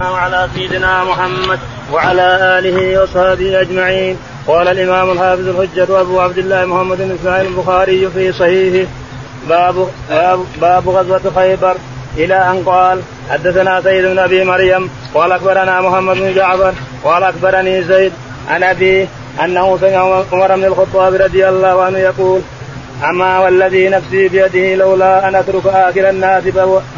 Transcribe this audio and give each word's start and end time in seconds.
وعلى 0.00 0.48
سيدنا 0.54 1.04
محمد 1.04 1.58
وعلى 1.92 2.58
آله 2.58 3.02
وصحبه 3.02 3.60
أجمعين. 3.60 4.16
قال 4.46 4.68
الإمام 4.68 5.10
الحافظ 5.10 5.48
الحجة 5.48 6.00
أبو 6.00 6.20
عبد 6.20 6.38
الله 6.38 6.64
محمد 6.64 6.98
بن 6.98 7.16
إسماعيل 7.20 7.46
البخاري 7.46 8.10
في 8.10 8.32
صحيحه 8.32 8.90
باب 9.48 9.88
باب, 10.60 10.88
غزوة 10.88 11.32
خيبر 11.34 11.76
إلى 12.16 12.34
أن 12.34 12.62
قال 12.66 13.00
حدثنا 13.30 13.80
سيد 13.80 14.04
بن 14.04 14.18
أبي 14.18 14.44
مريم 14.44 14.90
قال 15.14 15.32
أخبرنا 15.32 15.80
محمد 15.80 16.16
بن 16.16 16.34
جعفر 16.34 16.72
قال 17.04 17.22
أخبرني 17.22 17.82
زيد 17.82 18.12
عن 18.48 18.62
ابيه 18.62 19.08
أنه 19.44 19.78
سمع 19.80 20.22
عمر 20.32 20.56
بن 20.56 20.64
الخطاب 20.64 21.14
رضي 21.14 21.48
الله 21.48 21.82
عنه 21.82 21.98
يقول 21.98 22.40
أما 23.04 23.38
والذي 23.38 23.88
نفسي 23.88 24.28
بيده 24.28 24.74
لولا 24.74 25.28
أن 25.28 25.34
أترك 25.34 25.66
آخر 25.66 26.08
الناس 26.08 26.44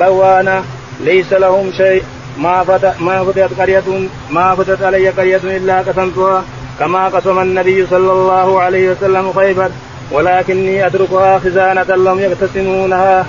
بوانا 0.01 0.65
ليس 1.01 1.33
لهم 1.33 1.73
شيء 1.77 2.03
ما 2.39 2.65
فتت 2.65 3.01
ما 3.01 3.25
فتت 3.25 3.61
قرية 3.61 4.09
ما 4.31 4.55
فتت 4.55 4.83
علي 4.83 5.09
قرية 5.09 5.45
إلا 5.59 5.79
قسمتها 5.79 6.45
كما 6.79 7.09
قسم 7.09 7.39
النبي 7.39 7.87
صلى 7.87 8.13
الله 8.13 8.61
عليه 8.61 8.91
وسلم 8.91 9.33
خيبر 9.33 9.71
ولكني 10.13 10.87
أتركها 10.87 11.39
خزانة 11.39 11.83
لهم 11.83 12.19
يقتسمونها. 12.19 13.27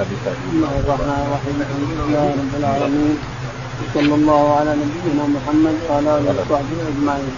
بسم 0.00 0.48
الله 0.52 0.72
الرحمن 0.84 1.20
الرحيم 1.26 1.56
الحمد 1.64 1.90
لله 1.98 2.26
رب 2.40 2.54
العالمين 2.60 3.18
صلى 3.94 4.14
الله 4.14 4.44
على 4.58 4.70
نبينا 4.82 5.24
محمد 5.36 5.76
وعلى 5.88 6.10
اله 6.18 6.34
وصحبه 6.40 6.78
اجمعين. 6.92 7.34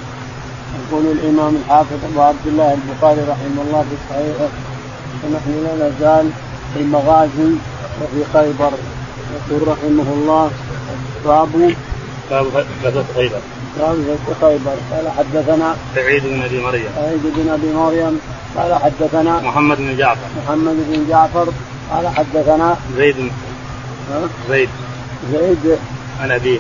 يقول 0.81 1.05
الامام 1.17 1.53
الحافظ 1.61 2.01
ابو 2.11 2.21
عبد 2.21 2.47
الله 2.47 2.71
البخاري 2.79 3.23
رحمه 3.33 3.61
الله 3.65 3.83
في 3.91 3.97
صحيحه 4.11 4.49
ونحن 5.23 5.51
لا 5.65 5.73
نزال 5.89 6.27
في 6.75 6.81
المغازي 6.81 7.51
وفي 8.03 8.25
خيبر 8.33 8.73
يقول 9.35 9.69
رحمه 9.69 10.13
الله 10.13 10.51
باب 11.25 11.75
باب 12.31 12.67
غزوة 12.85 13.05
خيبر. 13.15 13.41
باب 13.79 13.97
غزوة 13.97 14.35
خيبر. 14.41 14.77
قال 14.93 15.09
حدثنا 15.19 15.77
سعيد 15.95 16.23
بن 16.25 16.43
أبي 16.43 16.61
مريم. 16.61 16.85
سعيد 16.97 17.21
بن 17.37 17.51
أبي 17.51 17.73
مريم. 17.75 18.21
قال 18.57 18.75
حدثنا 18.75 19.41
محمد 19.41 19.77
بن 19.77 19.97
جعفر. 19.97 20.27
محمد 20.47 20.77
بن 20.89 21.09
جعفر. 21.09 21.49
قال 21.91 22.09
حدثنا 22.09 22.77
زيد. 22.97 23.17
زيد. 24.49 24.69
زيد. 25.33 25.79
عن 26.21 26.31
أبيه. 26.31 26.59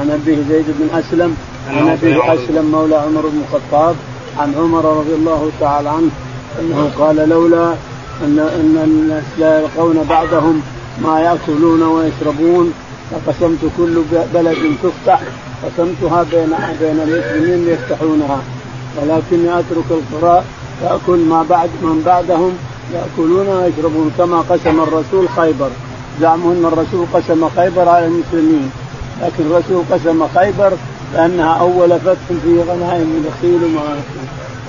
عن 0.00 0.10
أبيه 0.10 0.36
زيد 0.48 0.64
بن 0.68 0.98
أسلم. 0.98 1.36
عن 1.68 1.88
أبيه 1.88 2.34
أسلم 2.34 2.70
مولى 2.72 2.96
عمر 2.96 3.20
بن 3.20 3.42
الخطاب. 3.48 3.96
عن 4.38 4.54
عمر 4.54 4.98
رضي 4.98 5.14
الله 5.14 5.50
تعالى 5.60 5.88
عنه. 5.88 6.10
أنه 6.60 6.90
قال 6.98 7.16
لولا 7.16 7.74
ان 8.24 8.38
إن 8.38 8.76
الناس 8.84 9.24
لا 9.38 9.60
يلقون 9.60 10.06
بعدهم 10.10 10.62
ما 11.02 11.20
يأكلون 11.20 11.82
ويشربون. 11.82 12.72
فقسمت 13.10 13.58
كل 13.78 14.02
بلد 14.34 14.56
تفتح 14.82 15.20
قسمتها 15.64 16.22
بين 16.22 16.50
بين 16.80 17.00
المسلمين 17.00 17.64
ليفتحونها 17.64 18.38
ولكني 18.96 19.58
أترك 19.58 19.84
القراء 19.90 20.44
تاكل 20.80 21.18
ما 21.18 21.42
بعد 21.50 21.70
من 21.82 22.02
بعدهم 22.06 22.52
يأكلون 22.94 23.48
ويشربون 23.48 24.10
كما 24.18 24.40
قسم 24.40 24.80
الرسول 24.80 25.28
خيبر. 25.28 25.70
زعموا 26.20 26.52
إن 26.52 26.64
الرسول 26.64 27.06
قسم 27.14 27.48
خيبر 27.56 27.88
على 27.88 28.06
المسلمين. 28.06 28.70
لكن 29.22 29.44
الرسول 29.50 29.82
قسم 29.90 30.26
خيبر 30.34 30.72
لأنها 31.14 31.54
أول 31.54 32.00
فتح 32.00 32.26
في 32.44 32.62
غنائم 32.68 33.24
الخيل 33.26 33.78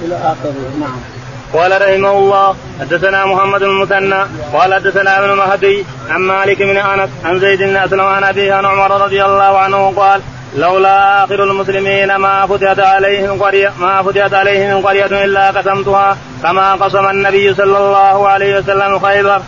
إلى 0.06 0.16
آخره. 0.16 0.56
نعم. 0.80 1.17
قال 1.53 1.72
رحمه 1.81 2.12
الله 2.12 2.56
حدثنا 2.80 3.26
محمد 3.26 3.59
بن 3.59 3.70
المثنى 3.70 4.22
قال 4.53 4.73
حدثنا 4.73 5.20
ابن 5.20 5.38
مهدي 5.38 5.86
عن 6.09 6.22
مالك 6.22 6.62
بن 6.62 6.78
أنس 6.78 7.09
عن 7.26 7.39
زيد 7.39 7.59
بن 7.59 7.76
أسلم 7.76 8.02
عن 8.02 8.23
ابيه 8.23 8.54
عن 8.54 8.66
عمر 8.66 9.02
رضي 9.02 9.26
الله 9.26 9.58
عنه 9.58 9.94
قال 9.95 10.22
لولا 10.56 11.23
آخر 11.23 11.44
المسلمين 11.44 12.16
ما 12.16 12.45
فتحت 12.45 12.80
عليهم 12.80 13.44
قرية 13.44 13.73
ما 13.80 14.04
فتحت 14.04 14.33
عليهم 14.33 14.86
قرية 14.88 15.26
إلا 15.26 15.52
قسمتها 15.52 16.17
كما 16.44 16.73
قسم 16.73 17.05
النبي 17.10 17.54
صلى 17.54 17.77
الله 17.77 18.27
عليه 18.27 18.58
وسلم 18.58 19.00
خيبر. 19.00 19.42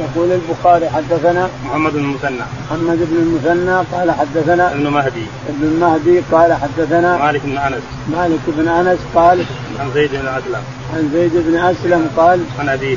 يقول 0.00 0.32
البخاري 0.32 0.90
حدثنا 0.90 1.48
محمد 1.64 1.92
بن 1.92 1.98
المثنى. 1.98 2.44
محمد 2.66 2.98
بن 2.98 3.16
المثنى 3.16 3.76
قال 3.92 4.10
حدثنا 4.10 4.72
ابن 4.72 4.86
مهدي. 4.86 5.26
ابن 5.48 5.62
المهدي 5.62 6.22
قال 6.32 6.52
حدثنا 6.52 7.16
مالك 7.16 7.40
بن 7.44 7.58
أنس. 7.58 7.82
مالك 8.08 8.40
بن 8.46 8.68
أنس 8.68 8.98
قال 9.14 9.44
عن 9.80 9.90
زيد 9.94 10.10
بن 10.10 10.28
أسلم. 10.28 10.62
عن 10.94 11.10
زيد 11.12 11.32
بن 11.34 11.56
أسلم 11.56 12.10
قال 12.16 12.40
عن 12.58 12.68
ابيه 12.68 12.96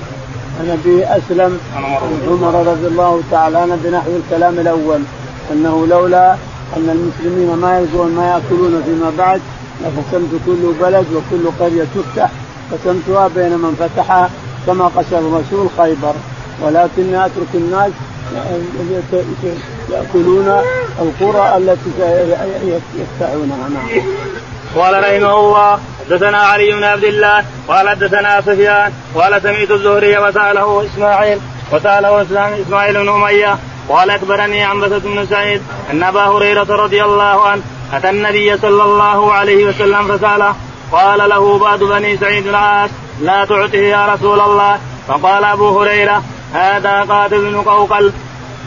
عن 0.59 0.69
ابيه 0.69 1.17
أسلم 1.17 1.59
عن 1.75 1.83
عمر. 2.27 2.65
رضي 2.71 2.87
الله 2.87 3.21
تعالى 3.31 3.57
عنه 3.57 3.77
بنحو 3.83 4.09
الكلام 4.15 4.59
الأول 4.59 5.01
أنه 5.51 5.87
لولا 5.87 6.33
أن 6.77 6.89
المسلمين 6.89 7.55
ما 7.55 7.79
يلقون 7.79 8.11
ما 8.11 8.25
يأكلون 8.27 8.83
فيما 8.85 9.11
بعد 9.17 9.41
لقسمت 9.81 10.29
كل 10.45 10.73
بلد 10.81 11.05
وكل 11.13 11.49
قرية 11.59 11.85
تفتح 11.95 12.29
قسمتها 12.71 13.27
بين 13.27 13.51
من 13.51 13.75
فتحها 13.79 14.29
كما 14.67 14.85
قسم 14.85 15.15
الرسول 15.15 15.69
خيبر. 15.77 16.13
ولكني 16.61 17.25
أترك 17.25 17.51
الناس 17.53 17.91
يأكلون 19.91 20.61
القرى 21.01 21.57
التي 21.57 21.89
يفتحونها. 22.97 23.69
نعم. 23.69 23.87
قال 24.75 24.93
رحمه 25.03 25.39
الله 25.39 25.79
حدثنا 26.05 26.37
علي 26.37 26.71
بن 26.71 26.83
عبد 26.83 27.03
الله 27.03 27.45
قال 27.67 27.89
حدثنا 27.89 28.41
سفيان 28.41 28.93
قال 29.15 29.41
سمعت 29.41 29.71
الزهري 29.71 30.17
وسأله 30.17 30.85
إسماعيل 30.85 31.39
وسأله 31.71 32.21
إسماعيل 32.61 32.93
بن 32.93 33.09
أمية 33.09 33.57
قال 33.89 34.09
أخبرني 34.09 34.63
عنبسة 34.63 34.99
بن 34.99 35.25
سعيد 35.25 35.61
أن 35.91 36.03
أبا 36.03 36.23
هريرة 36.23 36.75
رضي 36.83 37.03
الله 37.03 37.47
عنه 37.47 37.61
أتى 37.93 38.09
النبي 38.09 38.57
صلى 38.57 38.83
الله 38.83 39.33
عليه 39.33 39.65
وسلم 39.65 40.17
فسأله 40.17 40.55
قال 40.91 41.29
له 41.29 41.59
بعض 41.59 41.83
بني 41.83 42.17
سعيد 42.17 42.47
العاص 42.47 42.89
لا 43.21 43.45
تعطه 43.45 43.77
يا 43.77 44.05
رسول 44.05 44.39
الله. 44.39 44.79
فقال 45.07 45.43
أبو 45.43 45.81
هريرة 45.81 46.23
هذا 46.53 47.01
قاتل 47.01 47.41
بن 47.41 47.61
قوقل. 47.61 48.13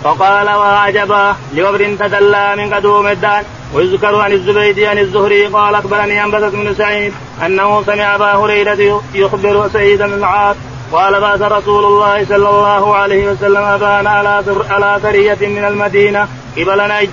فقال 0.04 0.50
وعجبا 0.50 1.36
لوبر 1.54 1.96
تدلى 2.00 2.56
من 2.56 2.74
قدوم 2.74 3.06
الدان 3.06 3.44
ويذكر 3.74 4.16
عن 4.16 4.32
الزبيدي 4.32 4.86
عن 4.86 4.98
الزهري 4.98 5.46
قال 5.46 5.74
أخبرني 5.74 6.24
انبسط 6.24 6.52
بن 6.52 6.74
سعيد 6.74 7.12
أنه 7.46 7.82
سمع 7.82 8.14
أبا 8.14 8.34
هريرة 8.34 9.02
يخبر 9.14 9.68
سيد 9.72 10.02
بن 10.02 10.12
العاص 10.12 10.56
قال 10.92 11.20
بعث 11.20 11.42
رسول 11.42 11.84
الله 11.84 12.24
صلى 12.24 12.48
الله 12.48 12.94
عليه 12.94 13.30
وسلم 13.30 13.62
أبان 13.62 14.06
على 14.06 14.44
على 14.70 14.98
سرية 15.02 15.48
من 15.48 15.64
المدينة 15.64 16.28
قبل 16.56 16.88
نجد. 16.88 17.10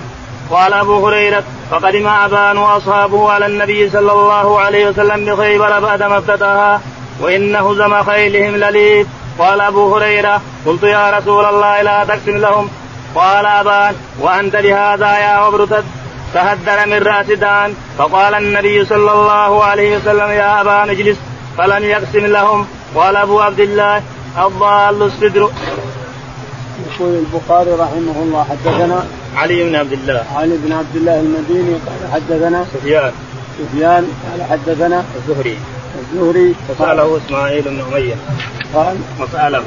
قال 0.50 0.72
أبو 0.72 1.06
هريرة 1.06 1.44
فقدم 1.70 2.06
أبان 2.06 2.58
واصحابه 2.58 3.32
على 3.32 3.46
النبي 3.46 3.90
صلى 3.90 4.12
الله 4.12 4.60
عليه 4.60 4.88
وسلم 4.88 5.24
بخيبر 5.24 5.80
بعد 5.80 6.02
ما 6.02 6.18
افتتها 6.18 6.80
وان 7.20 7.56
هزم 7.56 8.02
خيلهم 8.02 8.56
لليف 8.56 9.06
قال 9.38 9.60
أبو 9.60 9.96
هريرة 9.96 10.40
قلت 10.66 10.82
يا 10.82 11.18
رسول 11.18 11.44
الله 11.44 11.82
لا 11.82 12.04
تقسم 12.04 12.36
لهم. 12.36 12.70
قال 13.14 13.46
أبان 13.46 13.94
وأنت 14.20 14.56
بهذا 14.56 15.18
يا 15.18 15.28
عبر 15.28 15.64
تهدر 16.34 16.86
من 16.86 17.02
رأس 17.02 17.26
دان 17.26 17.74
فقال 17.98 18.34
النبي 18.34 18.84
صلى 18.84 19.12
الله 19.12 19.64
عليه 19.64 19.96
وسلم 19.96 20.30
يا 20.30 20.60
أبا 20.60 20.92
اجلس 20.92 21.18
فلم 21.58 21.84
يقسم 21.84 22.26
لهم. 22.26 22.66
قال 22.94 23.16
أبو 23.16 23.40
عبد 23.40 23.60
الله 23.60 24.02
الضال 24.38 25.02
الصدر. 25.02 25.50
يقول 26.86 27.14
البخاري 27.14 27.70
رحمه 27.70 28.16
الله 28.22 28.46
حدثنا 28.50 29.06
علي 29.36 29.64
بن 29.64 29.74
عبد 29.76 29.92
الله. 29.92 30.24
علي 30.36 30.56
بن 30.56 30.72
عبد 30.72 30.96
الله 30.96 31.20
المديني 31.20 31.74
قال 31.74 32.12
حدثنا 32.12 32.66
سفيان. 32.74 33.12
سفيان 33.58 34.12
قال 34.30 34.42
حدثنا 34.50 35.04
الزهري. 35.16 35.58
الزهري 36.00 36.54
وسأله 36.68 37.20
إسماعيل 37.26 37.62
بن 37.62 37.80
أمية. 37.80 38.14
قال 38.74 38.96
وسأله 39.20 39.62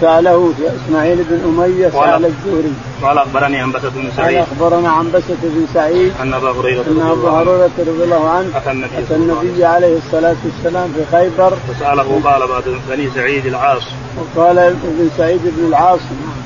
سأله 0.00 0.52
إسماعيل 0.86 1.24
بن 1.30 1.40
أمية 1.44 1.88
سأل 1.88 2.24
الزهري. 2.24 2.72
قال 3.02 3.18
أخبرني 3.18 3.60
عنبسة 3.60 3.88
بن 3.88 4.02
قال 4.02 4.12
سعيد 4.16 4.38
أخبرنا 4.38 4.90
عنبسة 4.90 5.36
بن 5.42 5.66
سعيد 5.74 6.12
أن 6.22 6.34
أبا 6.34 6.50
هريرة 6.50 6.82
أن 6.82 7.00
رضي 7.00 7.12
ابو 7.12 7.26
الله 7.26 7.36
عنه 7.36 7.50
هريره 7.50 7.70
رضي 7.78 8.04
الله 8.04 8.28
عنه 8.30 8.56
أتى 8.56 8.70
النبي 8.70 8.96
عليه 8.96 9.14
النبي 9.14 9.64
عليه 9.64 9.98
الصلاة 9.98 10.36
والسلام 10.44 10.92
في 10.92 11.16
خيبر. 11.16 11.52
وسأله 11.70 12.20
قال 12.24 12.48
بعد 12.48 12.64
بني 12.88 13.10
سعيد 13.14 13.46
العاص. 13.46 13.82
وقال 14.18 14.58
ابن 14.58 15.10
سعيد 15.16 15.40
بن 15.44 15.66
العاص 15.68 16.00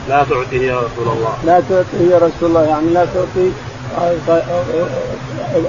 لا 0.08 0.24
تعطيه 0.30 0.62
يا 0.62 0.76
رسول 0.76 1.16
الله. 1.16 1.34
لا 1.46 1.62
تعطي 1.68 2.10
يا 2.10 2.16
رسول 2.16 2.48
الله 2.48 2.62
يعني 2.62 2.90
لا 2.90 3.06
تعطي 3.14 3.50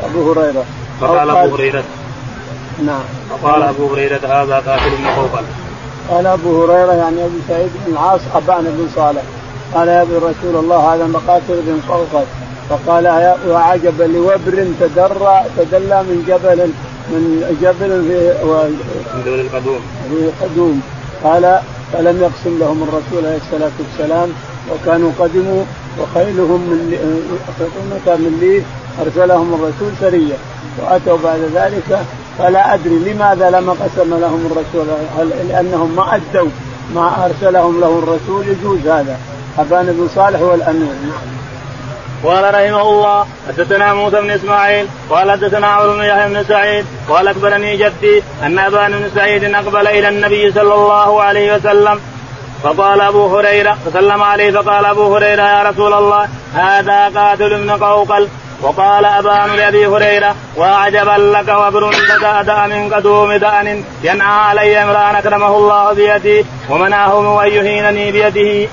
أبو 0.04 0.32
هريرة. 0.32 0.66
فقال 1.02 1.30
أبو 1.30 1.56
هريرة. 1.56 1.84
نعم. 2.86 3.04
فقال 3.30 3.62
أبو 3.64 3.94
هريرة 3.94 4.26
هذا 4.26 4.56
قاتل 4.56 4.92
قوقل 5.16 5.44
قال 6.10 6.28
أبو 6.28 6.64
هريرة 6.64 6.94
يعني 6.94 7.26
أبو 7.26 7.38
سعيد 7.48 7.70
بن 7.86 7.94
العاص 7.94 8.22
أبان 8.36 8.64
بن 8.64 8.88
صالح. 8.96 9.22
قال 9.74 9.88
يا 9.88 10.02
ابن 10.02 10.16
رسول 10.16 10.64
الله 10.64 10.94
هذا 10.94 11.08
مقاتل 11.08 11.62
بن 11.68 11.80
قوقل 11.90 12.26
فقال 12.70 13.06
يا 13.06 13.38
وعجبا 13.48 14.04
لوبر 14.04 14.68
تدرى 14.80 15.44
تدلى 15.58 16.04
من 16.04 16.24
جبل 16.28 16.70
من 17.12 17.58
جبل 17.62 17.92
في 18.08 18.18
من 19.14 19.24
دول 19.26 19.40
القدوم. 19.40 19.80
في 20.10 20.46
قدوم 20.46 20.82
قال 21.24 21.60
فلم 21.94 22.22
يقسم 22.22 22.60
لهم 22.60 22.84
الرسول 22.84 23.26
عليه 23.26 23.38
الصلاة 23.38 23.72
والسلام. 23.80 24.30
وكانوا 24.72 25.12
قدموا 25.20 25.64
وخيلهم 26.00 26.62
من 26.70 26.80
من 28.06 28.38
ليث 28.42 28.64
أرسلهم 29.02 29.54
الرسول 29.54 29.92
سرية. 30.00 30.36
وأتوا 30.82 31.18
بعد 31.24 31.40
ذلك 31.54 32.00
فلا 32.40 32.74
أدري 32.74 32.96
لماذا 32.96 33.50
لما 33.50 33.72
قسم 33.72 34.20
لهم 34.20 34.52
الرسول 34.52 34.88
لأنهم 35.50 35.96
ما 35.96 36.16
أدوا 36.16 36.50
ما 36.96 37.26
أرسلهم 37.26 37.80
له 37.80 38.00
الرسول 38.00 38.48
يجوز 38.48 38.88
هذا؟ 38.88 39.18
أبان 39.60 39.86
بن 39.86 40.10
صالح 40.16 40.40
هو 40.40 40.54
الأمير. 40.54 40.94
نعم. 41.04 41.44
قال 42.24 42.44
رحمه 42.44 42.82
الله 42.82 43.26
حدثنا 43.48 43.94
موسى 43.94 44.22
بن 44.22 44.30
إسماعيل 44.30 44.88
قال 45.10 45.32
حدثنا 45.32 45.68
عمرو 45.68 45.94
بن 45.94 46.04
يحيى 46.04 46.30
بن 46.30 46.44
سعيد 46.44 46.86
قال 47.10 47.28
أخبرني 47.28 47.78
جدي 47.78 48.24
أن 48.44 48.60
ابان 48.60 48.92
بن 48.92 49.10
سعيد 49.16 49.44
أقبل 49.44 49.88
إلى 49.88 50.10
النبي 50.10 50.52
صلى 50.52 50.74
الله 50.74 51.22
عليه 51.24 51.56
وسلم 51.56 52.00
فقال 52.64 53.02
أبو 53.02 53.38
هريرة 53.38 53.78
فسلم 53.86 54.24
عليه 54.24 54.52
فقال 54.52 54.86
أبو 54.86 55.16
هريرة 55.16 55.44
يا 55.44 55.70
رسول 55.70 55.94
الله 55.94 56.28
هذا 56.54 57.10
قاتل 57.10 57.54
ابن 57.54 57.72
قوقل 57.72 58.28
وقال 58.64 59.06
أبان 59.06 59.50
لأبي 59.56 59.88
هريرة 59.88 60.36
وأعجبا 60.56 61.18
لك 61.38 61.48
وبر 61.48 61.92
فتأتأ 61.92 62.68
من 62.68 62.94
قدوم 62.94 63.34
دأن 63.34 63.84
ينعى 64.04 64.50
علي 64.50 64.84
امرأ 64.84 65.20
أكرمه 65.20 65.58
الله 65.58 65.94
بيده 65.94 66.46
ومنعه 66.70 67.44
ان 67.44 67.48
يهينني 67.48 68.12
بيده. 68.12 68.70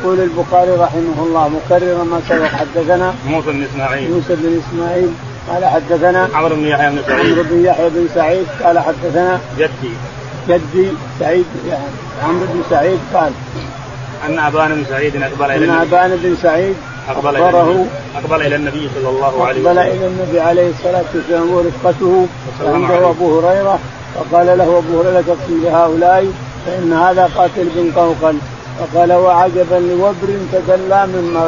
يقول 0.00 0.20
البخاري 0.20 0.70
رحمه 0.70 1.18
الله 1.18 1.48
مكررا 1.48 2.04
ما 2.04 2.20
سبق 2.28 2.46
حدثنا 2.46 3.14
موسى 3.26 3.50
بن 3.52 3.62
إسماعيل. 3.62 4.10
موسى 4.10 4.34
بن 4.34 4.60
إسماعيل 4.66 5.12
قال 5.48 5.64
حدثنا 5.64 6.28
عمرو 6.34 6.56
بن 6.56 6.66
يحيى 6.66 6.90
بن 6.90 7.02
سعيد. 7.06 7.26
عمرو 7.26 7.42
بن 7.42 7.64
يحيى 7.64 7.88
بن 7.88 8.08
سعيد 8.14 8.46
قال 8.64 8.78
حدثنا 8.78 9.40
جدي. 9.58 9.92
جدي 10.48 10.88
سعيد 11.20 11.46
يعني 11.68 11.84
عمرو 12.24 12.46
بن 12.46 12.62
سعيد 12.70 12.98
قال 13.14 13.32
أن 14.28 14.38
أبان 14.38 14.74
بن 14.74 14.84
سعيد 14.90 15.22
أقبل 15.22 15.50
إلى 15.50 15.64
أن 15.64 15.70
أبان 15.70 16.16
بن 16.22 16.36
سعيد 16.42 16.76
أقبل 17.12 17.36
أخبره 17.36 17.86
أقبل 18.16 18.46
إلى 18.46 18.56
النبي 18.56 18.88
صلى 18.94 19.08
الله 19.08 19.44
عليه 19.46 19.60
وسلم. 19.60 19.78
اقبل 19.78 19.78
إلى 19.78 20.06
النبي 20.06 20.40
عليه 20.40 20.70
الصلاة 20.70 21.04
والسلام 21.14 21.50
ورفقته 21.54 22.26
عنده 22.74 23.10
أبو 23.10 23.26
هريرة 23.38 23.78
فقال 24.14 24.58
له 24.58 24.78
أبو 24.78 25.00
هريرة 25.00 25.20
تقسم 25.20 25.56
لهؤلاء 25.64 26.26
فإن 26.66 26.92
هذا 26.92 27.30
قاتل 27.36 27.68
بن 27.76 27.92
قوقل. 27.96 28.36
فقال 28.78 29.12
وعجبا 29.12 29.74
لوبر 29.74 30.28
تدلى 30.52 31.06
من 31.06 31.24
ما 31.34 31.44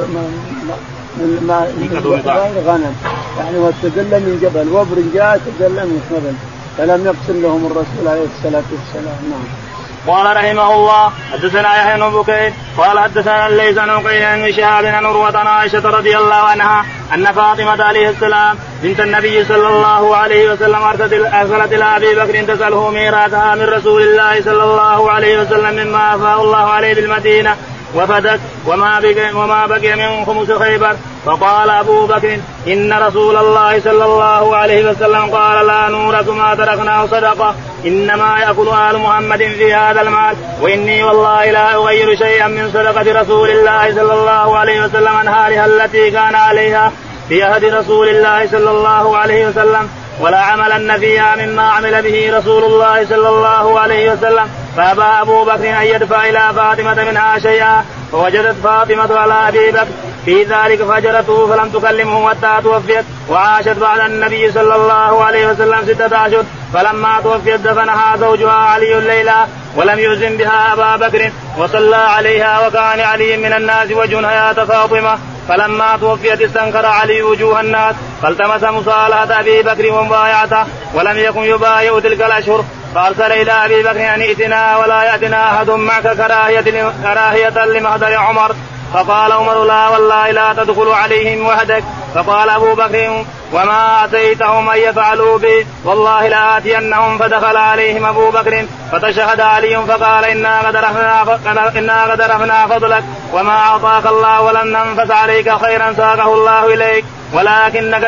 من 1.19 1.31
ما 1.49 1.59
من 1.61 2.63
غنم. 2.67 2.95
يعني 3.39 3.59
واستدل 3.59 4.13
من 4.27 4.39
جبل 4.43 4.69
وبر 4.77 4.99
جاء 5.15 5.41
تدلى 5.47 5.83
من 5.85 5.99
جبل 6.11 6.35
فلم 6.77 7.07
يقسم 7.07 7.43
لهم 7.43 7.67
الرسول 7.67 8.05
عليه 8.09 8.27
الصلاة 8.37 8.69
والسلام. 8.73 9.19
نعم. 9.31 9.64
قال 10.07 10.37
رحمه 10.37 10.75
الله 10.75 11.13
حدثنا 11.33 11.77
يحيى 11.77 12.01
بن 12.01 12.11
بكير 12.11 12.53
قال 12.79 12.99
حدثنا 12.99 13.47
الليث 13.47 13.79
عن 13.79 13.91
عقيل 13.91 14.43
بن 14.43 14.53
شهاب 14.53 14.85
عن 14.85 15.05
عروة 15.07 15.39
عن 15.39 15.47
عائشة 15.47 15.91
رضي 15.91 16.19
الله 16.19 16.35
عنها 16.35 16.85
أن 17.15 17.25
فاطمة 17.25 17.85
عليه 17.85 18.09
السلام 18.09 18.59
بنت 18.83 19.01
النبي 19.01 19.45
صلى 19.45 19.69
الله 19.69 20.17
عليه 20.17 20.53
وسلم 20.53 20.83
أرسلت 20.83 21.73
إلى 21.73 21.85
أبي 21.85 22.15
بكر 22.15 22.55
تسأله 22.55 22.91
ميراثها 22.91 23.55
من 23.55 23.63
رسول 23.65 24.03
الله 24.03 24.43
صلى 24.43 24.65
الله 24.65 25.11
عليه 25.11 25.41
وسلم 25.41 25.87
مما 25.87 26.15
أفاء 26.15 26.43
الله 26.43 26.71
عليه 26.71 26.95
بالمدينة 26.95 27.57
وفدت 27.95 28.41
وما 28.67 29.01
بقي 29.01 29.33
وما 29.35 29.67
بقي 29.67 29.97
من 29.97 30.25
خمس 30.25 30.51
خيبر. 30.51 30.97
فقال 31.27 31.71
أبو 31.71 32.07
بكر 32.07 32.39
إن 32.69 32.93
رسول 32.93 33.37
الله 33.37 33.81
صلى 33.81 34.05
الله 34.05 34.57
عليه 34.57 34.91
وسلم 34.91 35.35
قال 35.35 35.67
لا 35.67 35.89
نورث 35.89 36.29
ما 36.29 36.55
تركناه 36.55 37.07
صدقة. 37.07 37.55
إنما 37.87 38.39
يأكل 38.39 38.69
آل 38.69 38.99
محمد 38.99 39.39
في 39.39 39.75
هذا 39.75 40.01
المال. 40.01 40.37
وإني 40.61 41.05
والله 41.05 41.51
لا 41.51 41.75
أغير 41.75 42.17
شيئا 42.17 42.49
من 42.49 42.71
صدقة 42.71 43.21
رسول 43.21 43.51
الله 43.51 43.95
صلى 43.95 44.13
الله 44.13 44.59
عليه 44.59 44.85
وسلم 44.85 45.17
عن 45.17 45.31
حالها 45.31 45.67
التي 45.67 46.11
كان 46.11 46.35
عليها 46.35 46.93
في 47.29 47.43
عهد 47.43 47.65
رسول 47.65 48.09
الله 48.09 48.47
صلى 48.47 48.71
الله 48.71 49.17
عليه 49.17 49.47
وسلم. 49.47 49.89
ولا 50.21 50.41
عملن 50.41 50.99
فيها 50.99 51.37
مما 51.37 51.63
عمل 51.71 52.03
به 52.03 52.39
رسول 52.39 52.65
الله 52.65 53.07
صلى 53.07 53.29
الله 53.29 53.81
عليه 53.81 54.13
وسلم. 54.13 54.49
فأبى 54.77 55.03
أبو 55.03 55.45
بكر 55.45 55.81
أن 55.81 55.87
يدفع 55.87 56.29
إلى 56.29 56.53
فاطمة 56.57 57.05
منها 57.05 57.39
شيئا 57.39 57.85
فوجدت 58.13 58.57
فاطمة 58.65 59.19
على 59.19 59.49
أبي 59.49 59.71
بكر. 59.71 59.87
في 60.25 60.43
ذلك 60.43 60.83
فجرته 60.83 61.47
فلم 61.47 61.69
تكلمه 61.69 62.31
حتى 62.31 62.63
توفيت 62.63 63.05
وعاشت 63.29 63.69
بعد 63.69 64.01
النبي 64.01 64.53
صلى 64.53 64.77
الله 64.77 65.25
عليه 65.25 65.47
وسلم 65.47 65.83
ستة 65.87 66.27
أشهر 66.27 66.45
فلما 66.75 67.21
توفيت 67.23 67.61
دفنها 67.61 68.17
زوجها 68.17 68.53
علي 68.53 68.99
الليلة 68.99 69.49
ولم 69.77 69.99
يزن 69.99 70.37
بها 70.37 70.73
أبا 70.73 71.07
بكر 71.07 71.31
وصلى 71.59 71.97
عليها 71.97 72.67
وكان 72.67 73.01
علي 73.01 73.37
من 73.37 73.53
الناس 73.53 73.91
وجه 73.91 74.27
حياة 74.27 74.53
فاطمة. 74.53 75.19
فلما 75.49 75.97
توفيت 76.01 76.41
استنكر 76.43 76.87
علي 76.87 77.23
وجوه 77.23 77.61
الناس 77.61 77.95
فالتمس 78.23 78.63
مصالحة 78.63 79.41
أبي 79.41 79.63
بكر 79.63 79.93
ومبايعته 79.93 80.65
ولم 80.95 81.19
يكن 81.19 81.43
يبايع 81.43 82.01
تلك 82.01 82.23
الأشهر. 82.23 82.65
فأرسل 82.95 83.33
إلى 83.33 83.53
أبي 83.53 83.83
بكر 83.83 84.15
أن 84.15 84.21
ائتنا 84.21 84.77
ولا 84.77 85.03
يأتنا 85.03 85.57
أحد 85.57 85.71
معك 85.71 86.03
كراهية 86.03 86.93
كراهية 87.03 87.65
لمهدر 87.65 88.17
عمر. 88.17 88.55
فقال 88.95 89.33
عمر 89.33 89.65
لا 89.65 89.89
والله 89.89 90.31
لا 90.31 90.53
تدخل 90.53 90.89
عليهم 90.89 91.47
وحدك. 91.47 91.85
فقال 92.15 92.51
أبو 92.51 92.75
بكر 92.75 93.25
وما 93.53 94.05
أتيتهم 94.05 94.71
أن 94.71 94.79
يفعلوا 94.79 95.39
بي. 95.39 95.67
والله 95.85 96.29
لاتينهم 96.29 97.19
فدخل 97.19 97.57
عليهم 97.57 98.05
أبو 98.05 98.31
بكر 98.31 98.65
فتشهد 98.93 99.41
علي 99.41 99.87
فقال 99.89 100.25
إنا 100.25 100.59
قد 100.61 100.77
رفنا 100.77 101.39
إنا 101.79 102.05
قد 102.05 102.21
رفنا 102.21 102.67
فضلك. 102.67 103.05
وما 103.33 103.59
أعطاك 103.59 104.07
الله 104.07 104.41
ولم 104.41 104.77
ننفس 104.77 105.11
عليك 105.11 105.55
خيرا 105.55 105.93
ساقه 105.97 106.35
الله 106.35 106.75
إليك. 106.75 107.05
ولكنك 107.33 108.05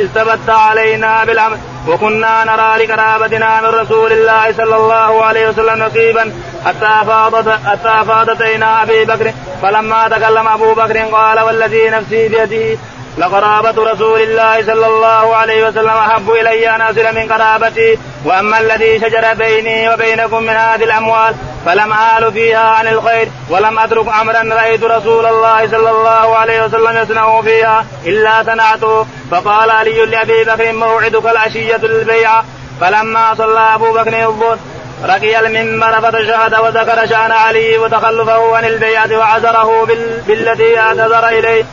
استبت 0.00 0.48
علينا 0.48 1.24
بالعمل 1.24 1.58
وكنا 1.88 2.44
نرى 2.44 2.84
لقرابتنا 2.84 3.60
من 3.60 3.66
رسول 3.66 4.12
الله 4.12 4.52
صلى 4.52 4.76
الله 4.76 5.24
عليه 5.24 5.48
وسلم 5.48 5.82
نصيبا 5.82 6.32
حتى 6.64 7.06
فاضت 7.06 7.48
حتى 7.66 8.04
فاضتينا 8.08 8.82
أبي 8.82 9.04
بكر. 9.04 9.32
فلما 9.62 10.08
تكلم 10.08 10.48
أبو 10.48 10.74
بكر 10.74 10.98
قال 10.98 11.40
والذي 11.40 11.90
نفسي 11.90 12.28
بيده 12.28 12.78
لقرابة 13.18 13.92
رسول 13.92 14.20
الله 14.20 14.62
صلى 14.62 14.86
الله 14.86 15.36
عليه 15.36 15.68
وسلم 15.68 15.88
أحب 15.88 16.30
إلي 16.30 16.70
أن 16.74 16.80
أصل 16.80 17.14
من 17.14 17.32
قرابتي 17.32 17.98
وأما 18.24 18.60
الذي 18.60 19.00
شجر 19.00 19.34
بيني 19.34 19.94
وبينكم 19.94 20.42
من 20.42 20.56
هذه 20.56 20.84
الأموال 20.84 21.34
فلم 21.66 21.92
آل 21.92 22.32
فيها 22.32 22.70
عن 22.70 22.88
الخير 22.88 23.28
ولم 23.50 23.78
أترك 23.78 24.06
أمرا 24.20 24.54
رأيت 24.54 24.84
رسول 24.84 25.26
الله 25.26 25.68
صلى 25.70 25.90
الله 25.90 26.36
عليه 26.36 26.64
وسلم 26.64 26.96
يصنع 27.02 27.42
فيها 27.42 27.86
إلا 28.06 28.42
صنعته. 28.42 29.06
فقال 29.30 29.70
علي 29.70 30.06
لأبي 30.06 30.44
بكر 30.44 30.72
موعدك 30.72 31.26
العشية 31.26 31.76
للبيعة 31.76 32.44
فلما 32.80 33.34
صلى 33.34 33.60
أبو 33.74 33.92
بكر 33.92 34.26
الظهر 34.26 34.58
رقي 35.04 35.38
المنبر 35.38 36.00
فتشهد 36.00 36.54
وذكر 36.54 37.06
شأن 37.06 37.32
علي 37.32 37.78
وتخلفه 37.78 38.56
عن 38.56 38.64
البيعة 38.64 39.18
وعذره 39.18 39.86
بالتي 40.26 40.78
اعتذر 40.78 41.28
إليه. 41.28 41.64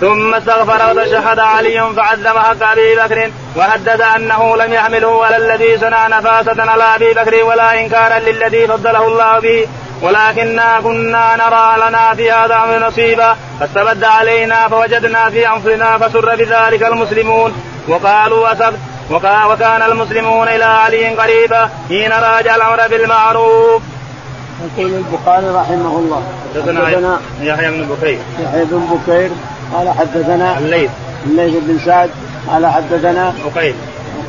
ثم 0.00 0.34
استغفر 0.34 0.90
وتشهد 0.90 1.38
علي 1.38 1.92
فعزم 1.96 2.38
حق 2.38 2.62
أبي 2.62 2.96
بكر 2.96 3.30
وهدد 3.56 4.00
أنه 4.00 4.56
لم 4.56 4.72
يحمله 4.72 5.24
على 5.24 5.36
الذي 5.36 5.78
صنع 5.78 6.06
نفاسة 6.06 6.70
على 6.70 6.84
أبي 6.94 7.14
بكر 7.14 7.44
ولا 7.44 7.80
إنكارا 7.80 8.18
للذي 8.18 8.66
فضله 8.66 9.06
الله 9.06 9.38
به. 9.38 9.68
ولكنا 10.02 10.80
كنا 10.80 11.36
نرى 11.36 11.88
لنا 11.88 12.14
في 12.14 12.30
هذا 12.30 12.88
نصيبا. 12.88 13.36
فاستبد 13.60 14.04
علينا 14.04 14.68
فوجدنا 14.68 15.30
في 15.30 15.48
أنفسنا 15.48 15.98
فسر 15.98 16.36
بذلك 16.36 16.82
المسلمون. 16.82 17.62
وقالوا 17.88 18.52
اسبت 18.52 18.78
وكان 19.10 19.82
المسلمون 19.82 20.48
إلى 20.48 20.64
علي 20.64 21.08
قريبا. 21.08 21.70
حين 21.88 22.12
راجع 22.12 22.56
الأمر 22.56 22.88
بالمعروف. 22.88 23.82
يقول 24.64 24.90
البخاري 24.94 25.48
رحمه 25.48 25.98
الله. 25.98 26.22
حدثنا 26.54 27.18
يحيى 27.42 27.70
بن 27.70 27.88
بكير. 27.88 28.18
يحيى 28.44 28.64
بن 28.64 28.80
بكير 28.92 29.30
قال 29.74 29.88
حدثنا 29.88 30.58
الليث. 30.58 30.90
الليث 31.26 31.54
بن 31.62 31.78
سعد 31.84 32.10
قال 32.48 32.66
حدثنا 32.66 33.34
عقيل 33.46 33.74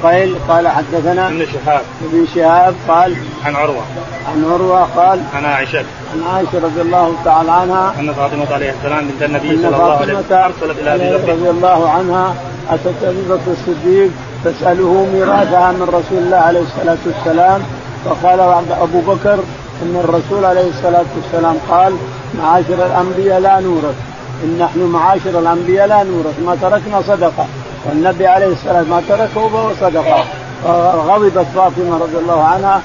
عقيل 0.03 0.35
قال 0.49 0.67
حدثنا 0.67 1.27
ابن 1.27 1.45
شهاب. 1.45 1.81
ابن 2.05 2.25
شهاب 2.35 2.75
قال 2.87 3.15
عن 3.45 3.55
عروة. 3.55 3.83
عن 4.31 4.45
عروة 4.45 4.83
قال 4.83 5.19
عن 5.35 5.45
عائشة. 5.45 5.83
عن 6.13 6.23
عائشة 6.33 6.59
رضي 6.63 6.81
الله 6.81 7.13
تعالى 7.25 7.51
عنها 7.51 7.93
أن 7.99 8.13
فاطمة 8.13 8.53
عليه 8.53 8.73
السلام 8.79 9.07
بنت 9.07 9.23
النبي 9.23 9.57
صلى 9.57 9.67
الله 9.67 9.97
عليه 9.97 10.13
وسلم 10.13 10.37
أرسلت 10.37 10.79
إلى 10.81 10.95
أبي 10.95 11.17
بكر. 11.17 11.31
رضي 11.31 11.49
الله 11.49 11.89
عنها 11.89 12.35
أتت 12.69 13.03
أبي 13.03 13.21
بكر 13.29 13.51
الصديق 13.51 14.11
تسأله 14.45 15.07
ميراثها 15.13 15.71
من 15.71 15.87
رسول 15.87 16.17
الله 16.17 16.37
عليه 16.37 16.59
الصلاة 16.59 16.97
والسلام 17.05 17.61
فقال 18.05 18.39
أبو 18.81 19.01
بكر 19.01 19.39
إن 19.83 19.95
الرسول 20.03 20.45
عليه 20.45 20.69
الصلاة 20.69 21.05
والسلام 21.15 21.55
قال 21.69 21.93
معاشر 22.39 22.85
الأنبياء 22.85 23.39
لا 23.39 23.59
نورث. 23.59 23.95
إن 24.43 24.57
نحن 24.59 24.79
معاشر 24.79 25.39
الأنبياء 25.39 25.87
لا 25.87 26.03
نورث. 26.03 26.39
ما 26.45 26.55
تركنا 26.61 27.01
صدقة. 27.01 27.45
والنبي 27.85 28.27
عليه 28.27 28.47
الصلاة 28.47 28.81
ما 28.81 29.01
تركه 29.09 29.49
فهو 29.49 29.69
صدقة. 29.81 30.23
فغضبت 30.63 31.47
فاطمة 31.55 31.97
رضي 31.97 32.17
الله 32.17 32.43
عنها 32.43 32.81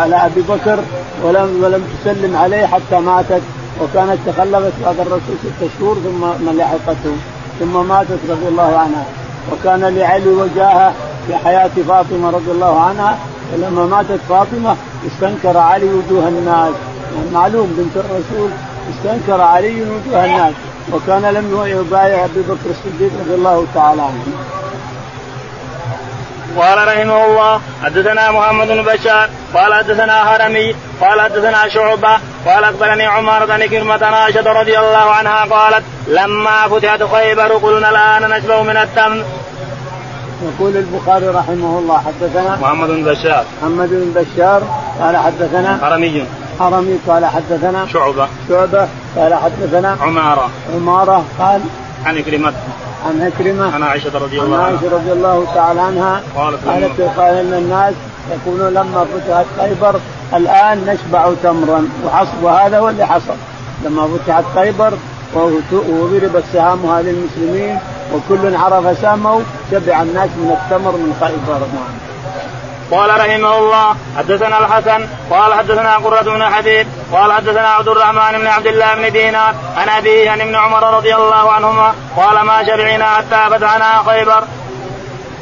على 0.00 0.16
أبي 0.26 0.40
بكر 0.40 0.78
ولم 1.22 1.60
ولم 1.62 1.84
تسلم 1.94 2.36
عليه 2.36 2.66
حتى 2.66 3.00
ماتت. 3.00 3.42
وكانت 3.82 4.18
تخلفت 4.26 4.72
بعد 4.84 5.00
الرسول 5.00 5.36
ست 5.42 5.68
شهور 5.78 5.96
ثم 6.04 6.50
لحقته 6.58 7.16
ثم 7.60 7.88
ماتت 7.88 8.18
رضي 8.30 8.48
الله 8.48 8.78
عنها. 8.78 9.04
وكان 9.52 9.80
لعلي 9.80 10.28
وجاهة 10.28 10.92
في 11.26 11.36
حياة 11.36 11.70
فاطمة 11.88 12.30
رضي 12.30 12.50
الله 12.50 12.80
عنها. 12.80 13.18
فلما 13.52 13.86
ماتت 13.86 14.20
فاطمة 14.28 14.76
استنكر 15.06 15.58
علي 15.58 15.86
وجوه 15.86 16.28
الناس 16.28 16.74
معلوم 17.32 17.74
بنت 17.78 18.04
الرسول 18.04 18.50
استنكر 18.90 19.40
علي 19.40 19.82
وجوه 19.82 20.24
الناس 20.24 20.54
وكان 20.92 21.22
لم 21.22 21.62
يبايع 21.66 22.24
أبي 22.24 22.42
بكر 22.42 22.70
الصديق 22.70 23.10
رضي 23.20 23.34
الله 23.34 23.66
تعالى 23.74 24.02
عنه. 24.02 24.24
قال 26.58 26.88
رحمه 26.88 27.24
الله 27.24 27.60
حدثنا 27.84 28.30
محمد 28.30 28.68
بن 28.68 28.82
بشار 28.82 29.28
قال 29.54 29.74
حدثنا 29.74 30.22
هرمي 30.22 30.74
قال 31.00 31.20
حدثنا 31.20 31.68
شعبة 31.68 32.18
قال 32.46 32.64
أخبرني 32.64 33.06
عمر 33.06 33.44
بن 33.46 33.66
كرمة 33.66 34.04
عائشة 34.06 34.52
رضي 34.60 34.78
الله 34.78 35.10
عنها 35.10 35.44
قالت 35.44 35.84
لما 36.08 36.68
فتحت 36.68 37.02
خيبر 37.02 37.48
قلنا 37.52 37.90
الآن 37.90 38.30
نشبه 38.30 38.62
من 38.62 38.76
التمر. 38.76 39.24
يقول 40.44 40.76
البخاري 40.76 41.28
رحمه 41.28 41.78
الله 41.78 41.98
حدثنا 41.98 42.56
محمد 42.56 42.88
بن 42.88 43.02
بشار. 43.04 43.44
محمد 43.62 43.88
بن 43.88 44.22
بشار 44.22 44.62
قال 45.00 45.16
حدثنا 45.16 45.88
هرمي 45.88 46.24
حرمي 46.60 46.98
قال 47.08 47.26
حدثنا 47.26 47.86
شعبة. 47.92 48.28
شعبة 48.48 48.88
قال 49.16 49.34
حدثنا 49.34 49.96
عمارة. 50.00 50.50
عمارة 50.74 51.24
قال 51.38 51.60
عن 52.06 52.22
كلمة 52.22 52.52
عن 53.06 53.22
عكرمة 53.22 53.74
عن 53.74 53.82
عائشة 53.82 54.18
رضي 54.18 54.40
الله 54.40 54.56
عنها. 54.56 54.66
عن 54.66 54.72
عائشة 54.72 54.94
رضي 54.94 55.12
الله 55.12 55.46
تعالى 55.54 55.80
عنها. 55.80 56.22
قالت 56.36 56.68
قالت 56.68 57.00
قال 57.00 57.34
إن 57.34 57.52
الناس 57.52 57.94
يقولون 58.30 58.68
لما 58.68 59.06
فتحت 59.14 59.46
خيبر 59.60 60.00
الآن 60.34 60.78
نشبع 60.86 61.32
تمرا 61.42 61.88
وحصل 62.06 62.38
وهذا 62.42 62.78
هو 62.78 62.88
اللي 62.88 63.06
حصل. 63.06 63.34
لما 63.84 64.08
فتحت 64.08 64.44
خيبر 64.54 64.92
وضربت 65.36 66.44
سهامها 66.52 67.02
للمسلمين 67.02 67.78
وكل 68.14 68.56
عرف 68.56 68.98
سامه 68.98 69.42
شبع 69.70 70.02
الناس 70.02 70.30
من 70.30 70.56
التمر 70.60 70.92
من 70.92 71.16
خيبر 71.20 71.58
نعم. 71.58 72.14
قال 72.90 73.10
رحمه 73.10 73.58
الله 73.58 73.96
حدثنا 74.18 74.58
الحسن 74.58 75.06
قال 75.30 75.54
حدثنا 75.54 75.96
قرة 75.96 76.22
بن 76.22 76.44
حبيب 76.44 76.86
قال 77.12 77.32
حدثنا 77.32 77.68
عبد 77.68 77.88
الرحمن 77.88 78.38
بن 78.38 78.46
عبد 78.46 78.66
الله 78.66 78.94
بن 78.94 79.12
دينار 79.12 79.54
عن 79.76 79.88
أبيه 79.88 80.30
عن 80.30 80.40
ابن 80.40 80.54
عمر 80.54 80.96
رضي 80.96 81.14
الله 81.14 81.52
عنهما 81.52 81.94
قال 82.16 82.46
ما 82.46 82.64
شبعنا 82.64 83.04
حتى 83.04 83.50
فتحنا 83.50 84.02
خيبر. 84.06 84.44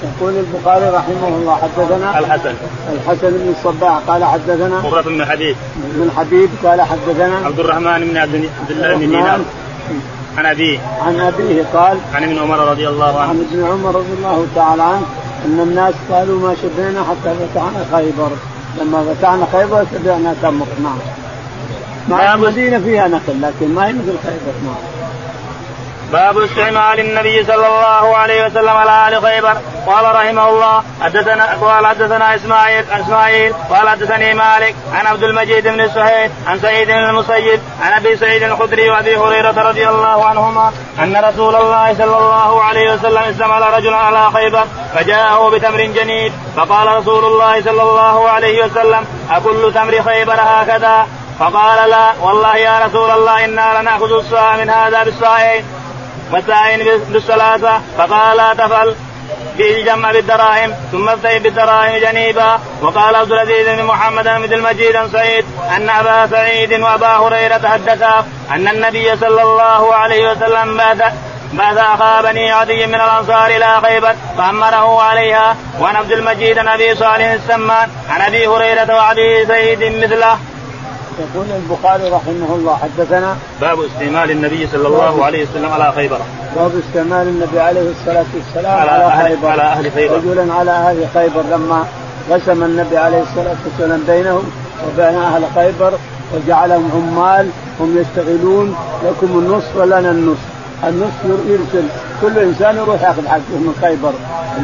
يقول 0.03 0.35
البخاري 0.37 0.89
رحمه 0.89 1.29
الله 1.29 1.57
حدثنا 1.63 2.19
الحسن 2.19 2.55
الحسن 2.93 3.31
بن 3.31 3.55
الصباح 3.59 3.99
قال 4.07 4.25
حدثنا 4.25 4.81
قرة 4.81 5.03
بن 5.03 5.25
حبيب 5.27 5.57
بن 5.77 6.11
حبيب 6.17 6.51
قال 6.65 6.83
حدثنا 6.83 7.47
عبد 7.47 7.61
الرحمن 7.61 8.09
بن 8.11 8.17
عبد 8.17 8.35
الله 8.71 8.95
بن 8.95 9.11
دينار 9.11 9.41
عن 10.39 10.47
أبيه. 10.47 10.79
عن 11.07 11.21
أبيه 11.21 11.65
قال 11.75 11.99
عن 12.15 12.23
ابن 12.23 12.39
عمر 12.39 12.59
رضي 12.59 12.89
الله 12.89 13.21
عنه. 13.21 13.31
عن 13.31 13.47
ابن 13.51 13.65
عمر 13.65 13.95
رضي 13.95 14.13
الله 14.19 14.47
تعالى 14.55 14.83
عنه 14.83 15.07
إن 15.47 15.61
الناس 15.61 15.95
قالوا 16.11 16.41
ما 16.41 16.55
شبعنا 16.63 17.05
حتى 17.05 17.35
فتحنا 17.35 17.87
خيبر. 17.93 18.31
لما 18.81 19.15
فتحنا 19.15 19.47
خيبر 19.53 19.87
شبعنا 19.95 20.35
تمر 20.43 20.67
نعم 20.83 20.99
مع 22.09 22.35
المدينة 22.35 22.79
فيها 22.79 23.09
نخل 23.09 23.43
لكن 23.43 23.75
ما 23.75 23.87
هي 23.87 23.93
مثل 23.93 24.19
خيبر 24.23 24.55
نعم 24.65 24.92
باب 26.13 26.39
استعمال 26.39 27.01
النبي 27.01 27.45
صلى 27.45 27.67
الله 27.67 28.17
عليه 28.17 28.47
وسلم 28.47 28.69
على 28.69 29.09
آل 29.09 29.23
خيبر. 29.23 29.57
قال 29.87 30.15
رحمه 30.15 30.49
الله 30.49 30.83
حدثنا 31.03 31.59
قال 31.61 31.87
حدثنا 31.87 32.35
اسماعيل 32.35 32.85
إسماعيل 32.91 33.55
قال 33.71 33.89
حدثني 33.89 34.35
مالك 34.35 34.75
عن 34.93 35.07
عبد 35.07 35.23
المجيد 35.23 35.69
بن 35.69 35.89
سهيل 35.89 36.31
عن 36.47 36.61
سعيد 36.61 36.89
بن 36.89 37.05
المسيب 37.05 37.61
عن 37.83 37.93
أبي 37.93 38.17
سعيد 38.17 38.43
الخدري 38.43 38.91
وأبي 38.91 39.17
هريرة 39.17 39.69
رضي 39.69 39.89
الله 39.89 40.25
عنهما 40.25 40.73
أن 40.99 41.17
رسول 41.17 41.57
الله 41.57 41.95
صلى 41.95 42.19
الله 42.19 42.63
عليه 42.63 42.93
وسلم 42.93 43.23
استعمل 43.23 43.63
رجلا 43.75 43.97
على 43.97 44.31
خيبر 44.31 44.65
فجاءه 44.95 45.51
بتمر 45.51 45.81
جنيد 45.85 46.33
فقال 46.57 46.97
رسول 46.97 47.25
الله 47.25 47.63
صلى 47.63 47.83
الله 47.83 48.29
عليه 48.29 48.65
وسلم 48.65 49.07
أكل 49.31 49.73
تمر 49.75 50.03
خيبر 50.03 50.37
هكذا؟ 50.39 51.07
فقال 51.39 51.91
لا 51.91 52.13
والله 52.21 52.57
يا 52.57 52.87
رسول 52.87 53.11
الله 53.11 53.45
إنا 53.45 53.81
لنأخذ 53.81 54.13
الساعة 54.13 54.57
من 54.57 54.71
هذا 54.71 55.05
بالساعين 55.05 55.65
والساعين 56.33 56.81
بالثلاثه 57.09 57.81
فقال 57.99 58.37
لا 58.37 58.55
تفعل 58.55 58.95
بالجمع 59.59 60.13
بالدراهم 60.13 60.75
ثم 60.93 61.09
ابتئ 61.09 61.39
بالدراهم 61.39 61.97
جنيبا. 61.97 62.59
وقال 62.83 63.17
عبد 63.17 63.33
العزيز 63.33 63.69
بن 63.69 63.85
محمد 63.85 64.25
بن 64.25 64.53
المجيد 64.53 64.97
عن 64.97 65.09
سعيد 65.11 65.45
أن 65.77 65.91
أبا 65.91 66.27
سعيد 66.27 66.73
وأبا 66.81 67.07
هريرة 67.07 67.69
حدثا 67.69 68.27
أن 68.51 68.69
النبي 68.69 69.17
صلى 69.17 69.43
الله 69.43 69.95
عليه 69.95 70.31
وسلم 70.31 70.77
بعث 70.77 71.13
بعث 71.53 71.79
أخا 71.79 72.23
بني 72.23 72.53
عدي 72.53 72.87
من 72.87 72.95
الأنصار 72.95 73.47
إلى 73.47 73.81
خيبر 73.85 74.15
فأمره 74.39 75.03
عليها. 75.03 75.57
وعن 75.81 75.97
عبد 75.97 76.13
المجيد 76.13 76.59
عن 76.59 76.69
أبي 76.69 76.95
صالح 76.95 77.27
السمان 77.27 77.91
عن 78.11 78.21
أبي 78.21 78.47
هريرة 78.47 78.97
وابي 78.97 79.47
سعيد 79.47 79.83
مثله. 80.05 80.39
يقول 81.19 81.47
البخاري 81.51 82.09
رحمه 82.09 82.55
الله 82.55 82.77
حدثنا 82.77 83.37
باب 83.61 83.79
استعمال 83.81 84.31
النبي 84.31 84.67
صلى 84.73 84.89
الله 84.89 85.25
عليه 85.25 85.47
وسلم 85.47 85.73
على 85.73 85.93
خيبر. 85.93 86.19
باب 86.57 86.71
استعمال 86.89 87.29
النبي 87.29 87.61
عليه 87.61 87.91
الصلاة 87.91 88.25
والسلام 88.35 88.79
على, 88.79 88.91
على 88.91 89.05
أهل 89.05 89.29
خيبر. 89.29 89.49
على 89.49 89.63
أهل 89.63 89.93
خيبر. 89.93 90.15
رجلا 90.17 90.55
على 90.55 90.71
أهل 90.71 91.07
خيبر 91.15 91.43
لما 91.51 91.87
قسم 92.31 92.63
النبي 92.63 92.97
عليه 92.97 93.23
الصلاة 93.23 93.57
والسلام 93.65 94.03
بينهم 94.07 94.43
وبين 94.87 95.19
أهل 95.19 95.45
خيبر 95.55 95.93
وجعلهم 96.35 96.91
عمال 96.95 97.49
هم 97.81 97.99
يشتغلون 97.99 98.77
لكم 99.05 99.39
النصف 99.39 99.77
ولنا 99.77 100.11
النصف. 100.11 100.47
النصف 100.89 101.25
يرسل 101.47 101.87
كل 102.23 102.39
إنسان 102.39 102.77
يروح 102.77 103.03
يأخذ 103.03 103.29
حقه 103.29 103.59
من 103.65 103.75
خيبر 103.81 104.13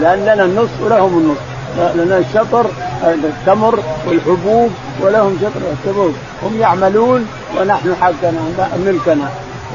لأن 0.00 0.22
لنا 0.22 0.44
النصف 0.44 0.82
ولهم 0.84 1.18
النصف. 1.18 1.57
لنا 1.94 2.18
الشطر 2.18 2.66
التمر 3.04 3.78
والحبوب 4.06 4.70
ولهم 5.00 5.38
شطر 5.40 5.60
الحبوب 5.72 6.14
هم 6.42 6.60
يعملون 6.60 7.26
ونحن 7.58 7.94
حقنا 8.00 8.68
ملكنا. 8.86 9.28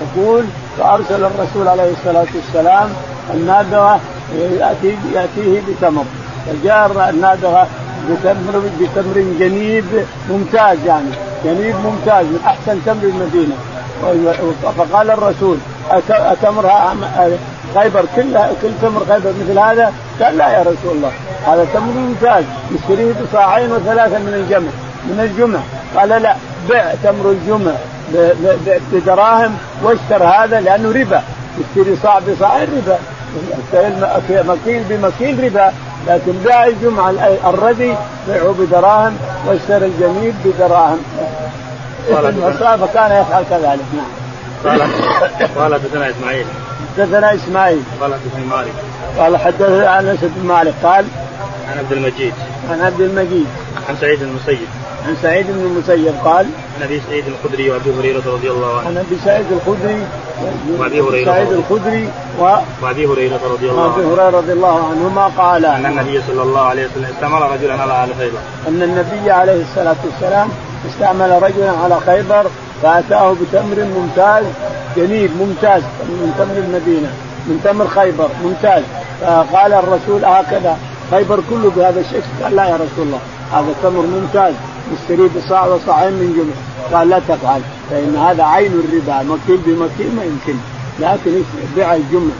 يقول 0.03 0.43
فأرسل 0.77 1.23
الرسول 1.23 1.67
عليه 1.67 1.91
الصلاة 1.91 2.25
والسلام 2.35 2.89
النابغه 3.33 3.99
يأتي 4.35 4.97
يأتيه 5.13 5.61
بتمر. 5.61 6.03
فجاء 6.45 7.09
النابغه 7.09 7.67
بتمر 8.09 8.61
بتمر 8.81 9.25
جنيب 9.39 9.85
ممتاز 10.29 10.77
يعني 10.85 11.09
جنيب 11.45 11.75
ممتاز 11.75 12.25
من 12.25 12.39
أحسن 12.45 12.79
تمر 12.85 13.03
المدينة. 13.03 13.55
فقال 14.77 15.11
الرسول 15.11 15.57
أتمر 16.09 16.71
خيبر 17.75 18.05
كلها 18.15 18.51
كل 18.61 18.71
تمر 18.81 18.99
خيبر 19.09 19.33
مثل 19.41 19.59
هذا؟ 19.59 19.93
قال 20.21 20.37
لا 20.37 20.49
يا 20.49 20.61
رسول 20.61 20.95
الله 20.95 21.11
هذا 21.47 21.67
تمر 21.73 21.93
ممتاز 21.93 22.43
نشتريه 22.71 23.13
بصاعين 23.23 23.71
وثلاثة 23.71 24.19
من 24.19 24.33
الجمع 24.33 24.71
من 25.05 25.19
الجمع. 25.19 25.59
قال 25.95 26.09
لا 26.09 26.35
بع 26.69 26.93
تمر 27.03 27.31
الجمع 27.31 27.71
بدراهم 28.91 29.57
واشتر 29.83 30.23
هذا 30.23 30.61
لأنه 30.61 30.89
ربا. 31.01 31.21
يشتري 31.59 31.95
صاع 32.03 32.19
بصاعين 32.19 32.67
ربا. 32.77 32.97
مكيل 34.53 34.83
بمكيل 34.89 35.43
ربا. 35.43 35.73
لكن 36.07 36.31
باع 36.45 36.65
الجمعة 36.65 37.13
الردي 37.45 37.95
بيعه 38.27 38.55
بدراهم 38.59 39.17
واشترى 39.47 39.85
الجميل 39.85 40.33
بدراهم. 40.45 40.99
فكان 42.81 43.11
يفعل 43.11 43.43
كذلك. 43.49 43.85
نعم. 43.93 44.11
قال 44.65 44.81
قال 45.57 45.73
حدثنا 45.73 46.09
إسماعيل. 46.09 46.45
حدثنا 46.97 47.35
إسماعيل. 47.35 47.81
قال 48.01 48.13
حدثني 48.13 48.45
مالك. 48.45 48.73
قال 49.17 49.37
حدثنا 49.37 49.99
أنس 49.99 50.19
بن 50.21 50.47
مالك. 50.47 50.73
قال 50.83 51.05
عن 51.71 51.77
عبد 51.77 51.91
المجيد. 51.91 52.33
عن 52.69 52.81
عبد 52.81 53.01
المجيد. 53.01 53.47
عن 53.89 53.95
سعيد 54.01 54.19
بن 54.19 54.25
المسيب. 54.25 54.67
عن 55.07 55.15
سعيد 55.21 55.45
بن 55.47 55.65
المسيب 55.65 56.13
قال 56.25 56.45
عن 56.77 56.83
أبي 56.83 57.01
سعيد 57.09 57.23
الخدري 57.27 57.71
وأبي 57.71 57.89
هريرة 57.99 58.23
رضي 58.25 58.49
الله 58.51 58.77
عنه. 58.77 58.87
عن 58.87 58.97
أبي 58.97 59.17
سعيد 59.25 59.45
الخدري 59.51 60.05
وأبي 60.79 61.01
هريرة 61.01 61.25
سعيد 61.25 61.51
الخدري 61.51 62.09
و 62.39 62.43
وأبي 62.81 63.05
هريرة 63.05 63.39
رضي 63.53 63.69
الله 63.69 63.83
عنه. 63.83 63.91
وابي 63.91 64.03
هريرة 64.05 64.29
رضي 64.29 64.53
الله 64.53 64.87
عنهما 64.91 65.25
قال 65.37 65.65
أن 65.65 65.85
النبي 65.85 66.21
صلى 66.27 66.43
الله 66.43 66.61
عليه 66.61 66.85
وسلم 66.85 67.05
استعمل 67.15 67.41
رجلا 67.41 67.81
على 67.81 67.93
أهل 67.93 68.09
خيبر. 68.19 68.39
أن 68.67 68.83
النبي 68.83 69.31
عليه 69.31 69.61
الصلاة 69.61 69.95
والسلام 70.05 70.49
استعمل 70.89 71.43
رجلا 71.43 71.71
على 71.83 71.99
خيبر 71.99 72.45
فأتاه 72.81 73.35
بتمر 73.41 73.83
ممتاز 73.97 74.45
جنيب 74.97 75.31
ممتاز. 75.39 75.81
من 76.09 76.33
تمر 76.37 76.57
المدينة 76.57 77.11
من 77.47 77.61
تمر 77.63 77.87
خيبر 77.87 78.29
ممتاز. 78.43 78.83
فقال 79.21 79.73
الرسول 79.73 80.25
هكذا. 80.25 80.77
خيبر 81.11 81.39
كله 81.49 81.71
بهذا 81.75 81.99
الشكل. 81.99 82.43
قال 82.43 82.55
لا 82.55 82.65
يا 82.65 82.75
رسول 82.75 83.05
الله 83.07 83.19
هذا 83.51 83.73
تمر 83.83 84.01
ممتاز. 84.01 84.53
نشتريه 84.93 85.29
بصاع 85.37 85.65
وصاعين 85.65 86.13
من 86.13 86.33
جمع 86.37 86.55
قال 86.97 87.09
لا 87.09 87.19
تفعل 87.19 87.61
فإن 87.89 88.15
هذا 88.15 88.43
عين 88.43 88.71
الربا. 88.71 89.23
مكيل 89.23 89.57
بمكيل 89.65 90.15
ما 90.15 90.23
يمكن. 90.23 90.57
لكن 90.99 91.31
بيع 91.75 91.95
الجمع 91.95 92.33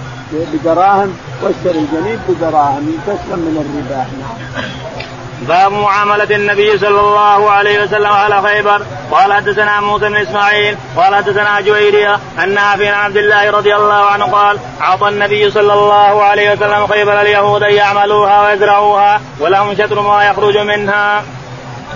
بدراهم 0.54 1.14
واشتري 1.44 1.80
الجنيب 1.80 2.20
بدراهم. 2.30 2.92
تسلم 3.08 3.40
من 3.40 3.56
الربا. 3.64 4.06
نعم. 4.22 5.03
باب 5.42 5.72
معاملة 5.72 6.36
النبي 6.36 6.78
صلى 6.78 7.00
الله 7.00 7.50
عليه 7.50 7.84
وسلم 7.84 8.12
على 8.12 8.42
خيبر. 8.42 8.82
قال 9.12 9.34
حدثنا 9.34 9.82
موسى 9.82 10.10
بن 10.10 10.16
إسماعيل 10.16 10.78
قال 10.98 11.16
حدثنا 11.16 11.62
جويرية 11.62 12.20
أن 12.44 12.58
عن 12.58 12.82
عبد 12.82 13.18
الله 13.18 13.52
رضي 13.52 13.76
الله 13.76 13.94
عنه 13.94 14.26
قال 14.26 14.58
أعطى 14.82 15.10
النبي 15.10 15.52
صلى 15.52 15.74
الله 15.74 16.24
عليه 16.24 16.54
وسلم 16.54 16.88
خيبر 16.88 17.22
اليهود 17.22 17.64
أن 17.64 17.74
يعملوها 17.74 18.48
ويزرعوها 18.48 19.22
ولهم 19.40 19.76
شطر 19.76 20.02
ما 20.02 20.24
يخرج 20.24 20.58
منها. 20.58 21.24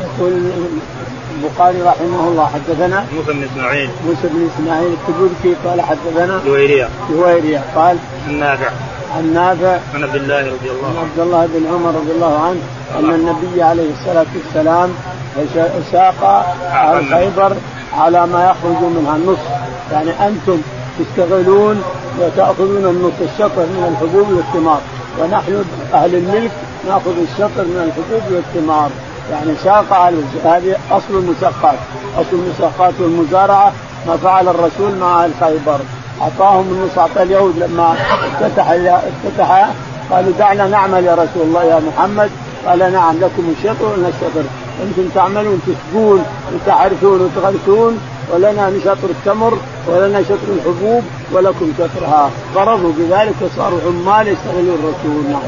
يقول 0.02 0.52
البخاري 1.44 1.82
رحمه 1.82 2.28
الله 2.28 2.52
حدثنا 2.54 3.06
موسى 3.16 3.34
بن 3.34 3.44
إسماعيل. 3.44 3.90
موسى 4.06 4.22
بن 4.24 4.50
إسماعيل 4.56 4.94
التبوذكي 4.94 5.56
قال 5.66 5.82
حدثنا 5.82 6.42
جويرية. 6.46 6.90
جويرية 7.10 7.64
قال 7.76 7.98
النافع 8.28 8.70
عن 9.16 9.34
نافع 9.34 9.80
عن 9.96 10.04
عبد 10.04 10.16
الله 10.16 10.40
رضي 10.40 10.70
الله 10.72 10.88
عنه. 10.88 11.00
عن 11.00 11.06
عبد 11.06 11.20
الله 11.20 11.46
بن 11.46 11.68
عمر 11.68 11.90
رضي 11.90 12.12
الله 12.12 12.40
عنه 12.40 12.60
أن 13.00 13.14
النبي 13.14 13.64
عليه 13.64 13.90
الصلاة 14.00 14.26
والسلام 14.36 14.90
ساق 15.92 16.46
على 16.72 17.06
خيبر 17.06 17.56
على 17.98 18.28
ما 18.28 18.46
يخرج 18.46 18.90
منها 18.90 19.16
النصف 19.16 19.50
يعني 19.92 20.28
أنتم 20.28 20.62
تشتغلون 21.00 21.84
وتأخذون 22.20 22.86
النصف 22.86 23.22
الشطر 23.22 23.66
من 23.66 23.88
الحبوب 23.92 24.32
والثمار. 24.38 24.82
ونحن 25.20 25.64
أهل 25.94 26.16
الملك 26.16 26.52
نأخذ 26.88 27.18
الشطر 27.32 27.64
من 27.66 27.84
الحبوب 27.88 28.36
والثمار. 28.36 28.90
يعني 29.32 29.56
ساق 29.64 29.94
على 29.94 30.18
هذه 30.44 30.76
أصل 30.92 31.18
المساقات. 31.18 31.80
أصل 32.18 32.34
المساقات 32.34 32.94
والمزارعة 33.00 33.72
ما 34.08 34.18
فعل 34.18 34.48
الرسول 34.48 34.96
مع 34.96 35.26
الخيبر. 35.26 35.80
أعطاهم 36.22 36.68
النص 36.72 36.98
اعطى 36.98 37.24
اليهود 37.24 37.58
لما 37.58 37.96
افتتح 38.24 38.70
افتتح 38.70 39.70
قالوا 40.12 40.32
دعنا 40.40 40.68
نعمل 40.68 41.06
يا 41.06 41.14
رسول 41.14 41.44
الله 41.44 41.64
يا 41.64 41.82
محمد. 41.88 42.30
قال 42.68 42.80
نعم 42.80 43.16
لكم 43.20 43.54
الشطر 43.58 43.86
ولنا 43.86 44.08
الشطر 44.08 44.44
أنتم 44.84 45.10
تعملون 45.16 45.62
تسقون 45.68 46.26
وتعرفون 46.54 47.22
وتغرسون 47.22 48.00
ولنا 48.34 48.72
شطر 48.86 49.10
التمر 49.10 49.58
ولنا 49.88 50.24
شطر 50.24 50.48
الحبوب 50.58 51.04
ولكم 51.32 51.74
شطرها. 51.78 52.32
فرضوا 52.56 52.92
بذلك 52.98 53.34
وصاروا 53.42 53.80
عمال 53.88 54.28
يستغلون 54.28 54.78
الرسول. 54.80 55.32
نعم. 55.32 55.42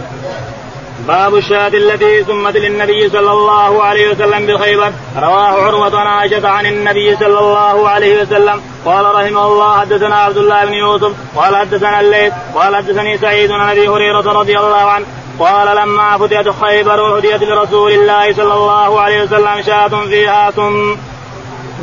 باب 1.07 1.35
الشاة 1.35 1.67
التي 1.67 2.23
سمت 2.23 2.55
للنبي 2.55 3.09
صلى 3.09 3.31
الله 3.31 3.83
عليه 3.83 4.11
وسلم 4.11 4.45
بخيبر 4.47 4.91
رواه 5.17 5.65
عروة 5.65 5.99
عن 5.99 6.07
عائشة 6.07 6.47
عن 6.47 6.65
النبي 6.65 7.15
صلى 7.15 7.39
الله 7.39 7.89
عليه 7.89 8.21
وسلم. 8.21 8.61
قال 8.85 9.05
رحمه 9.15 9.45
الله 9.45 9.79
حدثنا 9.79 10.15
عبد 10.15 10.37
الله 10.37 10.65
بن 10.65 10.73
يوسف 10.73 11.13
قال 11.35 11.55
حدثنا 11.55 11.99
الليث 11.99 12.33
قال 12.55 12.75
حدثني 12.75 13.17
سعيد 13.17 13.51
عن 13.51 13.69
أبي 13.69 13.87
هريرة 13.87 14.31
رضي 14.39 14.57
الله 14.59 14.75
عنه 14.75 15.05
قال 15.39 15.77
لما 15.77 16.17
فتحت 16.17 16.49
خيبر 16.61 17.19
هديت 17.19 17.43
لرسول 17.43 17.91
الله 17.91 18.33
صلى 18.33 18.53
الله 18.53 18.99
عليه 19.01 19.23
وسلم 19.23 19.61
شاة 19.61 19.87
فيها 19.87 20.51
ثم 20.51 20.95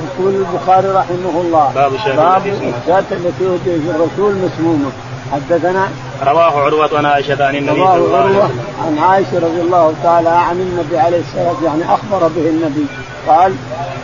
يقول 0.05 0.35
البخاري 0.35 0.89
رحمه 0.89 1.41
الله 1.41 1.73
باب 1.75 1.95
الشاة 1.95 2.17
باب 2.17 2.47
الشاة 2.47 3.05
التي 3.11 3.47
هديت 3.47 3.85
للرسول 3.85 4.35
مسمومة 4.35 4.91
حدثنا 5.33 5.89
رواه 6.27 6.61
عروة 6.65 6.99
عن 6.99 7.07
عائشة 7.07 7.47
عن 7.47 7.57
النبي 7.57 7.81
صلى 7.81 7.97
الله 7.97 8.19
عليه 8.19 8.31
وسلم. 8.31 8.61
عن 8.87 8.99
عائشة 8.99 9.37
رضي 9.37 9.61
الله 9.61 9.95
تعالى 10.03 10.29
عن 10.29 10.61
النبي 10.61 10.99
عليه 10.99 11.21
الصلاة 11.21 11.49
والسلام 11.49 11.81
يعني 11.81 11.95
أخبر 11.95 12.29
به 12.29 12.49
النبي. 12.49 12.87
قال 13.29 13.55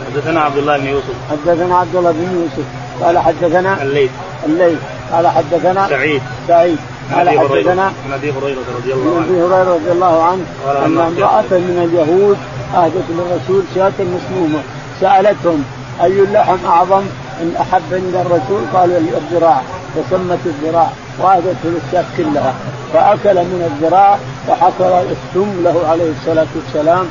حدثنا 0.07 0.41
عبد 0.41 0.57
الله 0.57 0.77
بن 0.77 0.87
يوسف. 0.87 1.15
حدثنا 1.31 1.77
عبد 1.77 1.95
الله 1.95 2.11
بن 2.11 2.41
يوسف. 2.41 2.65
قال 3.03 3.17
حدثنا 3.17 3.83
الليث. 3.83 4.11
الليث. 4.45 4.79
قال 5.13 5.27
حدثنا 5.27 5.87
سعيد. 5.89 6.21
سعيد. 6.47 6.77
قال 7.15 7.29
حدثنا 7.29 7.83
عن 7.83 8.13
أبي 8.13 8.31
هريرة 8.31 8.63
رضي 8.77 8.93
الله 8.93 9.15
عن 9.15 9.23
عنه. 9.23 9.25
ابي 9.25 9.41
هريرة 9.41 9.73
رضي 9.73 9.91
الله 9.91 10.23
عنه 10.23 10.43
أن 10.85 10.97
امرأة 10.97 11.51
من 11.51 11.89
اليهود 11.91 12.37
أهدت 12.75 13.07
للرسول 13.09 13.63
شاة 13.75 13.91
مسمومة. 13.99 14.59
سألتهم 15.01 15.63
أي 16.03 16.19
اللحم 16.19 16.65
أعظم؟ 16.65 17.03
إن 17.41 17.55
أحب 17.61 17.81
عند 17.91 18.15
الرسول؟ 18.15 18.61
قالوا 18.73 18.97
الذراع. 18.97 19.61
فسمت 19.95 20.39
الذراع 20.45 20.89
واهدت 21.19 21.55
للشاة 21.63 22.05
كلها. 22.17 22.53
فأكل 22.93 23.35
من 23.35 23.71
الذراع 23.71 24.17
فحصل 24.47 24.93
السم 25.11 25.63
له 25.63 25.87
عليه 25.87 26.11
الصلاة 26.11 26.47
والسلام 26.55 27.05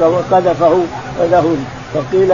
وقذفه 0.00 0.82
فذهل 1.18 1.56
فقيل 1.94 2.32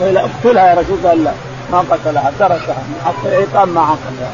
قيل 0.00 0.16
اقتلها 0.16 0.66
يا 0.68 0.74
رسول 0.74 1.12
الله 1.12 1.34
ما 1.72 1.78
قتلها 1.78 2.32
تركها 2.38 2.82
حتى 3.06 3.28
العقاب 3.28 3.68
ما 3.68 3.80
عقلها 3.80 4.32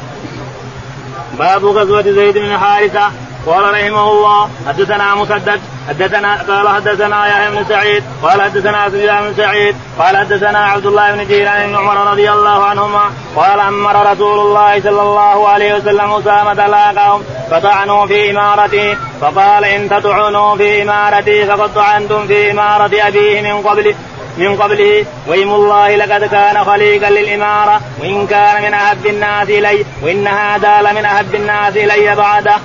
باب 1.39 1.65
غزوة 1.65 2.01
زيد 2.01 2.37
بن 2.37 2.57
حارثة. 2.57 3.11
قال 3.45 3.73
رحمه 3.73 4.11
الله 4.11 4.49
حدثنا 4.67 5.15
مسدد 5.15 5.61
حدثنا 5.89 6.35
قال 6.47 6.69
حدثنا 6.69 7.27
يحيى 7.27 7.51
بن 7.51 7.65
سعيد 7.69 8.03
قال 8.23 8.41
حدثنا 8.41 8.89
سفيان 8.89 9.23
بن 9.23 9.33
سعيد 9.37 9.75
قال 9.99 10.17
حدثنا 10.17 10.59
عبد 10.59 10.85
الله 10.85 11.15
بن 11.15 11.27
جيران 11.27 11.67
بن 11.67 11.75
عمر 11.75 12.11
رضي 12.11 12.31
الله 12.31 12.63
عنهما 12.63 13.01
قال 13.35 13.59
أمر 13.59 14.11
رسول 14.11 14.39
الله 14.39 14.81
صلى 14.81 15.01
الله 15.01 15.49
عليه 15.49 15.75
وسلم 15.75 16.11
أسامة 16.11 16.67
لاقاهم 16.67 17.23
فطعنوا 17.51 18.05
في 18.05 18.31
امارته 18.31 18.97
فقال 19.21 19.65
إن 19.65 19.89
تطعنوا 19.89 20.55
في 20.55 20.81
إمارتي 20.81 21.45
فقد 21.45 21.73
طعنتم 21.73 22.27
في 22.27 22.51
إمارة 22.51 22.91
أبيه 23.07 23.41
من 23.41 23.61
قبل 23.61 23.95
من 24.37 24.55
قبله 24.55 25.05
وإيم 25.27 25.53
الله 25.53 25.95
لقد 25.95 26.23
كان 26.25 26.63
خليقا 26.63 27.09
للإمارة. 27.09 27.81
وإن 28.01 28.27
كان 28.27 28.63
من 28.63 28.73
أحب 28.73 29.05
الناس 29.05 29.49
إلي 29.49 29.85
وإن 30.03 30.27
هذا 30.27 30.81
لمن 30.81 31.05
أحب 31.05 31.35
الناس 31.35 31.77
إلي 31.77 32.15
بعده. 32.15 32.55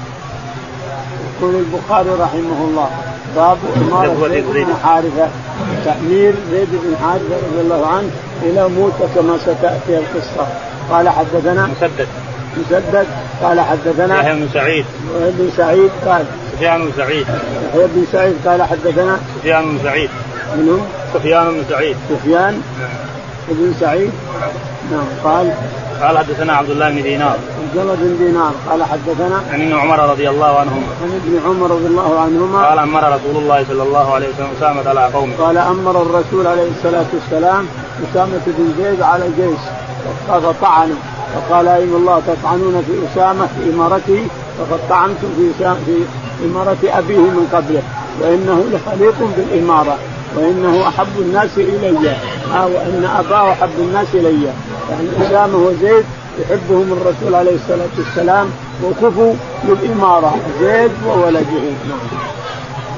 يقول 1.38 1.55
البخاري 1.55 2.11
رحمه 2.11 2.64
الله 2.68 2.90
باب 3.37 3.59
إمارة 3.76 4.29
زيد 4.29 4.44
بن 4.44 4.74
حارثة. 4.85 5.29
تأمير 5.85 6.35
زيد 6.50 6.68
بن 6.72 6.96
حارثة 7.02 7.37
رضي 7.46 7.61
الله 7.61 7.87
عنه 7.87 8.11
إلى 8.42 8.68
موسى 8.68 9.14
كما 9.14 9.38
ستأتي 9.38 9.98
القصة. 9.98 10.46
قال 10.90 11.09
حدثنا 11.09 11.66
مسدد. 11.66 12.09
مسدد. 12.57 13.07
قال 13.42 13.61
حدثنا 13.61 14.20
يحيى 14.20 14.35
بن 14.35 14.48
سعيد. 14.55 14.85
بن 15.14 15.50
سعيد 15.57 15.90
قال 16.07 16.24
سفيان 16.52 16.85
بن 16.85 16.92
سعيد. 16.96 17.26
يحيى 17.68 17.87
بن 17.87 18.07
سعيد 18.12 18.35
قال 18.46 18.62
حدثنا 18.62 19.20
سفيان 19.38 19.64
بن 19.64 19.79
سعيد. 19.83 20.11
منهم 20.54 20.80
سفيان 21.14 21.44
بن 21.48 21.62
سعيد. 21.70 21.96
سفيان 22.11 22.62
بن 23.48 23.74
سعيد. 23.80 24.11
نعم 24.92 25.04
قال. 25.24 25.54
قال 26.02 26.18
حدثنا 26.18 26.52
عبد 26.52 26.70
الله 26.70 26.90
بن 26.90 27.02
دينار. 27.02 27.37
عبد 27.62 27.78
الله 27.78 27.94
بن 27.94 28.16
دينار 28.18 28.52
قال 28.70 28.85
حدثنا. 28.85 29.42
عن 29.52 29.61
ابن 29.61 29.78
عمر 29.78 30.11
رضي 30.11 30.28
الله 30.28 30.59
عنهما. 30.59 30.87
عن 31.02 31.20
ابن 31.24 31.40
عمر 31.46 31.70
رضي 31.70 31.87
الله 31.87 32.20
عنهما. 32.20 32.66
قال 32.66 32.78
أمر 32.78 33.02
رسول 33.16 33.37
الله 33.42 33.64
صلى 33.68 33.82
الله 33.82 34.14
عليه 34.14 34.28
وسلم 34.28 34.48
أسامة 34.59 34.88
على 34.88 35.04
قومه. 35.14 35.32
قال 35.38 35.59
أمر 35.59 36.02
الرسول 36.02 36.46
عليه 36.46 36.68
الصلاة 36.78 37.06
والسلام 37.14 37.66
أسامة 38.11 38.40
بن 38.46 38.74
زيد 38.78 39.02
على 39.02 39.26
الجيش. 39.26 39.61
فطعنوا 40.28 40.96
فقال 41.35 41.68
ايم 41.68 41.96
الله 41.96 42.22
تطعنون 42.26 42.82
في 42.87 42.92
أسامة 43.12 43.46
في 43.46 43.70
امارته 43.74 44.26
فقد 44.59 44.80
طعنتم 44.88 45.28
في 45.37 45.74
في 45.87 45.96
إمارة 46.44 46.76
أبيه 46.85 47.18
من 47.18 47.48
قبله 47.52 47.82
وإنه 48.20 48.64
لخليق 48.72 49.14
بالإمارة. 49.37 49.98
وإنه 50.37 50.88
أحب 50.88 51.07
الناس 51.18 51.59
إلي 51.59 52.16
آه 52.55 52.66
وإن 52.66 53.09
أباه 53.18 53.53
أحب 53.53 53.70
الناس 53.79 54.07
إلي 54.14 54.44
يعني 54.90 55.09
إسامة 55.27 55.57
وزيد 55.57 56.05
يحبهم 56.40 56.92
الرسول 56.92 57.35
عليه 57.35 57.55
الصلاة 57.55 57.88
والسلام 57.99 58.51
وكفوا 58.85 59.35
للاماره 59.64 60.35
زيد 60.61 60.90
وولده 61.07 61.40
نعم. 61.88 61.99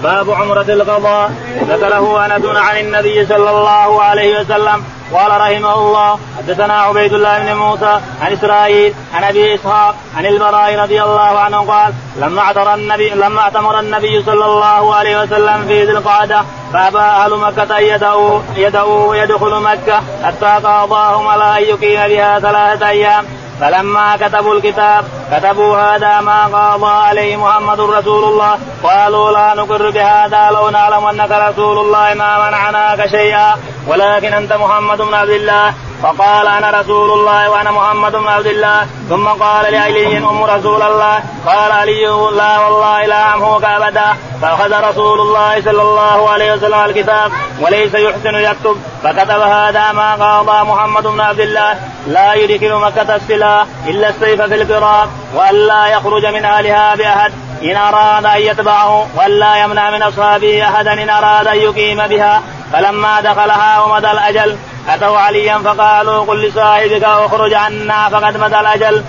باب 0.02 0.30
عمرة 0.30 0.68
القضاء. 0.68 1.30
ذكره 1.68 2.26
انس 2.26 2.44
عن 2.56 2.76
النبي 2.78 3.26
صلى 3.26 3.50
الله 3.50 4.02
عليه 4.02 4.40
وسلم. 4.40 4.84
قال 5.12 5.30
رحمه 5.40 5.74
الله 5.74 6.18
حدثنا 6.38 6.82
عبيد 6.82 7.12
الله 7.14 7.38
بن 7.38 7.54
موسى 7.54 8.00
عن 8.22 8.32
إسرائيل 8.32 8.94
عن 9.14 9.24
أبي 9.24 9.54
إسحاق 9.54 9.94
عن 10.16 10.26
البراء 10.26 10.78
رضي 10.78 11.02
الله 11.02 11.38
عنه 11.38 11.58
قال 11.72 11.92
لما 12.16 12.40
أعتمر 12.40 12.74
النبي 12.74 13.08
لما 13.10 13.40
أعتمر 13.40 13.80
النبي 13.80 14.22
صلى 14.22 14.44
الله 14.46 14.94
عليه 14.94 15.22
وسلم 15.22 15.64
في 15.66 15.84
ذي 15.84 15.92
القعدة 15.92 16.42
فأبى 16.72 16.98
أهل 16.98 17.36
مكة 17.36 17.78
أن 17.78 17.84
يدعوا 17.84 18.40
يدعوا 18.56 19.10
ويدخل 19.10 19.60
مكة 19.62 20.02
حتى 20.24 20.66
قاضاهم 20.66 21.28
على 21.28 21.58
ان 21.58 21.62
يقيم 21.62 22.08
بها 22.08 22.38
ثلاثة 22.40 22.88
أيام. 22.88 23.26
فلما 23.60 24.16
كتبوا 24.16 24.54
الكتاب 24.54 25.04
كتبوا 25.32 25.76
هذا 25.78 26.20
ما 26.20 26.46
قاضى 26.46 27.06
عليه 27.08 27.36
محمد 27.36 27.80
رسول 27.80 28.24
الله. 28.24 28.58
قالوا 28.82 29.30
لا 29.30 29.54
نقر 29.54 29.90
بهذا 29.90 30.50
لو 30.50 30.70
نعلم 30.70 31.06
أنك 31.06 31.30
رسول 31.30 31.78
الله 31.78 32.14
ما 32.14 32.48
منعناك 32.48 33.10
شيئا. 33.10 33.56
ولكن 33.86 34.32
أنت 34.32 34.52
محمد 34.52 34.98
بن 35.02 35.14
عبد 35.14 35.30
الله. 35.30 35.74
فقال 36.02 36.46
أنا 36.46 36.80
رسول 36.80 37.10
الله 37.10 37.50
وأنا 37.50 37.70
محمد 37.70 38.12
بن 38.12 38.28
عبد 38.28 38.46
الله. 38.46 38.86
ثم 39.08 39.28
قال 39.28 39.72
لعلي 39.72 40.18
أم 40.18 40.44
رسول 40.44 40.82
الله. 40.82 41.20
قال 41.46 41.72
علي 41.72 42.06
لا 42.36 42.58
والله 42.58 43.06
لا 43.06 43.34
أمحوك 43.34 43.64
أبدا. 43.64 44.16
فأخذ 44.42 44.72
رسول 44.90 45.20
الله 45.20 45.62
صلى 45.62 45.82
الله 45.82 46.30
عليه 46.30 46.52
وسلم 46.52 46.80
الكتاب 46.84 47.32
وليس 47.60 47.94
يحسن 47.94 48.34
يكتب. 48.34 48.76
فكتب 49.02 49.40
هذا 49.40 49.92
ما 49.92 50.14
قاضى 50.14 50.70
محمد 50.70 51.06
بن 51.06 51.20
عبد 51.20 51.40
الله. 51.40 51.74
لا 52.06 52.34
يدخل 52.34 52.74
مكة 52.74 53.16
السلاح 53.16 53.66
إلا 53.86 54.08
السيف 54.08 54.42
في 54.42 54.54
الفراق 54.54 55.08
وألا 55.34 55.86
يخرج 55.86 56.26
من 56.26 56.44
أهلها 56.44 56.94
بأحد 56.94 57.32
إن 57.62 57.76
أراد 57.76 58.26
أن 58.26 58.40
يتبعه 58.40 59.06
ولا 59.16 59.56
يمنع 59.56 59.90
من 59.90 60.02
أصحابه 60.02 60.68
أحدا 60.68 60.92
إن 60.92 61.10
أراد 61.10 61.46
أن 61.46 61.56
يقيم 61.56 62.06
بها. 62.06 62.42
فلما 62.72 63.20
دخلها 63.20 63.80
ومدى 63.80 64.10
الأجل 64.10 64.56
أتوا 64.88 65.18
عليا 65.18 65.58
فقالوا 65.58 66.24
قل 66.24 66.48
لصاحبك 66.48 67.04
اخرج 67.04 67.54
عنا 67.54 68.08
فقد 68.08 68.36
مدى 68.36 68.60
الأجل. 68.60 69.04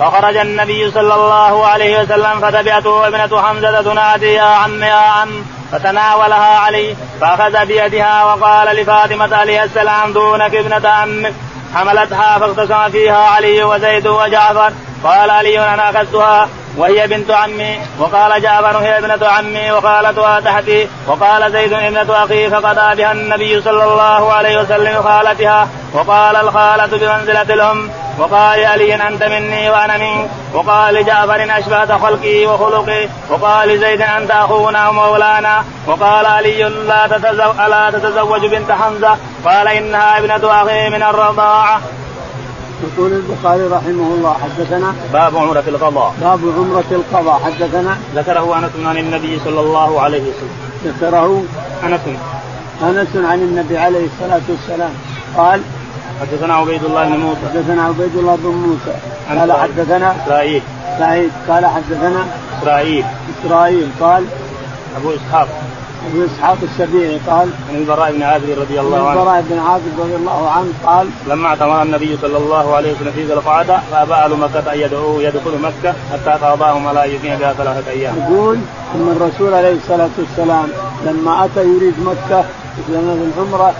فخرج 0.00 0.36
النبي 0.36 0.90
صلى 0.90 1.14
الله 1.14 1.66
عليه 1.66 2.02
وسلم 2.02 2.40
فتبعته 2.40 3.06
ابنة 3.06 3.42
حمزة 3.42 3.82
تنادي 3.82 4.34
يا 4.34 4.42
عم 4.42 4.82
يا 4.82 4.94
عم. 4.94 5.44
فتناولها 5.72 6.58
علي 6.58 6.96
فأخذ 7.20 7.66
بيدها 7.66 8.24
وقال 8.24 8.76
لفاطمة 8.76 9.36
عليه 9.36 9.64
السلام 9.64 10.12
دونك 10.12 10.54
ابنة 10.54 10.88
عمك. 10.88 11.34
حملتها 11.74 12.38
فاقتسم 12.38 12.90
فيها 12.90 13.28
علي 13.28 13.64
وزيد 13.64 14.06
وجعفر. 14.06 14.72
قال 15.04 15.30
علي 15.30 15.74
أنا 15.74 15.90
أخذتها. 15.90 16.48
وهي 16.76 17.06
بنت 17.06 17.30
عمي 17.30 17.80
وقال 17.98 18.42
جعفر 18.42 18.78
هي 18.78 18.98
ابنة 18.98 19.26
عمي 19.28 19.72
وخالتها 19.72 20.40
تحتي 20.40 20.88
وقال 21.06 21.52
زيد 21.52 21.72
ابنة 21.72 22.24
أخي 22.24 22.50
فقضى 22.50 22.96
بها 22.96 23.12
النبي 23.12 23.62
صلى 23.62 23.84
الله 23.84 24.32
عليه 24.32 24.60
وسلم 24.60 25.02
خالتها 25.02 25.68
وقال 25.92 26.36
الخالة 26.36 26.86
بمنزلة 26.86 27.54
الأم 27.54 27.90
وقال 28.18 28.64
علي 28.64 28.94
أنت 28.94 29.24
مني 29.24 29.70
وأنا 29.70 29.96
منك 29.96 30.30
وقال 30.54 30.94
لجعفر 30.94 31.58
أشبهت 31.58 31.92
خلقي 31.92 32.46
وخلقي 32.46 33.08
وقال 33.30 33.78
زيد 33.80 34.02
أنت 34.02 34.30
أخونا 34.30 34.88
ومولانا 34.88 35.64
وقال 35.86 36.26
علي 36.26 36.62
لا 36.62 37.06
تتزوج, 37.06 37.56
لا 37.56 37.90
تتزوج 37.90 38.46
بنت 38.46 38.72
حمزة 38.72 39.16
قال 39.44 39.68
إنها 39.68 40.18
ابنة 40.18 40.62
أخي 40.62 40.90
من 40.90 41.02
الرضاعة. 41.02 41.80
يقول 42.82 43.12
البخاري 43.12 43.62
رحمه 43.62 44.14
الله 44.14 44.32
حدثنا 44.32 44.94
باب 45.12 45.36
عمرة 45.36 45.64
القضاء. 45.68 46.14
باب 46.20 46.40
عمرة 46.58 46.84
القضاء 46.90 47.40
حدثنا 47.44 47.98
ذكره 48.14 48.58
أنس 48.58 48.86
عن 48.86 48.98
النبي 48.98 49.40
صلى 49.44 49.60
الله 49.60 50.00
عليه 50.00 50.22
وسلم. 50.22 50.56
ذكره 50.84 51.44
أنس. 51.84 52.00
أنس 52.82 53.16
عن 53.16 53.38
النبي 53.38 53.78
عليه 53.78 54.06
الصلاة 54.06 54.40
والسلام. 54.48 54.90
قال 55.36 55.60
حدثنا 56.20 56.54
عبيد 56.54 56.84
الله 56.84 57.04
بن 57.04 57.16
موسى. 57.16 57.40
حدثنا 57.52 57.82
عبيد 57.82 58.16
الله 58.16 58.36
بن 58.36 58.48
موسى. 58.48 58.96
قال 59.40 59.52
حدثنا 59.52 60.16
إسرائيل. 60.24 60.62
سعيد. 60.98 61.30
قال 61.48 61.66
حدثنا 61.66 62.26
إسرائيل. 62.58 63.04
إسرائيل. 63.44 63.88
قال 64.00 64.24
أبو 64.96 65.10
إسحاق. 65.10 65.48
ابن 66.12 66.24
إسحاق 66.24 66.56
السبيعي 66.62 67.18
قال 67.26 67.48
عن 67.70 67.76
البراء 67.76 68.12
بن 68.12 68.22
عازب 68.22 68.60
رضي 68.60 68.80
الله 68.80 69.08
عنه 69.08 69.20
البراء 69.20 69.44
بن 69.50 69.58
عازب 69.58 70.00
رضي 70.00 70.16
الله 70.16 70.50
عنه 70.50 70.72
قال 70.86 71.08
لما 71.28 71.48
اعتمر 71.48 71.82
النبي 71.82 72.18
صلى 72.22 72.36
الله 72.36 72.74
عليه 72.74 72.92
وسلم 72.92 73.12
في 73.12 73.24
ذي 73.24 73.32
القعدة 73.32 73.80
فأبى 73.90 74.12
أهل 74.14 74.36
مكة 74.36 74.72
أن 74.72 74.78
يدعوه 74.78 75.22
يدخل 75.22 75.58
مكة 75.62 75.94
حتى 76.12 76.44
قاضاهم 76.44 76.86
على 76.86 77.00
يقيم 77.00 77.38
بها 77.38 77.52
ثلاثة 77.52 77.90
أيام. 77.90 78.14
يقول 78.18 78.58
إن 78.94 79.16
الرسول 79.16 79.54
عليه 79.54 79.72
الصلاة 79.72 80.10
والسلام 80.18 80.68
لما 81.06 81.44
أتى 81.44 81.60
يريد 81.60 81.94
مكة 82.00 82.44
لما 82.88 83.30
العمرة 83.36 83.74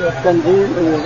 التنعيم 0.00 1.02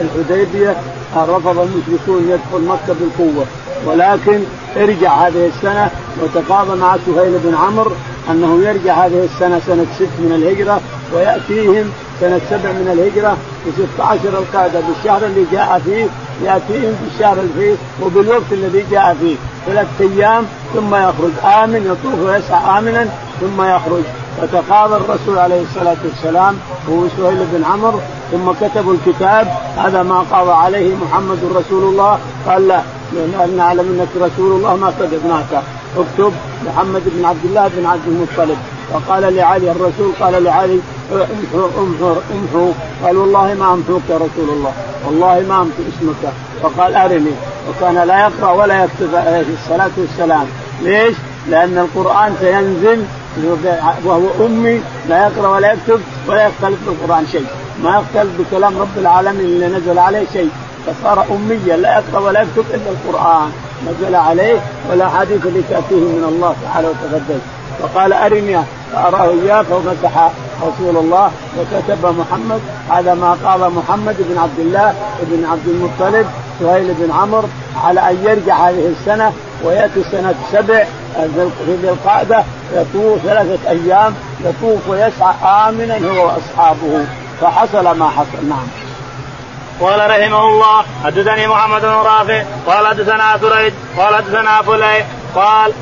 الحديبية 0.00 0.76
رفض 1.16 1.58
المشركون 1.58 2.28
يدخل 2.28 2.64
مكة 2.64 2.94
بالقوة 3.00 3.46
ولكن 3.86 4.40
ارجع 4.76 5.26
هذه 5.26 5.46
السنة 5.46 5.90
وتقاضى 6.22 6.80
مع 6.80 6.96
سهيل 7.06 7.38
بن 7.38 7.54
عمرو 7.54 7.92
أنه 8.30 8.62
يرجع 8.64 9.06
هذه 9.06 9.24
السنة 9.24 9.60
سنة 9.66 9.86
ست 9.96 10.14
من 10.18 10.32
الهجرة 10.34 10.80
ويأتيهم 11.14 11.90
سنة 12.20 12.40
سبع 12.50 12.72
من 12.72 12.88
الهجرة 12.92 13.36
في 13.64 13.70
16 13.96 14.28
القادة 14.28 14.80
بالشهر 14.80 15.26
اللي 15.26 15.44
جاء 15.52 15.80
فيه 15.84 16.06
يأتيهم 16.44 16.94
في 16.94 17.14
الشهر 17.14 17.36
فيه 17.58 17.74
وبالوقت 18.02 18.52
الذي 18.52 18.84
جاء 18.90 19.16
فيه. 19.20 19.36
ثلاث 19.66 19.86
أيام 20.00 20.44
ثم 20.74 20.94
يخرج 20.94 21.30
آمن 21.62 21.86
يطوف 21.86 22.20
ويسعى 22.20 22.78
آمنا 22.78 23.08
ثم 23.40 23.62
يخرج. 23.62 24.02
فتقاضى 24.40 24.96
الرسول 24.96 25.38
عليه 25.38 25.62
الصلاة 25.62 25.96
والسلام 26.04 26.58
هو 26.90 27.08
سهيل 27.16 27.46
بن 27.52 27.64
عمرو 27.64 28.00
ثم 28.32 28.52
كتبوا 28.66 28.94
الكتاب 28.94 29.48
هذا 29.76 30.02
ما 30.02 30.18
قضى 30.18 30.52
عليه 30.52 30.94
محمد 30.96 31.38
رسول 31.54 31.82
الله. 31.82 32.18
قال 32.46 32.68
لا 32.68 32.82
نعلم 33.56 33.86
أنك 34.00 34.30
رسول 34.30 34.52
الله 34.52 34.76
ما 34.76 34.92
كتبناك. 35.00 35.62
اكتب 35.96 36.32
محمد 36.66 37.02
بن 37.06 37.24
عبد 37.24 37.44
الله 37.44 37.70
بن 37.76 37.86
عبد 37.86 38.06
المطلب. 38.06 38.58
وقال 38.92 39.36
لعلي 39.36 39.70
الرسول 39.70 40.12
قال 40.20 40.44
لعلي 40.44 40.80
امحو 41.12 41.68
امحو 41.78 42.14
امحو. 42.34 42.72
قال 43.04 43.16
والله 43.16 43.54
ما 43.54 43.72
أمحوك 43.74 44.02
يا 44.10 44.16
رسول 44.16 44.48
الله. 44.48 44.72
والله 45.06 45.44
ما 45.48 45.56
أمحو 45.62 45.82
اسمك. 45.88 46.32
فقال 46.62 46.94
أرني. 46.94 47.32
وكان 47.68 47.94
لا 47.94 48.20
يقرأ 48.20 48.50
ولا 48.52 48.84
يكتب 48.84 49.14
عليه 49.14 49.44
الصلاة 49.62 49.90
والسلام. 49.96 50.46
ليش؟ 50.82 51.16
لأن 51.48 51.78
القرآن 51.78 52.36
سينزل 52.40 53.04
وهو 54.04 54.46
أمي 54.46 54.82
لا 55.08 55.26
يقرأ 55.26 55.48
ولا 55.48 55.72
يكتب 55.72 56.00
ولا 56.26 56.46
يختلف 56.46 56.78
بالقرآن 56.86 57.26
شيء. 57.32 57.46
ما 57.82 57.90
يختلف 57.98 58.30
بكلام 58.38 58.78
رب 58.78 58.98
العالمين 58.98 59.46
اللي 59.46 59.66
نزل 59.66 59.98
عليه 59.98 60.24
شيء. 60.32 60.50
فصار 60.86 61.24
اميا 61.30 61.76
لا 61.76 61.98
يقرأ 61.98 62.20
ولا 62.20 62.42
يكتب 62.42 62.64
إلا 62.74 62.90
القرآن. 62.90 63.50
نزل 63.86 64.14
عليه 64.14 64.58
والاحاديث 64.90 65.46
اللي 65.46 65.62
تاتيه 65.70 65.96
من 65.96 66.24
الله 66.28 66.54
تعالى 66.64 66.88
وتقدس 66.88 67.40
فقال 67.80 68.12
أرني 68.12 68.58
فأراه 68.92 69.30
إياه 69.30 69.62
فمسح 69.62 70.30
رسول 70.62 70.96
الله 70.96 71.30
وكتب 71.58 72.14
محمد. 72.18 72.60
هذا 72.90 73.14
ما 73.14 73.36
قال 73.44 73.72
محمد 73.72 74.16
بن 74.18 74.38
عبد 74.38 74.58
الله 74.58 74.94
بن 75.22 75.44
عبد 75.44 75.68
المطلب 75.68 76.26
سهيل 76.60 76.94
بن 76.98 77.12
عمرو 77.12 77.48
على 77.84 78.00
أن 78.10 78.16
يرجع 78.24 78.68
هذه 78.68 78.92
السنة 79.00 79.32
ويأتي 79.64 80.02
سنة 80.12 80.34
سبع 80.52 80.84
في 81.16 81.76
ذي 81.82 81.88
القعدة 81.88 82.44
يطوف 82.72 83.22
ثلاثة 83.22 83.70
أيام 83.70 84.14
يطوف 84.44 84.88
ويسعى 84.88 85.34
آمنا 85.68 85.98
هو 86.08 86.26
وأصحابه 86.26 87.06
فحصل 87.40 87.98
ما 87.98 88.08
حصل 88.08 88.48
نعم. 88.48 88.66
قال 89.80 90.10
رحمه 90.10 90.46
الله 90.46 90.84
حدثني 91.04 91.46
محمد 91.46 91.80
بن 91.80 91.88
رافع 91.88 92.42
قال 92.66 92.86
حدثنا 92.86 93.38
سريج 93.40 93.72
قال 93.98 94.16
حدثنا 94.16 94.62
فلي 94.62 95.04
قال 95.34 95.72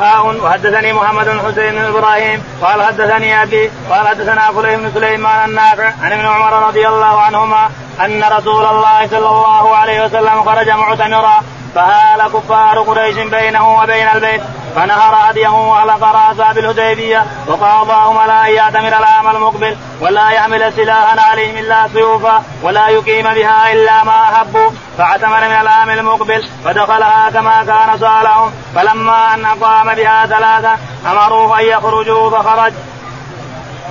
حاء 0.00 0.36
وحدثني 0.42 0.92
محمد 0.92 1.24
بن 1.24 1.40
حسين 1.40 1.74
بن 1.74 1.84
إبراهيم 1.84 2.42
قال 2.62 2.82
حدثني 2.82 3.42
أبي 3.42 3.70
قال 3.90 4.08
حدثنا 4.08 4.52
فلي 4.52 4.76
بن 4.76 4.90
سليمان 4.94 5.48
النافع 5.48 5.92
عن 6.02 6.12
ابن 6.12 6.26
عمر 6.26 6.68
رضي 6.68 6.88
الله 6.88 7.20
عنهما 7.20 7.70
أن 8.04 8.24
رسول 8.24 8.64
الله 8.64 9.06
صلى 9.06 9.28
الله 9.28 9.76
عليه 9.76 10.04
وسلم 10.04 10.42
خرج 10.44 10.68
معتمرا 10.68 11.42
فهال 11.74 12.32
كفار 12.32 12.78
قريش 12.78 13.16
بينه 13.16 13.80
وبين 13.80 14.08
البيت 14.08 14.42
فنهر 14.76 15.30
هديه 15.30 15.48
واهلك 15.48 16.02
راسا 16.02 16.52
بالهديبيه 16.52 17.26
وقاضاهم 17.46 18.18
على 18.18 18.48
ان 18.48 18.54
يعتمر 18.54 18.88
العام 18.88 19.36
المقبل 19.36 19.76
ولا 20.00 20.30
يحمل 20.30 20.72
سلاحا 20.72 21.20
عليهم 21.20 21.56
إلا 21.56 21.88
سيوفا 21.92 22.42
ولا 22.62 22.88
يقيم 22.88 23.34
بها 23.34 23.72
إلا 23.72 24.04
ما 24.04 24.22
احبوا 24.22 24.70
فاعتمر 24.98 25.40
من 25.40 25.60
العام 25.60 25.90
المقبل 25.90 26.48
فدخلها 26.64 27.30
كما 27.30 27.64
كان 27.64 27.98
سالهم 27.98 28.52
فلما 28.74 29.34
أن 29.34 29.44
اقام 29.44 29.94
بها 29.94 30.26
ثلاثة 30.26 30.76
امروه 31.10 31.60
أن 31.60 31.64
يخرجوا 31.64 32.30
فخرج. 32.30 32.72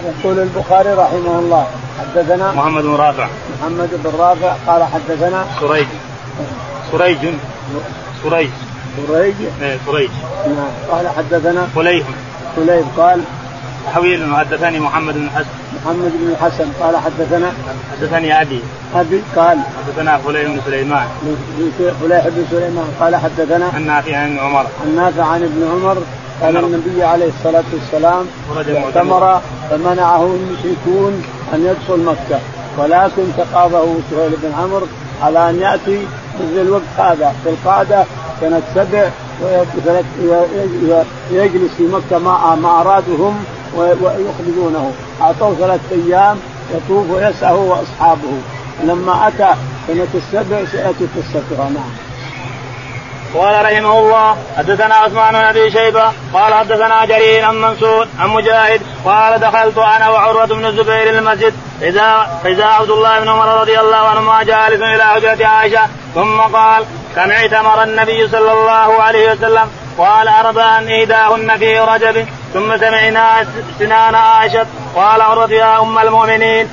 يقول 0.04 0.40
البخاري 0.40 0.94
رحمه 0.94 1.40
الله 1.40 1.68
حدثنا 2.00 2.52
محمد 2.52 2.84
بن 2.84 2.96
رافع. 2.96 3.28
محمد 3.60 3.90
بن 4.04 4.20
رافع 4.20 4.54
قال 4.68 4.84
حدثنا 4.84 5.46
سريج. 5.60 5.88
سريج 6.92 7.18
سريج 8.24 8.50
سريج 9.08 9.36
إيه 9.62 9.78
سريج 9.86 10.10
نعم. 10.46 10.72
قال 10.92 11.10
حدثنا 11.18 11.68
فليح 11.76 12.08
فليح 12.56 12.86
قال 12.98 13.22
حويل 13.94 14.36
حدثني 14.36 14.80
محمد 14.80 15.14
بن 15.14 15.30
حسن. 15.30 15.48
محمد 15.76 16.12
بن 16.20 16.32
الحسن 16.32 16.72
قال 16.82 16.98
حدثنا 16.98 17.52
حدثني 17.92 18.42
أبي. 18.42 18.60
أبي 18.96 19.22
قال 19.36 19.58
حدثنا 19.78 20.18
فليح 20.18 20.52
بن 20.52 20.60
سليمان. 20.66 21.08
فليح 22.02 22.28
بن 22.28 22.46
سليمان 22.52 22.88
قال 23.00 23.16
حدثنا 23.16 23.66
عن 23.74 23.88
نافع 23.88 24.18
عن 24.18 24.40
عمر. 24.40 24.66
عن 24.84 24.96
نافع 24.96 25.24
عن 25.24 25.44
ابن 25.44 25.68
عمر 25.72 25.98
قال 26.42 26.58
النبي 26.58 27.04
عليه 27.04 27.30
الصلاة 27.38 27.64
والسلام 27.74 28.26
اعتمر 28.78 29.42
فمنعه 29.70 30.26
المشركون 30.26 31.24
أن 31.54 31.66
يدخل 31.66 32.04
مكة. 32.04 32.40
ولكن 32.78 33.24
تقاضه 33.38 33.86
سهيل 34.12 34.32
بن 34.44 34.52
عمرو 34.60 34.88
على 35.22 35.50
أن 35.50 35.60
يأتي 35.60 36.08
مثل 36.40 36.62
الوقت 36.62 36.84
هذا. 36.98 37.36
في 37.44 37.50
القعدة 37.50 38.06
سنة 38.42 38.62
سبع 38.76 39.10
ويجلس 41.32 41.72
في 41.78 41.84
مكة 41.84 42.18
ما 42.20 42.56
ما 42.56 42.82
أرادوا 42.82 43.30
هم 43.30 43.44
ويخرجونه. 43.78 44.92
أعطوه 45.22 45.56
ثلاثة 45.56 45.96
أيام 45.96 46.38
يطوف 46.76 47.10
ويسعى 47.12 47.54
هو 47.54 47.72
وأصحابه. 47.72 48.42
لما 48.84 49.28
أتى 49.28 49.54
سنة 49.88 50.08
السبع 50.16 50.66
سيأتي 50.66 51.08
قصتها 51.18 51.70
نعم 51.70 52.09
قال 53.36 53.66
رحمه 53.66 54.00
الله 54.00 54.38
حدثنا 54.58 54.96
عثمان 54.96 55.34
بن 55.34 55.40
أبي 55.40 55.72
شيبة 55.72 56.12
قال 56.34 56.54
حدثنا 56.54 57.06
جرير 57.06 57.46
عن 57.46 57.62
منصور 57.62 58.08
عن 58.20 58.30
مجاهد 58.30 58.82
قال 59.06 59.40
دخلت 59.40 59.78
أنا 59.78 60.10
وعروة 60.10 60.46
بن 60.46 60.66
الزبير 60.66 61.10
المسجد 61.10 61.54
اذا 61.82 62.40
اذا 62.46 62.66
عبد 62.66 62.90
الله 62.90 63.20
بن 63.20 63.30
عمر 63.30 63.62
رضي 63.62 63.80
الله 63.80 63.98
عنهما 63.98 64.44
جالس 64.44 64.82
إلى 64.82 65.04
حجرة 65.04 65.48
عائشة 65.48 65.82
ثم 66.16 66.42
قال 66.42 66.86
كم 67.16 67.32
اعتمر 67.32 67.84
النبي 67.84 68.28
صلى 68.28 68.52
الله 68.52 69.02
عليه 69.02 69.32
وسلم 69.32 69.70
قال 69.98 70.28
أربعا 70.28 70.88
إيداهن 70.88 71.58
في 71.58 71.80
رجب 71.80 72.28
ثم 72.54 72.78
سمعنا 72.78 73.48
سنان 73.80 74.16
عائشة 74.16 74.66
قال 74.96 75.22
عروة 75.22 75.52
يا 75.52 75.82
أم 75.82 76.00
المؤمنين 76.00 76.70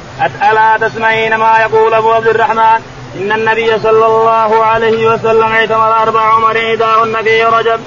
ألا 0.50 0.88
تسمعين 0.88 1.34
ما 1.34 1.58
يقول 1.58 1.94
أبو 1.94 2.12
عبد 2.12 2.26
الرحمن؟ 2.26 2.95
إن 3.20 3.32
النبي 3.32 3.78
صلى 3.78 4.06
الله 4.06 4.64
عليه 4.64 5.12
وسلم 5.14 5.42
اعتمر 5.42 6.02
أربع 6.02 6.20
عمر 6.20 6.56
إيداهن 6.56 7.22
في 7.24 7.44
رجب 7.44 7.80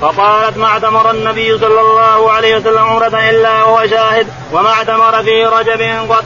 فقالت 0.00 0.56
ما 0.56 0.66
اعتمر 0.66 1.10
النبي 1.10 1.58
صلى 1.58 1.80
الله 1.80 2.32
عليه 2.32 2.56
وسلم 2.56 2.78
عمرة 2.78 3.30
إلا 3.30 3.64
وهو 3.64 3.86
شاهد 3.86 4.26
وما 4.52 4.68
اعتمر 4.68 5.22
في 5.22 5.44
رجب 5.44 5.80
قط. 6.12 6.24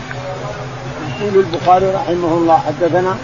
يقول 1.21 1.44
البخاري 1.44 1.87
رحمه 1.87 2.33
الله 2.38 2.59
حدثنا 2.66 3.16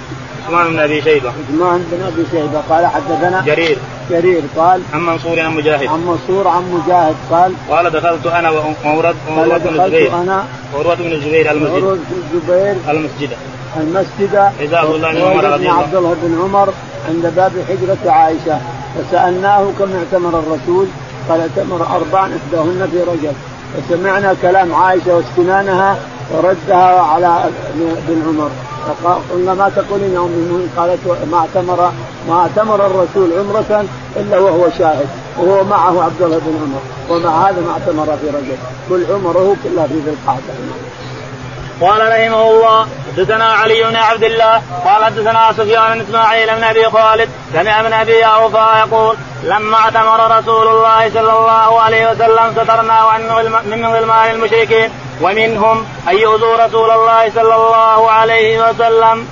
عثمان 0.47 0.73
بن 0.73 0.79
أبي 0.79 1.03
شيبة. 1.03 1.29
عثمان 1.29 1.87
بن 1.93 2.03
أبي 2.03 2.27
شيبة 2.31 2.61
قال 2.71 2.87
حدثنا 2.87 3.43
جرير. 3.47 3.79
جرير 4.11 4.43
قال 4.57 4.83
عن 4.95 5.07
منصور 5.07 5.41
عن 5.41 5.57
مجاهد. 5.57 5.89
عن 5.89 6.01
منصور 6.07 6.49
عن 6.49 6.63
مجاهد 6.63 7.17
قال 7.31 7.55
قال 7.71 7.91
دخلت 7.91 8.27
أنا 8.27 8.51
وعروه 8.51 9.59
بن 9.59 9.81
الزبير. 9.81 10.15
أنا 10.15 10.45
وعروه 10.75 10.95
بن 10.95 11.13
الزبير 11.13 11.51
المسجد. 11.51 11.75
عروه 11.75 11.95
بن 11.95 12.23
الزبير. 12.35 12.77
المسجد. 12.89 13.31
المسجد 13.77 14.53
إذا 14.61 14.77
عبد 14.77 15.95
الله 15.95 16.17
بن 16.23 16.39
عمر 16.43 16.69
عند 17.09 17.33
باب 17.37 17.53
حجرة 17.69 18.13
عائشة. 18.13 18.59
فسألناه 18.95 19.67
كم 19.79 19.89
اعتمر 19.97 20.39
الرسول؟ 20.39 20.87
قال 21.29 21.41
اعتمر 21.41 21.87
أربعا 21.97 22.31
إحداهن 22.37 22.89
في 22.91 23.01
رجب. 23.03 23.35
فسمعنا 23.75 24.35
كلام 24.43 24.75
عائشة 24.75 25.17
واستنانها 25.17 25.97
وردها 26.31 27.01
على 27.01 27.45
بن 28.09 28.23
عمر. 28.29 28.51
قلنا 29.33 29.55
ما 29.55 29.69
تقولين 29.77 30.13
يا 30.15 30.19
أم 30.19 30.69
قالت 30.77 31.01
ما 31.33 31.39
اعتمر 31.39 31.93
ما 32.29 32.35
اعتمر 32.35 32.87
الرسول 32.87 33.33
عمرة 33.39 33.85
إلا 34.17 34.39
وهو 34.39 34.71
شاهد. 34.79 35.09
وهو 35.39 35.65
معه 35.65 36.03
عبد 36.03 36.23
الله 36.23 36.39
بن 36.39 36.59
عمر. 36.63 36.83
ومع 37.11 37.49
هذا 37.49 37.61
ما 37.61 37.73
اعتمر 37.73 38.05
في 38.05 38.27
رجب. 38.27 38.59
كل 38.89 39.13
عمره 39.13 39.57
كلها 39.65 39.87
في 39.87 39.95
ذي 39.95 40.11
القعدة. 40.11 40.55
قال 41.81 42.01
رحمه 42.01 42.51
الله 42.51 42.87
حدثنا 43.17 43.53
علي 43.53 43.83
بن 43.83 43.97
عبد 43.97 44.25
الله 44.25 44.63
قال 44.85 45.05
حدثنا 45.05 45.53
سفيان 45.53 45.95
بن 45.95 46.01
إسماعيل 46.01 46.55
بن 46.57 46.65
أبي 46.65 46.85
خالد 46.85 47.29
سمع 47.53 47.83
من 47.83 47.93
أبي 47.93 48.25
أوفى 48.25 48.67
يقول 48.87 49.17
لما 49.45 49.77
اعتمر 49.77 50.39
رسول 50.39 50.69
الله 50.69 51.11
صلى 51.11 51.33
الله 51.39 51.81
عليه 51.81 52.11
وسلم 52.11 52.53
سترنا 52.53 52.93
عن 52.93 53.21
من 53.71 53.87
غلمان 53.87 54.31
المشركين 54.31 54.91
ومنهم 55.23 55.87
أن 56.09 56.19
يؤذوا 56.19 56.67
رسول 56.67 56.91
الله 56.91 57.31
صلى 57.35 57.55
الله 57.55 58.11
عليه 58.11 58.69
وسلم. 58.69 59.29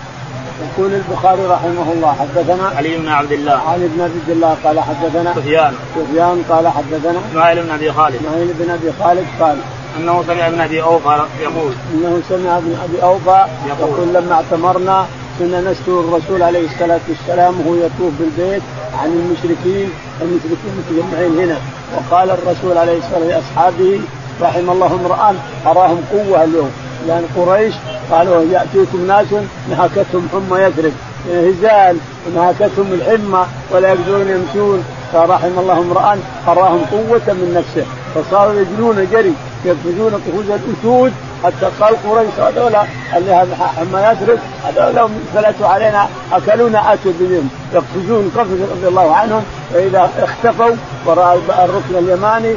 يقول 0.63 0.95
البخاري 0.95 1.47
رحمه 1.47 1.93
الله 1.93 2.17
حدثنا 2.21 2.73
علي 2.77 2.97
بن 2.97 3.09
عبد 3.09 3.33
الله. 3.33 3.61
علي 3.69 3.89
بن 3.89 4.03
عبد 4.03 4.29
الله 4.29 4.57
قال 4.65 4.81
حدثنا 4.81 5.35
سفيان. 5.35 5.75
سفيان 5.97 6.45
قال 6.51 6.69
حدثنا 6.69 7.21
إسماعيل 7.31 7.63
بن 7.63 7.71
أبي 7.71 7.93
خالد. 7.93 8.17
إسماعيل 8.17 8.53
بن 8.53 8.71
أبي 8.71 8.93
خالد 9.03 9.27
قال 9.41 9.57
أنه 9.97 10.25
سمع 10.27 10.47
ابن 10.47 10.61
أبي 10.61 10.83
أوفى 10.83 11.23
يقول. 11.43 11.73
أنه 11.95 12.21
سمع 12.29 12.59
ابن 12.59 12.77
أبي 12.85 13.03
أوفى 13.03 13.47
يقول, 13.69 13.91
يقول 13.91 14.15
لما 14.15 14.35
اعتمرنا 14.35 15.07
كنا 15.39 15.61
نستر 15.61 16.01
الرسول 16.01 16.43
عليه 16.43 16.67
الصلاة 16.67 17.01
والسلام 17.09 17.61
وهو 17.61 17.75
يطوف 17.75 18.13
بالبيت 18.21 18.63
عن 19.03 19.09
المشركين 19.09 19.91
المشركين 20.23 20.73
متجمعين 20.79 21.39
هنا. 21.39 21.59
وقال 21.97 22.31
الرسول 22.31 22.79
عليه 22.79 22.99
الصلاة 22.99 23.19
والسلام 23.19 23.29
لأصحابه 23.29 24.01
رحم 24.43 24.71
الله 24.71 24.87
امرأ 24.87 25.35
أراهم 25.67 26.01
قوة 26.13 26.45
اليوم. 26.45 26.71
لأن 27.07 27.25
قريش 27.37 27.75
قالوا 28.11 28.43
يأتيكم 28.43 29.07
ناس 29.07 29.27
نهكتهم 29.71 30.29
حمى 30.33 30.61
يثرب. 30.61 30.93
هزال 31.33 31.97
ونهكتهم 32.27 32.93
الحمى 32.93 33.47
ولا 33.71 33.89
يقدرون 33.89 34.29
يمشون. 34.29 34.85
فرحم 35.13 35.59
الله 35.59 35.79
امرأ 35.79 36.19
أراهم 36.49 36.81
قوة 36.91 37.27
من 37.29 37.55
نفسه. 37.57 37.87
فصاروا 38.15 38.61
يجرون 38.61 39.09
جري 39.13 39.35
يقفزون 39.65 40.13
قفوز 40.15 40.51
الأسود 40.51 41.13
حتى 41.45 41.71
قال 41.81 41.97
قريش 42.11 42.31
هذولا 42.39 42.85
اللي 43.17 43.47
حما 43.77 44.13
يثرب 44.13 44.39
هذولا 44.65 45.09
فلتوا 45.35 45.67
علينا 45.67 46.09
أكلونا 46.33 46.93
اتوا 46.93 47.13
بهم. 47.21 47.51
يقفزون 47.75 48.33
قفز 48.37 48.61
رضي 48.73 48.89
الله 48.89 49.15
عنهم 49.15 49.45
فإذا 49.75 50.11
اختفوا 50.19 50.77
وراء 51.07 51.39
الركن 51.65 52.05
اليماني 52.05 52.55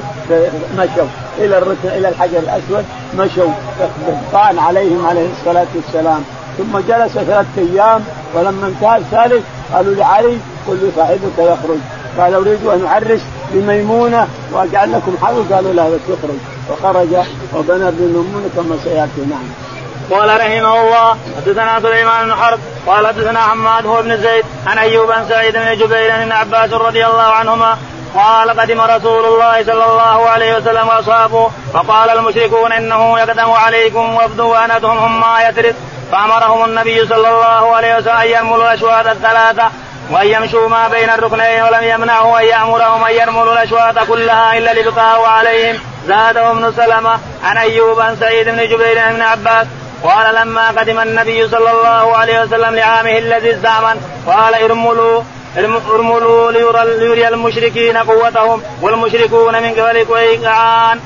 مشوا 0.77 1.07
إلى 1.37 1.57
الركن 1.57 1.89
إلى 1.89 2.09
الحجر 2.09 2.39
الأسود 2.39 2.85
مشوا. 3.17 3.51
طعن 4.33 4.59
عليهم 4.59 5.05
عليه 5.05 5.27
الصلاة 5.39 5.67
والسلام. 5.75 6.23
ثم 6.57 6.77
جلس 6.77 7.11
ثلاثة 7.11 7.61
أيام 7.73 8.03
ولما 8.33 8.67
انتهى 8.67 8.97
الثالث 8.97 9.43
قالوا 9.73 9.95
لعلي 9.95 10.37
قل 10.67 10.75
لصاحبك 10.75 11.37
يخرج. 11.39 11.77
قال 12.17 12.33
أريد 12.33 12.65
أن 12.65 12.85
اعرس 12.85 13.21
بميمونة 13.55 14.27
واجعل 14.51 14.93
لكم 14.93 15.17
حل 15.21 15.55
قالوا 15.55 15.73
لا 15.73 15.89
بس 15.89 15.99
وخرج 16.69 17.25
وبنى 17.55 17.91
بميمونه 17.91 18.49
كما 18.55 18.77
سيأتي 18.83 19.21
نعم. 19.29 19.47
قال 20.11 20.29
رحمه 20.39 20.81
الله 20.81 21.17
حدثنا 21.37 21.79
سليمان 21.79 22.25
بن 22.25 22.35
حرب 22.35 22.59
قال 22.87 23.07
حدثنا 23.07 23.39
حماد 23.39 23.85
هو 23.85 24.01
بن 24.01 24.17
زيد 24.17 24.45
عن 24.67 24.77
أيوب 24.77 25.07
بن 25.07 25.25
سعيد 25.29 25.53
بن 25.53 25.73
جبير 25.73 26.25
بن 26.25 26.31
عباس 26.31 26.73
رضي 26.73 27.05
الله 27.05 27.23
عنهما 27.23 27.77
قال 28.15 28.59
قدم 28.59 28.81
رسول 28.81 29.25
الله 29.25 29.63
صلى 29.63 29.85
الله 29.85 30.29
عليه 30.29 30.57
وسلم 30.57 30.87
وأصحابه 30.87 31.51
فقال 31.73 32.09
المشركون 32.09 32.71
إنه 32.71 33.19
يقدم 33.19 33.51
عليكم 33.51 34.15
وفد 34.15 34.39
وانتهم 34.39 34.97
هم 34.97 35.19
ما 35.19 35.49
يثرب 35.49 35.75
فأمرهم 36.11 36.65
النبي 36.65 37.07
صلى 37.07 37.29
الله 37.29 37.75
عليه 37.75 37.97
وسلم 37.97 38.15
أن 38.15 38.27
يرملوا 38.27 38.57
الاشواط 38.57 39.07
الثلاثة 39.07 39.71
وأن 40.11 40.27
يمشوا 40.27 40.69
ما 40.69 40.87
بين 40.87 41.09
الركنين 41.09 41.63
ولم 41.63 41.83
يمنعه 41.83 42.39
أن 42.39 42.45
يأمرهم 42.45 43.03
أن 43.03 43.13
يرملوا 43.13 43.53
الأشواط 43.53 44.07
كلها 44.07 44.57
إلا 44.57 44.73
لبقاه 44.73 45.27
عليهم 45.27 45.79
زاده 46.07 46.51
ابن 46.51 46.73
سلمة 46.77 47.19
عن 47.43 47.57
أيوب 47.57 47.99
عن 47.99 48.15
سعيد 48.15 48.49
بن 48.49 48.57
جبير 48.57 48.97
بن 49.13 49.21
عباس 49.21 49.67
قال 50.03 50.35
لما 50.35 50.67
قدم 50.67 50.99
النبي 50.99 51.47
صلى 51.47 51.71
الله 51.71 52.17
عليه 52.17 52.41
وسلم 52.41 52.75
لعامه 52.75 53.17
الذي 53.17 53.55
استعمل 53.55 53.97
قال 54.27 54.53
ارملوا 54.63 55.21
ارملوا 55.93 56.51
ليري 56.51 57.27
المشركين 57.27 57.97
قوتهم 57.97 58.61
والمشركون 58.81 59.63
من 59.63 59.69
قبل 59.69 60.03
كيعان. 60.03 60.99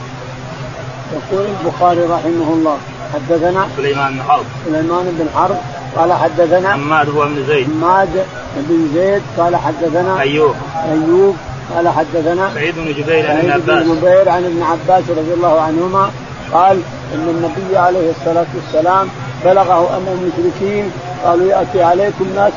يقول 1.13 1.45
البخاري 1.45 1.99
رحمه 1.99 2.53
الله 2.53 2.77
حدثنا 3.13 3.67
سليمان 3.77 4.13
بن 4.13 4.21
حرب. 4.23 4.45
سليمان 4.65 5.17
بن 5.19 5.27
حرب 5.35 5.57
قال 5.95 6.13
حدثنا 6.13 6.73
حماد 6.73 7.09
هو 7.09 7.25
بن 7.25 7.45
زيد. 7.47 7.67
حماد 7.67 8.25
بن 8.57 8.89
زيد 8.93 9.21
قال 9.37 9.55
حدثنا 9.55 10.19
أيوب. 10.19 10.55
أيوب 10.91 11.35
قال 11.75 11.89
حدثنا 11.89 12.51
سعيد 12.53 12.75
بن 12.75 12.93
جبير 12.93 13.31
عن 13.31 13.37
ابن 13.37 13.51
عباس. 13.51 13.83
بن 13.83 13.95
جبير 13.95 14.29
عن 14.29 14.45
ابن 14.45 14.63
عباس 14.63 15.03
رضي 15.09 15.33
الله 15.33 15.61
عنهما 15.61 16.11
قال 16.53 16.81
إن 17.13 17.27
النبي 17.29 17.77
عليه 17.77 18.11
الصلاة 18.11 18.45
والسلام 18.55 19.07
بلغه 19.45 19.97
أن 19.97 20.07
المشركين 20.07 20.91
قالوا 21.25 21.47
يأتي 21.47 21.83
عليكم 21.83 22.25
ناس 22.35 22.53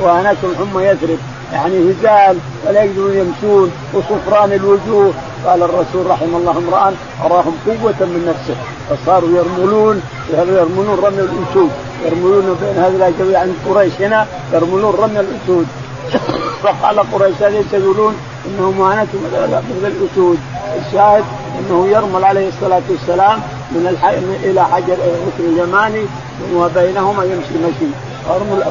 واناتهم 0.00 0.54
حمى 0.58 0.82
يثرب. 0.84 1.18
يعني 1.52 1.92
هزال 1.92 2.36
ولا 2.66 2.82
يقدرون 2.82 3.14
يمشون 3.14 3.70
وصفران 3.94 4.52
الوجوه. 4.52 5.12
قال 5.46 5.62
الرسول 5.62 6.06
رحم 6.06 6.36
الله 6.36 6.58
امرأ 6.58 6.94
أراهم 7.24 7.54
قوة 7.66 8.00
من 8.00 8.22
نفسه. 8.28 8.56
فصاروا 8.90 9.28
يرملون. 9.28 10.02
يرملون 10.32 10.98
رمي 11.04 11.20
الأسود. 11.20 11.70
يرملون 12.04 12.58
بين 12.60 12.84
هذه 12.84 13.08
الجميع 13.08 13.40
عند 13.40 13.54
قريش 13.68 13.92
هنا. 14.00 14.26
يرملون 14.52 14.94
رمي 14.94 15.20
الأسود. 15.20 15.66
فقال 16.62 17.12
قريش 17.12 17.42
أليس 17.42 17.72
يقولون 17.72 18.16
إنه 18.46 18.70
معاناتهم 18.70 19.20
مثل 19.24 19.92
الأسود. 19.92 20.38
الشاهد 20.86 21.24
إنه 21.58 21.86
يرمل 21.86 22.24
عليه 22.24 22.48
الصلاة 22.48 22.82
والسلام 22.90 23.38
من 23.70 23.86
الحي 23.86 24.18
إلى 24.50 24.64
حجر 24.64 24.96
الركن 25.08 25.44
اليماني 25.52 26.04
وبينهما 26.54 27.24
يمشي 27.24 27.58
مشي. 27.66 27.90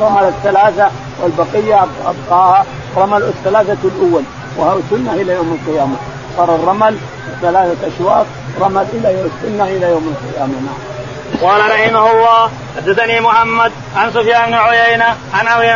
رمل 0.01 0.23
الثلاثة 0.23 0.91
والبقية 1.21 1.85
أبقاها 2.05 2.65
رمل 2.97 3.23
الثلاثة 3.23 3.77
الأول 3.83 4.23
وهو 4.57 4.79
سنة 4.89 5.13
إلى 5.13 5.33
يوم 5.33 5.59
القيامة 5.61 5.95
صار 6.37 6.55
الرمل 6.55 6.97
ثلاثة 7.41 7.87
أشواط 7.87 8.25
رمل 8.61 8.85
إلى 8.93 9.29
سنة 9.41 9.63
إلى 9.63 9.89
يوم 9.89 10.15
القيامة 10.15 10.53
نعم. 10.53 10.95
قال 11.41 11.71
رحمه 11.71 12.11
الله 12.11 12.49
حدثني 12.77 13.19
محمد 13.19 13.71
عن 13.95 14.11
سفيان 14.11 14.45
بن 14.45 14.53
عيينة 14.53 15.15
عن 15.33 15.47
أبي 15.47 15.67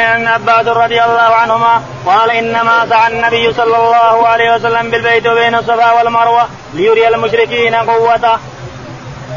عن 0.00 0.26
عباد 0.26 0.68
رضي 0.68 1.04
الله 1.04 1.20
عنهما 1.20 1.82
قال 2.06 2.30
إنما 2.30 2.86
سعى 2.88 3.12
النبي 3.12 3.52
صلى 3.52 3.76
الله 3.76 4.28
عليه 4.28 4.54
وسلم 4.54 4.90
بالبيت 4.90 5.28
بين 5.28 5.54
الصفا 5.54 5.92
والمروة 5.92 6.48
ليري 6.74 7.08
المشركين 7.08 7.74
قوته. 7.74 8.38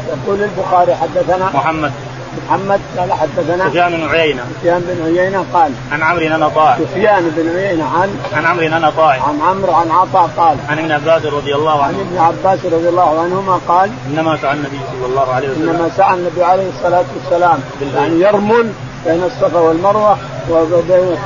يقول 0.08 0.42
البخاري 0.42 0.94
حدثنا 0.94 1.50
محمد 1.54 1.92
محمد 2.46 2.80
قال 2.98 3.12
حدثنا 3.12 3.68
سفيان 3.68 3.92
بن 3.92 4.08
عيينة. 4.08 4.42
سفيان 4.60 4.80
بن 4.88 5.04
عيينة 5.04 5.44
قال 5.52 5.72
عن 5.92 6.02
عمرو 6.02 6.26
بن 6.26 6.48
طاع 6.48 6.78
سفيان 6.78 7.32
بن 7.36 7.56
عيينة 7.56 7.84
عن 7.84 8.10
عن 8.32 8.46
عمرو 8.46 8.66
بن 8.66 8.90
طاع 8.96 9.12
عن 9.12 9.40
عمرو 9.40 9.72
عن 9.72 9.90
عطاء 9.90 10.30
قال 10.36 10.56
عن 10.68 10.78
ابن 10.78 10.92
عباس 10.92 11.24
رضي 11.24 11.54
الله 11.54 11.82
عنه. 11.82 11.98
عن 11.98 12.00
ابن 12.00 12.18
عباس 12.18 12.64
رضي 12.64 12.88
الله 12.88 13.20
عنهما 13.20 13.60
قال 13.68 13.90
إنما 14.06 14.36
سعى 14.42 14.52
النبي 14.52 14.78
صلى 14.92 15.06
الله 15.06 15.34
عليه 15.34 15.48
وسلم. 15.48 15.68
إنما 15.68 15.90
سعى 15.96 16.14
النبي 16.14 16.44
عليه 16.44 16.68
الصلاة 16.68 17.04
والسلام 17.16 17.58
يعني 17.94 18.20
يرمل 18.20 18.72
بين 19.06 19.22
الصفا 19.24 19.58
والمروة 19.60 20.16
وبين 20.50 21.16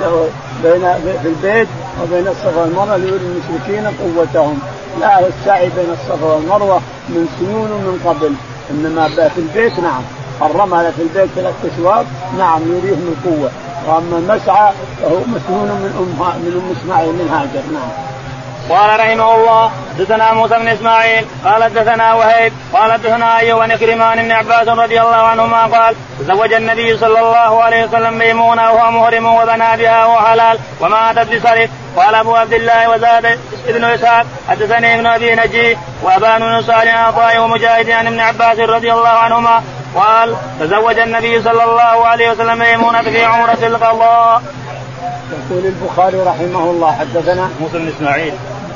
بين 0.62 0.94
في 1.22 1.28
البيت 1.28 1.68
وبين 2.02 2.28
الصفا 2.28 2.60
والمروة 2.60 2.96
ليري 2.96 3.16
المشركين 3.16 3.86
قوتهم. 3.86 4.58
لا 5.00 5.28
السعي 5.28 5.68
بين 5.68 5.90
الصفا 5.92 6.26
والمروة 6.26 6.80
من 7.08 7.28
سنون 7.38 7.70
من 7.70 8.00
قبل 8.06 8.32
إنما 8.70 9.08
في 9.08 9.38
البيت 9.38 9.80
نعم. 9.80 10.02
حرمها 10.40 10.90
في 10.90 11.02
البيت 11.02 11.30
ثلاث 11.36 11.54
أشواط. 11.74 12.04
نعم 12.38 12.60
يريهم 12.62 13.14
القوه 13.16 13.50
وأما 13.86 14.18
المسعى 14.18 14.72
فهو 15.02 15.18
مسنون 15.18 15.68
من 15.68 15.92
أم 15.98 16.42
من 16.44 16.62
أم 16.62 16.76
إسماعيل 16.76 17.12
من 17.12 17.28
هاجر. 17.28 17.62
نعم. 17.72 18.12
قال 18.70 19.00
رحمه 19.00 19.34
الله 19.34 19.70
حدثنا 19.94 20.32
موسى 20.32 20.58
بن 20.58 20.68
إسماعيل 20.68 21.24
قال 21.44 21.64
حدثنا 21.64 22.14
وهيب 22.14 22.52
قال 22.72 22.92
حدثنا 22.92 23.38
أيوب 23.38 23.60
بن 23.62 23.76
كريمان 23.76 24.22
بن 24.22 24.32
عباس 24.32 24.68
رضي 24.68 25.00
الله 25.00 25.16
عنهما 25.16 25.66
قال 25.66 25.96
تزوج 26.20 26.52
النبي 26.52 26.96
صلى 26.96 27.20
الله 27.20 27.62
عليه 27.62 27.84
وسلم 27.84 28.18
ميمونة 28.18 28.72
وهو 28.72 28.90
محرم 28.90 29.26
وبنى 29.26 29.76
بها 29.76 30.06
وهو 30.06 30.26
حلال 30.26 30.58
وماتت 30.80 31.34
بصرف 31.34 31.70
قال 31.96 32.14
أبو 32.14 32.34
عبد 32.36 32.52
الله 32.52 32.90
وزاد 32.90 33.38
ابن 33.68 33.84
إسحاق 33.84 34.26
حدثني 34.48 34.94
ابن 34.94 35.06
أبي 35.06 35.34
نجيه 35.34 35.76
وأبان 36.02 36.40
بن 36.40 36.62
صالح 36.62 36.96
عطاء 36.96 37.38
ومجاهد 37.38 37.90
عن 37.90 38.06
ابن 38.06 38.20
عباس 38.20 38.58
رضي 38.58 38.92
الله 38.92 39.08
عنهما 39.08 39.62
قال 39.94 40.36
تزوج 40.60 40.98
النبي 40.98 41.42
صلى 41.42 41.64
الله 41.64 42.06
عليه 42.06 42.30
وسلم 42.30 42.58
ميمونة 42.58 43.02
في 43.02 43.24
عمرة 43.24 43.58
القضاء. 43.62 44.42
يقول 45.32 45.66
البخاري 45.66 46.20
رحمه 46.20 46.70
الله 46.70 46.92
حدثنا 46.92 47.50
موسى 47.60 47.78
بن 47.78 47.92
إسماعيل. 47.96 48.34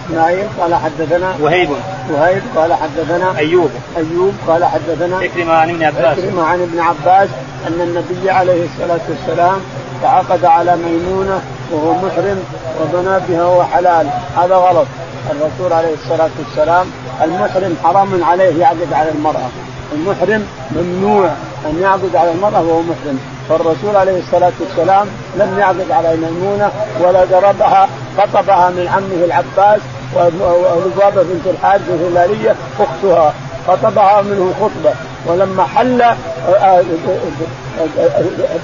إسماعيل 0.09 0.47
قال 0.61 0.75
حدثنا 0.75 1.35
وهيب. 1.41 1.71
وهيب 2.11 2.43
قال 2.57 2.75
حدثنا 2.75 3.39
أيوب. 3.39 3.71
أيوب 3.97 4.35
قال 4.49 4.65
حدثنا 4.65 5.25
اكرم 5.25 5.51
عن 5.51 5.71
ابن 5.71 5.85
عباس. 5.85 6.19
اكرم 6.19 6.41
عن 6.41 6.63
ابن 6.63 6.81
عباس 6.81 7.29
أن 7.67 7.81
النبي 7.81 8.31
عليه 8.31 8.65
الصلاة 8.65 9.01
والسلام 9.09 9.61
تعاقد 10.03 10.45
على 10.45 10.77
ميمونة 10.77 11.41
وهو 11.73 11.93
محرم 11.93 12.45
وبنى 12.81 13.21
بها 13.29 13.45
وهو 13.45 13.65
حلال. 13.65 14.07
هذا 14.37 14.55
غلط. 14.55 14.87
الرسول 15.31 15.73
عليه 15.73 15.95
الصلاة 15.95 16.31
والسلام 16.39 16.87
المحرم 17.23 17.77
حرام 17.85 18.25
عليه 18.25 18.61
يعقد 18.61 18.93
على 18.93 19.11
المرأة. 19.11 19.49
المحرم 19.97 20.47
ممنوع 20.71 21.31
أن 21.67 21.81
يعقد 21.83 22.17
على 22.17 22.31
المرأة 22.31 22.63
وهو 22.63 22.83
محرم. 22.83 23.21
فالرسول 23.49 23.97
عليه 23.97 24.19
الصلاة 24.19 24.53
والسلام 24.61 25.07
لم 25.37 25.59
يعقد 25.59 25.91
على 25.91 26.17
ميمونة 26.17 26.71
ولا 27.01 27.25
ضربها 27.25 27.89
خطبها 28.19 28.71
من 28.71 28.89
عمه 28.89 29.25
العباس 29.25 29.81
ولبابه 30.15 31.23
بنت 31.23 31.47
الحارث 31.47 31.89
الهلاليه 31.89 32.55
أختها. 32.81 33.35
خطبها 33.69 34.23
منه 34.23 34.55
خطبة. 34.61 34.95
ولما 35.27 35.65
حل 35.65 36.03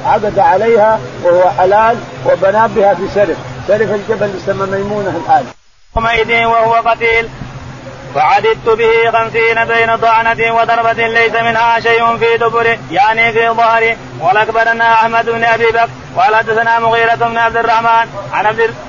عقد 0.07 0.39
عليها 0.39 1.01
وهو 1.25 1.51
حلال 1.51 1.97
وبنى 2.27 2.69
بها 2.77 2.95
في 2.95 3.09
سرف، 3.15 3.37
سرف 3.69 3.95
الجبل 3.95 4.31
يسمى 4.37 4.67
ميمونة 4.67 5.21
الآن. 5.27 5.45
يومئذ 5.97 6.45
وهو 6.45 6.73
قتيل. 6.73 7.29
فعددت 8.15 8.69
به 8.69 9.11
خمسين 9.13 9.65
بين 9.65 9.97
طعنة 9.97 10.55
وضربة 10.55 11.07
ليس 11.07 11.35
منها 11.35 11.81
شيء 11.81 12.17
في 12.17 12.37
دبره 12.37 12.79
يعني 12.91 13.33
في 13.33 13.49
ظهره 13.49 13.97
ولأكبرنا 14.21 14.93
أحمد 14.93 15.31
بن 15.31 15.45
أبي 15.45 15.67
بكر 15.67 15.89
قال 16.17 16.37
حدثنا 16.37 16.79
مغيرة 16.79 17.15
بن 17.15 17.39
عبد 17.39 17.57
الرحمن 17.57 18.07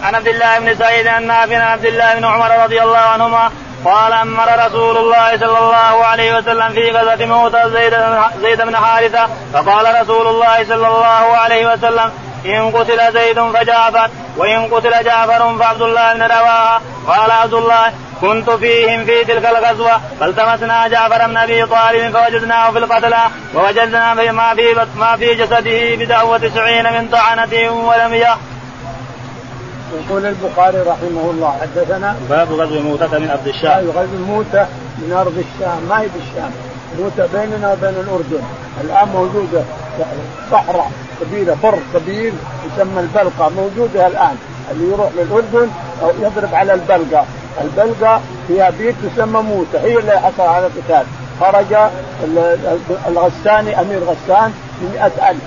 عن 0.04 0.16
عبد 0.16 0.28
الله 0.28 0.60
بن 0.60 0.76
سعيد 0.76 1.08
عن 1.08 1.28
نافع 1.28 1.56
عن 1.56 1.62
عبد 1.62 1.86
الله 1.86 2.16
بن 2.16 2.26
عمر 2.26 2.64
رضي 2.64 2.82
الله 2.82 2.98
عنهما 2.98 3.52
قال 3.86 4.14
أمر 4.14 4.66
رسول 4.66 4.98
الله 4.98 5.38
صلى 5.38 5.60
الله 5.60 6.06
عليه 6.06 6.38
وسلم 6.38 6.70
في 6.70 6.92
غزوة 6.92 7.26
موت 7.26 7.56
زيد 7.56 7.94
زيد 8.42 8.62
بن 8.62 8.76
حارثة 8.78 9.28
فقال 9.54 10.02
رسول 10.02 10.28
الله 10.28 10.64
صلى 10.64 10.88
الله 10.88 11.38
عليه 11.38 11.74
وسلم 11.74 12.12
إن 12.46 12.72
قتل 12.72 13.14
زيد 13.14 13.40
فجعفر 13.40 14.10
وإن 14.38 14.66
قتل 14.66 15.04
جعفر 15.04 15.58
فعبد 15.58 15.82
الله 15.82 16.14
بن 16.14 16.24
رواحة. 16.24 16.82
قال 17.08 17.32
عبد 17.32 17.54
الله 17.54 17.94
كنت 18.22 18.50
فيهم 18.50 19.06
في 19.06 19.24
تلك 19.24 19.46
الغزوة 19.46 20.02
فالتمسنا 20.20 20.88
جعفر 20.88 21.28
بن 21.28 21.38
أبي 21.38 21.66
طالب 21.66 22.18
فوجدناه 22.18 22.72
في 22.72 22.78
القتلى 22.78 23.24
ووجدنا 23.56 24.14
ما 24.14 24.56
في 24.56 24.76
ما 24.96 25.16
في 25.16 25.36
جسده 25.36 25.96
بدعوة 25.96 26.38
تسعين 26.38 26.94
من 26.94 27.10
طعنة 27.12 27.72
ولم 27.72 28.14
يأ 28.14 28.38
يقول 29.94 30.26
البخاري 30.26 30.78
رحمه 30.78 31.32
الله 31.32 31.58
حدثنا 31.62 32.16
باب 32.30 32.52
غزو 32.52 32.80
موتة 32.80 33.20
من 33.20 33.30
أرض 33.30 33.48
الشام. 33.48 33.90
غزو 33.90 34.26
موتة 34.28 34.68
من 34.98 35.14
أرض 35.14 35.38
الشام. 35.38 35.80
ما 35.90 36.02
هي 36.02 36.08
بالشام؟ 36.08 36.52
موتة 37.00 37.26
بيننا 37.34 37.74
وبين 37.74 37.90
الأردن. 37.90 38.44
الآن 38.82 39.08
موجودة. 39.08 39.64
صحراء 40.52 40.92
كبيرة 41.22 41.58
فر 41.62 41.80
كبير 41.94 42.34
يسمى 42.66 43.00
البلقة 43.00 43.50
موجودة 43.58 44.08
الآن 44.08 44.36
اللي 44.72 44.92
يروح 44.92 45.10
للأردن 45.18 45.70
يضرب 46.22 46.56
على 46.56 46.74
البلقة. 46.74 47.26
البلقة 47.62 48.22
فيها 48.48 48.70
بيت 48.70 48.96
تسمى 49.16 49.42
موته 49.42 49.80
هي 49.84 50.00
اللي 50.00 50.20
حصل 50.20 50.44
على 50.44 50.68
القتال. 50.68 51.06
خرج 51.40 51.76
الغساني 53.08 53.82
أمير 53.82 54.00
غسان 54.04 54.54
بمئة 54.82 55.30
ألف 55.30 55.44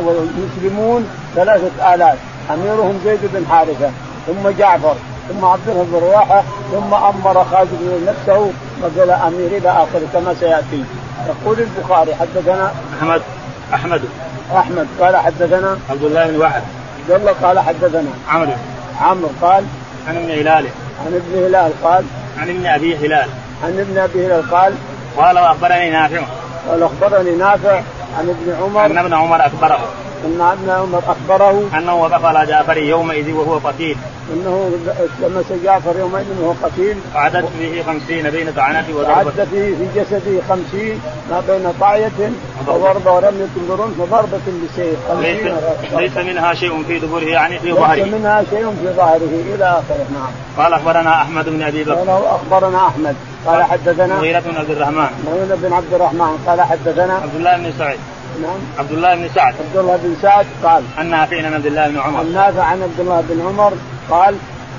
والمسلمون 0.00 1.08
ثلاثة 1.34 1.94
آلاف. 1.94 2.18
أميرهم 2.50 3.00
زيد 3.04 3.20
بن 3.22 3.46
حارثة 3.50 3.90
ثم 4.26 4.48
جعفر 4.58 4.94
ثم 5.28 5.44
عبد 5.44 5.68
الله 5.68 5.86
بن 5.92 5.98
رواحة 6.06 6.42
ثم 6.72 6.94
أمر 6.94 7.44
خالد 7.44 7.68
بن 7.80 8.06
نفسه 8.06 8.50
وقال 8.82 9.10
أمير 9.10 9.46
إلى 9.46 9.68
آخره 9.68 10.06
كما 10.12 10.34
سيأتي. 10.40 10.84
يقول 11.28 11.56
البخاري 11.60 12.14
حدثنا 12.14 12.72
أحمد. 12.98 13.22
أحمد. 13.74 14.02
أحمد. 14.56 14.86
قال 15.00 15.16
حدثنا؟ 15.16 15.78
عبد 15.90 16.02
الله 16.02 16.26
بن 16.26 16.40
وحد 16.40 16.62
عبد 17.00 17.20
الله 17.20 17.34
قال 17.42 17.58
حدثنا. 17.58 18.10
عمرو. 18.28 18.52
عمرو 19.00 19.30
قال؟ 19.42 19.64
عن 20.08 20.16
ابن 20.16 20.30
هلال. 20.30 20.66
عن 21.06 21.14
ابن 21.14 21.44
هلال 21.44 21.72
قال؟ 21.84 22.04
عن 22.38 22.48
ابن 22.48 22.66
أبي 22.66 22.96
هلال. 22.96 23.28
عن 23.64 23.78
ابن 23.78 23.98
أبي 23.98 24.26
هلال 24.26 24.50
قال؟ 24.50 24.74
قال 25.16 25.38
وأخبرني 25.38 25.90
نافع. 25.90 26.22
قال 26.68 26.82
أخبرني 26.82 27.30
نافع 27.30 27.80
عن 28.18 28.28
ابن 28.28 28.56
عمر. 28.62 28.86
ان 28.86 28.98
ابن 28.98 29.14
عمر 29.14 29.46
أخبره. 29.46 29.88
إن 30.24 30.40
ابن 30.40 30.70
عمر 30.70 30.98
أخبره 30.98 31.62
أنه 31.78 31.94
وقف 31.94 32.24
على 32.24 32.46
جعفر 32.46 32.76
يومئذ 32.76 33.32
وهو 33.32 33.58
قتيل. 33.68 33.96
إنه 34.32 34.70
لمس 35.22 35.44
جعفر 35.64 35.98
يومئذ 35.98 36.26
وهو 36.40 36.54
قتيل. 36.62 36.96
وعدت 37.14 37.44
فيه 37.58 37.82
خمسين 37.82 38.30
بين 38.30 38.52
طعنة 38.56 38.84
وضربة 38.94 39.12
عد 39.12 39.48
فيه 39.50 39.74
في 39.76 39.86
جسده 39.96 40.40
خمسين 40.48 41.00
ما 41.30 41.42
بين 41.48 41.72
طاعية 41.80 42.32
وضربة 42.66 43.12
ورمية 43.12 43.46
برمح 43.68 43.98
وضربة 43.98 44.40
بسيف 44.64 44.98
ليس, 45.20 45.52
ليس 45.92 46.16
منها 46.16 46.54
شيء 46.54 46.82
في 46.88 46.98
دبره 46.98 47.24
يعني 47.24 47.58
في 47.58 47.72
ظهره. 47.72 47.94
ليس 47.94 48.14
منها 48.14 48.44
شيء 48.50 48.74
في 48.82 48.92
ظهره 48.96 49.54
إلى 49.54 49.64
آخره 49.64 50.06
نعم. 50.14 50.30
قال 50.58 50.72
أخبرنا 50.72 51.22
أحمد 51.22 51.48
بن 51.48 51.62
أبي 51.62 51.84
بكر. 51.84 51.94
قال 51.94 52.08
أخبرنا 52.08 52.86
أحمد. 52.86 53.16
قال 53.46 53.62
حدثنا 53.62 54.16
مغيرة 54.16 54.40
بن 54.40 54.56
عبد 54.56 54.70
الرحمن. 54.70 55.08
مغيرة 55.26 55.54
بن 55.62 55.72
عبد 55.72 55.94
الرحمن. 55.94 56.44
قال 56.46 56.60
حدثنا 56.60 57.14
عبد 57.14 57.34
الله 57.34 57.56
بن 57.56 57.72
سعيد. 57.78 57.98
نعم. 58.42 58.58
عبد 58.78 58.92
الله 58.92 59.14
بن 59.14 59.28
سعد. 59.34 59.54
عبد 59.54 59.76
الله 59.76 59.96
بن 59.96 60.16
سعد 60.22 60.46
قال. 60.64 60.82
عن 60.98 61.10
نافع 61.10 61.46
عن 61.46 61.54
عبد 61.54 61.66
الله 61.66 61.88
بن 61.88 61.98
عمر. 61.98 62.18
عن 62.18 62.32
نافع 62.32 62.62
عن 62.62 62.82
عبد 62.82 63.00
الله 63.00 63.24
بن 63.28 63.46
عمر 63.46 63.72
قال. 64.10 64.36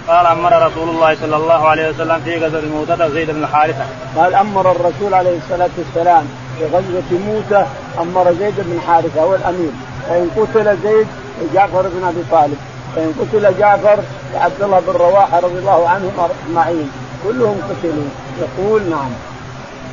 قال 0.08 0.26
أمر 0.26 0.68
رسول 0.68 0.90
الله 0.90 1.16
صلى 1.16 1.36
الله 1.36 1.68
عليه 1.68 1.90
وسلم 1.90 2.22
في 2.26 2.38
غزوة 2.38 2.62
موتة 2.62 3.10
زيد 3.10 3.32
بن 3.32 3.48
حارثه. 3.48 3.86
قال 4.16 4.36
أمر 4.36 4.72
الرسول 4.72 5.14
عليه 5.14 5.38
الصلاة 5.38 5.70
والسلام 5.78 6.26
في 6.58 6.66
غزوة 6.66 7.20
موتة 7.28 7.68
أمر 8.02 8.34
زيد 8.40 8.54
بن 8.58 8.80
حارثه 8.88 9.22
هو 9.22 9.36
الأمير. 9.36 9.72
فإن 10.10 10.30
قتل 10.38 10.78
زيد 10.84 11.08
جعفر 11.54 11.82
بن 11.82 12.04
أبي 12.04 12.24
طالب. 12.32 12.58
فإن 12.96 13.14
قتل 13.20 13.60
جعفر 13.60 14.00
عبد 14.36 14.62
الله 14.62 14.80
بن 14.80 14.94
رواحة 14.94 15.40
رضي 15.40 15.60
الله 15.60 15.90
عنهم 15.90 16.12
أجمعين. 16.48 16.92
كلهم 17.24 17.62
قتلوا. 17.70 18.10
يقول 18.40 18.90
نعم. 18.90 19.10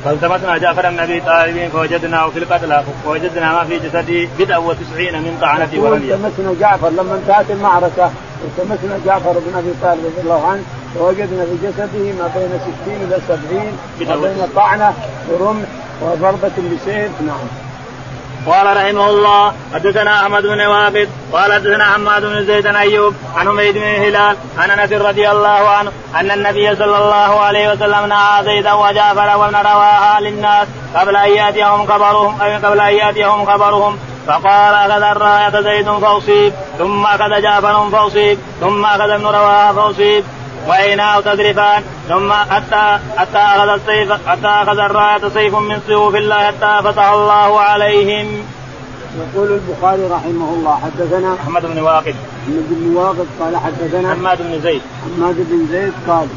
فالتمسنا 0.05 0.57
جعفر 0.57 0.89
بن 0.89 0.99
أبي 0.99 1.21
طالب 1.21 1.69
فوجدناه 1.73 2.29
في 2.29 2.39
القتلى 2.39 2.83
فوجدنا 3.05 3.53
ما 3.53 3.63
في 3.63 3.79
جسده 3.79 4.27
بدءا 4.39 4.57
وتسعين 4.57 5.21
من 5.21 5.37
طعنة 5.41 5.69
ورمية. 5.77 6.15
التمسنا 6.15 6.53
جعفر 6.59 6.89
لما 6.89 7.15
انتهت 7.15 7.51
المعركة 7.51 8.11
التمسنا 8.45 8.99
جعفر 9.05 9.31
بن 9.31 9.57
أبي 9.57 9.73
طالب 9.81 10.05
رضي 10.05 10.21
الله 10.23 10.47
عنه 10.47 10.63
فوجدنا 10.95 11.45
في 11.45 11.67
جسده 11.67 12.11
ما 12.19 12.31
بين 12.35 12.49
60 12.83 12.95
إلى 12.95 13.17
70 13.27 14.19
ما 14.21 14.27
بين 14.27 14.47
طعنة 14.55 14.93
ورمح 15.31 15.67
وضربة 16.01 16.51
بسيف 16.57 17.11
نعم. 17.27 17.47
قال 18.47 18.77
رحمه 18.77 19.09
الله 19.09 19.53
حدثنا 19.73 20.21
أحمد 20.21 20.43
بن 20.43 20.61
وابد 20.61 21.09
قال 21.33 21.53
حدثنا 21.53 21.85
حماد 21.85 22.21
بن 22.25 22.45
زيد 22.45 22.63
بن 22.63 22.75
أيوب 22.75 23.13
عن 23.35 23.47
حميد 23.47 23.73
بن 23.73 23.83
هلال 23.83 24.35
عن 24.57 24.71
أنس 24.71 24.91
رضي 24.91 25.31
الله 25.31 25.49
عنه 25.49 25.91
أن 26.15 26.31
النبي 26.31 26.75
صلى 26.75 26.97
الله 26.97 27.39
عليه 27.39 27.71
وسلم 27.71 28.05
نهى 28.05 28.43
زيدا 28.43 28.73
وجعفر 28.73 29.37
وابن 29.37 29.55
رواها 29.55 30.19
للناس 30.21 30.67
قبل 30.95 31.15
أن 31.15 31.29
يأتيهم 31.29 31.85
خبرهم 31.87 32.41
أي 32.41 32.57
قبل 32.57 32.79
أن 32.79 32.93
يأتيهم 32.93 33.45
خبرهم. 33.45 33.97
فقال 34.27 34.91
أخذ 34.91 35.03
الراية 35.03 35.61
زيد 35.61 35.89
فأصيب 35.91 36.53
ثم 36.77 37.05
أخذ 37.05 37.41
جعفر 37.41 37.89
فأصيب 37.89 38.39
ثم 38.61 38.85
أخذ 38.85 39.09
ابن 39.09 39.25
رواها 39.25 39.73
فأصيب. 39.73 40.23
وعيناه 40.67 41.19
تذرفان 41.19 41.83
ثم 42.09 42.33
حتى 42.33 42.99
حتى 43.17 43.37
أخذ 43.37 43.69
السيف 43.69 44.27
حتى 44.27 44.47
أخذ 44.47 44.79
الراية 44.79 45.29
سيف 45.33 45.55
من 45.55 45.81
سيوف 45.87 46.15
الله 46.15 46.35
حتى 46.35 46.81
فتح 46.83 47.09
الله 47.09 47.59
عليهم. 47.59 48.27
يقول 49.17 49.51
البخاري 49.51 50.03
رحمه 50.07 50.49
الله 50.53 50.79
حدثنا 50.83 51.35
احمد 51.43 51.65
بن 51.65 51.79
واقد. 51.79 52.15
احمد 52.43 52.67
بن 52.69 52.95
واقد 52.95 53.27
قال 53.39 53.57
حدثنا 53.57 54.13
حماد 54.13 54.37
بن 54.41 54.61
زيد. 54.61 54.81
حماد 55.05 55.35
بن 55.35 55.67
زيد 55.71 55.93
قال 56.07 56.27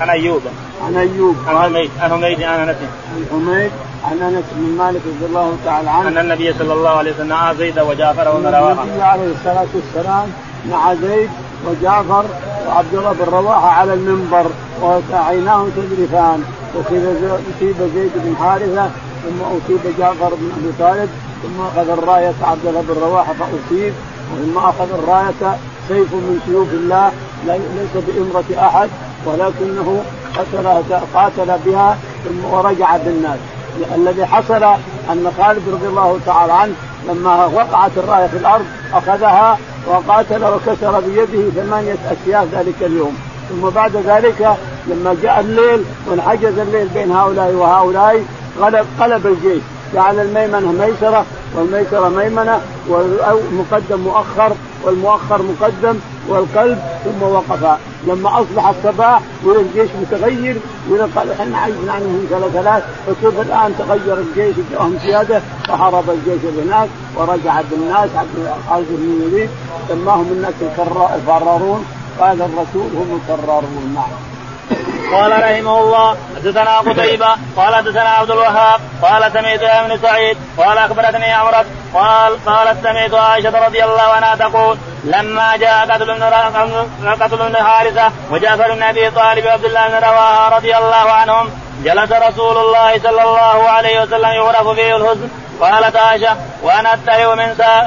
عن 0.00 0.10
أيوب. 0.10 0.42
عن 0.86 0.96
أيوب 0.96 1.36
عن 1.46 1.62
حميد 1.62 1.90
عن 2.00 2.10
حميد 2.10 2.42
عن 2.42 2.68
أنس. 2.68 2.76
عن 3.16 3.26
حميد 3.30 3.70
عن 4.04 4.22
أنس 4.22 4.44
بن 4.52 4.76
مالك 4.78 5.00
رضي 5.06 5.26
الله 5.26 5.56
تعالى 5.64 5.90
عنه. 5.90 6.08
أن 6.08 6.18
النبي 6.18 6.52
صلى 6.58 6.72
الله 6.72 6.90
عليه 6.90 7.12
وسلم 7.12 7.28
نعى 7.28 7.54
زيد 7.54 7.78
وجعفر 7.78 8.26
رواحه 8.26 8.82
النبي 8.82 9.02
عليه 9.02 9.32
الصلاة 9.32 9.66
والسلام 9.74 10.32
مع 10.70 10.94
زيد 10.94 11.30
وجعفر 11.66 12.24
وعبد 12.68 12.94
الله 12.94 13.12
بن 13.12 13.24
رواحة 13.32 13.68
على 13.68 13.94
المنبر 13.94 14.46
وعيناه 14.82 15.66
تذرفان 15.76 16.42
أصيب 16.80 17.76
زيد 17.94 18.12
بن 18.14 18.36
حارثة 18.40 18.90
ثم 19.22 19.42
أصيب 19.42 19.94
جعفر 19.98 20.34
بن 20.34 20.50
أبي 20.58 20.72
طالب 20.78 21.10
ثم 21.42 21.60
أخذ 21.60 21.90
الراية 21.90 22.34
عبد 22.42 22.66
الله 22.66 22.80
بن 22.80 23.00
رواحة 23.00 23.32
فأصيب 23.32 23.92
ثم 24.38 24.58
أخذ 24.58 24.92
الراية 24.94 25.58
سيف 25.88 26.14
من 26.14 26.40
سيوف 26.46 26.68
الله 26.72 27.12
ليس 27.46 28.04
بإمرة 28.06 28.66
أحد 28.66 28.88
ولكنه 29.26 30.02
قتل 30.36 30.66
قاتل 31.14 31.58
بها 31.66 31.98
ثم 32.24 32.44
ورجع 32.44 32.96
بالناس. 32.96 33.38
الذي 33.94 34.26
حصل 34.26 34.62
أن 35.10 35.32
خالد 35.38 35.68
رضي 35.68 35.86
الله 35.88 36.18
تعالى 36.26 36.52
عنه 36.52 36.74
لما 37.08 37.46
وقعت 37.46 37.90
الراية 37.96 38.26
في 38.26 38.36
الأرض 38.36 38.64
أخذها 38.94 39.58
وقاتل 39.86 40.44
وكسر 40.44 41.00
بيده 41.00 41.62
ثمانية 41.62 41.96
اسياف 42.12 42.46
ذلك 42.54 42.74
اليوم. 42.82 43.18
ثم 43.50 43.68
بعد 43.68 43.96
ذلك 43.96 44.56
لما 44.86 45.16
جاء 45.22 45.40
الليل 45.40 45.84
وانحجز 46.10 46.58
الليل 46.58 46.88
بين 46.88 47.12
هؤلاء 47.12 47.52
وهؤلاء 47.52 48.24
قلب 48.60 48.86
قلب 49.00 49.26
الجيش. 49.26 49.62
جعل 49.94 50.20
الميمنة 50.20 50.72
ميسرة 50.72 51.24
والميسرة 51.54 52.08
ميمنة 52.08 52.60
والمقدم 52.88 54.00
مؤخر 54.00 54.52
والمؤخر 54.84 55.42
مقدم 55.42 55.98
والقلب 56.28 56.78
ثم 57.04 57.22
وقفا. 57.22 57.78
لما 58.06 58.40
أصبح 58.40 58.68
الصباح 58.68 59.20
والجيش 59.44 59.90
متغير 60.02 60.56
قال 61.16 61.30
إحنا 61.32 61.58
عجزنا 61.58 61.92
عنهم 61.92 62.26
ثلاث 62.52 62.84
فكيف 63.06 63.40
الآن 63.40 63.74
تغير 63.78 64.18
الجيش 64.18 64.56
جاءهم 64.72 64.98
زيادة؟ 65.04 65.42
فهرب 65.68 66.04
الجيش 66.10 66.42
هناك 66.64 66.88
ورجع 67.16 67.60
بالناس 67.70 68.10
خالد 68.70 68.86
بن 68.90 69.20
الوليد 69.20 69.50
سماهم 69.88 70.26
الناس 70.32 70.54
الفرارون. 71.14 71.84
قال 72.20 72.42
الرسول 72.42 72.90
هم 72.96 73.20
الفرارون 73.20 73.92
نعم 73.94 74.31
قال 75.12 75.32
رحمه 75.32 75.80
الله 75.80 76.16
حدثنا 76.36 76.78
قتيبة 76.78 77.36
قال 77.56 77.74
حدثنا 77.74 78.08
عبد 78.08 78.30
الوهاب 78.30 78.80
قال 79.02 79.32
سمعت 79.32 79.62
ابن 79.62 79.98
سعيد 80.02 80.36
قال 80.58 80.78
أخبرتني 80.78 81.32
عمرة 81.32 81.64
قال 81.94 82.44
قالت 82.44 82.82
سمعت 82.82 83.14
عائشة 83.14 83.66
رضي 83.66 83.84
الله 83.84 84.02
عنها 84.02 84.34
تقول 84.36 84.78
لما 85.04 85.56
جاء 85.56 85.86
قتل 85.90 86.10
ابن 86.10 86.22
قتل 87.22 87.42
ابن 87.42 87.56
حارثة 87.56 88.12
وجعفر 88.30 88.74
بن 88.74 88.82
أبي 88.82 89.10
طالب 89.10 89.44
وعبد 89.46 89.64
الله 89.64 89.88
بن 89.88 89.94
رواحة 89.94 90.56
رضي 90.56 90.76
الله 90.76 91.12
عنهم 91.12 91.50
جلس 91.84 92.12
رسول 92.12 92.58
الله 92.58 92.98
صلى 92.98 93.22
الله 93.22 93.68
عليه 93.68 94.02
وسلم 94.02 94.30
يغرف 94.30 94.68
فيه 94.68 94.96
الحزن. 94.96 95.28
قالت 95.60 95.96
عائشة 95.96 96.36
وأنا 96.62 96.94
اتهي 96.94 97.26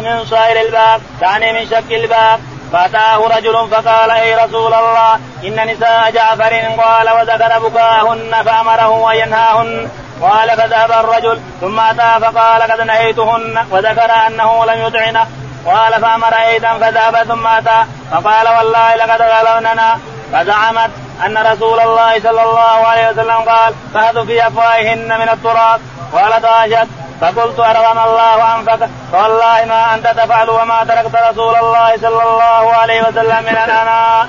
من 0.01 0.25
صائر 0.25 0.61
الباب 0.61 1.01
تعني 1.21 1.53
من 1.53 1.65
شك 1.65 1.91
الباب. 1.91 2.39
فأتاه 2.73 3.27
رجل 3.37 3.67
فقال 3.71 4.11
أي 4.11 4.35
رسول 4.35 4.73
الله 4.73 5.13
إن 5.43 5.67
نساء 5.67 6.11
جعفر 6.11 6.53
قال 6.81 7.09
وذكر 7.09 7.59
بكاهن 7.59 8.43
فأمره 8.45 9.11
أن 9.11 9.17
ينهاهن. 9.17 9.89
قال 10.21 10.49
فذهب 10.49 10.91
الرجل 10.91 11.41
ثم 11.61 11.79
أتى 11.79 12.19
فقال 12.21 12.61
قد 12.71 12.81
نهيتهن 12.81 13.65
وذكر 13.71 14.11
أنه 14.27 14.65
لم 14.65 14.87
يطعنه 14.87 15.27
قال 15.65 16.01
فأمر 16.01 16.33
أيضا 16.33 16.73
فذهب 16.73 17.23
ثم 17.23 17.47
أتى 17.47 17.85
فقال 18.11 18.47
والله 18.47 18.95
لقد 18.95 19.21
غلبننا. 19.21 19.99
فزعمت 20.35 20.91
أن 21.25 21.37
رسول 21.37 21.79
الله 21.79 22.19
صلى 22.19 22.43
الله 22.43 22.77
عليه 22.87 23.09
وسلم 23.09 23.31
قال 23.31 23.73
فهذوا 23.93 24.25
في 24.25 24.47
أفواههن 24.47 25.07
من 25.07 25.29
التراب. 25.29 25.79
قالت 26.13 26.45
عائشه 26.45 26.87
فقلت 27.21 27.59
أرغم 27.59 27.99
الله 27.99 28.55
أنفك. 28.55 28.89
فوالله 29.11 29.65
ما 29.65 29.95
أنت 29.95 30.07
تفعل 30.07 30.49
وما 30.49 30.83
تركت 30.83 31.15
رسول 31.31 31.55
الله 31.55 31.97
صلى 31.97 32.23
الله 32.23 32.73
عليه 32.73 33.01
وسلم 33.01 33.43
من 33.43 33.57
الأناء. 33.65 34.27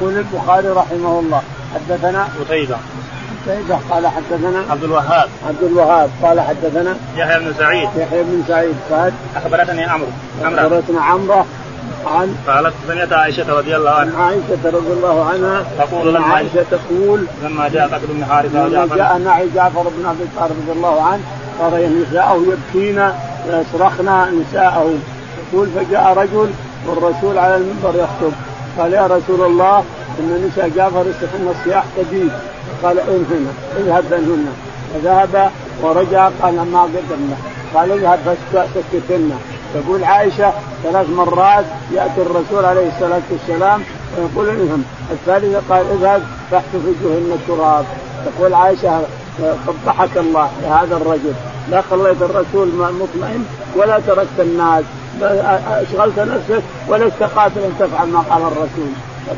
يقول 0.00 0.16
البخاري 0.18 0.68
رحمه 0.68 1.20
الله 1.20 1.42
حدثنا 1.74 2.28
قتيبة. 2.40 2.76
قتيبة 3.46 3.78
قال 3.90 4.06
حدثنا 4.06 4.64
عبد 4.70 4.84
الوهاب. 4.84 5.28
عبد 5.48 5.62
الوهاب 5.62 6.10
قال 6.22 6.40
حدثنا 6.40 6.96
يحيى 7.16 7.38
بن 7.38 7.54
سعيد. 7.58 7.88
يحيى 7.96 8.22
بن 8.22 8.44
سعيد 8.48 8.76
قال 8.90 9.12
أخبرتني 9.36 9.84
عمرو. 9.84 10.08
أخبرتنا 10.42 11.02
عمرو. 11.02 11.46
عن 12.06 12.36
قالت 12.46 12.74
سمعت 12.88 13.12
عائشة 13.12 13.58
رضي 13.58 13.76
الله 13.76 13.90
عنها. 13.90 14.22
عائشة 14.22 14.64
رضي 14.64 14.92
الله 14.92 15.24
عنها. 15.24 15.64
تقول 15.78 16.14
لما 16.14 16.26
عائشة 16.26 16.64
تقول 16.70 17.26
لما 17.44 17.68
جاء 17.68 17.88
قتل 17.88 18.06
بن 18.08 18.24
حارثة 18.24 18.68
لما 18.68 18.96
جاء 18.96 19.18
معي 19.18 19.48
جعفر 19.54 19.82
بن 19.82 20.06
أبي 20.06 20.24
طالب 20.36 20.52
رضي 20.62 20.72
الله 20.72 21.02
عنه 21.02 21.20
ترى 21.58 21.86
نساءه 21.86 22.42
يبكين 22.52 23.10
ويصرخن 23.48 24.40
نساءه. 24.40 24.94
يقول 25.52 25.68
فجاء 25.76 26.14
رجل 26.16 26.50
والرسول 26.86 27.38
على 27.38 27.56
المنبر 27.56 27.94
يخطب. 27.94 28.32
قال 28.78 28.92
يا 28.92 29.06
رسول 29.06 29.46
الله 29.46 29.84
إن 30.18 30.48
نساء 30.48 30.68
جعفر 30.68 31.00
يصرخن 31.00 31.54
الصياح 31.58 31.84
شديد 31.96 32.30
قال 32.82 32.98
انهن 32.98 33.46
اذهب 33.78 34.04
بينهن 34.10 34.46
فذهب 34.94 35.50
ورجع 35.82 36.28
قال 36.42 36.54
ما 36.54 36.82
قدمنا. 36.82 37.36
قال 37.74 37.92
اذهب 37.92 38.36
فسكتن 38.52 39.30
تقول 39.74 40.04
عائشة 40.04 40.52
ثلاث 40.82 41.10
مرات 41.10 41.64
يأتي 41.92 42.22
الرسول 42.22 42.64
عليه 42.64 42.88
الصلاة 42.88 43.22
والسلام 43.30 43.82
ويقول 44.18 44.48
انهم 44.48 44.84
الثالثة 45.10 45.62
قال 45.70 45.86
اذهب 45.92 46.22
فاحتف 46.50 46.74
وجوهن 46.74 47.38
التراب. 47.40 47.84
تقول 48.26 48.54
عائشة 48.54 49.00
قبحك 49.66 50.16
الله 50.16 50.50
لهذا 50.62 50.96
الرجل. 50.96 51.32
لا 51.70 51.82
خليت 51.90 52.22
الرسول 52.22 52.68
مطمئن 52.76 53.44
ولا 53.76 54.00
تركت 54.06 54.38
الناس. 54.38 54.84
أشغلت 55.68 56.18
نفسك 56.18 56.62
ولست 56.88 57.22
قاتلا 57.22 57.68
تفعل 57.78 58.08
ما 58.08 58.18
قال 58.18 58.42
الرسول. 58.42 58.90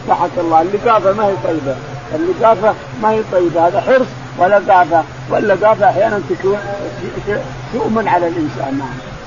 قبحك 0.09 0.31
الله. 0.39 0.63
اللقافة 0.63 1.13
ما 1.13 1.27
هي 1.27 1.35
طيبة. 1.45 1.77
اللقافة 2.15 2.75
ما 3.03 3.11
هي 3.11 3.23
طيبة. 3.33 3.69
هذا 3.69 3.81
حرص 3.81 4.07
ولقافه 4.39 5.03
واللقافه 5.31 5.91
أحيانا 5.91 6.21
تكون 6.31 6.59
شؤم 7.73 8.09
على 8.09 8.29
الإنسان. 8.29 8.79
نعم 8.79 9.18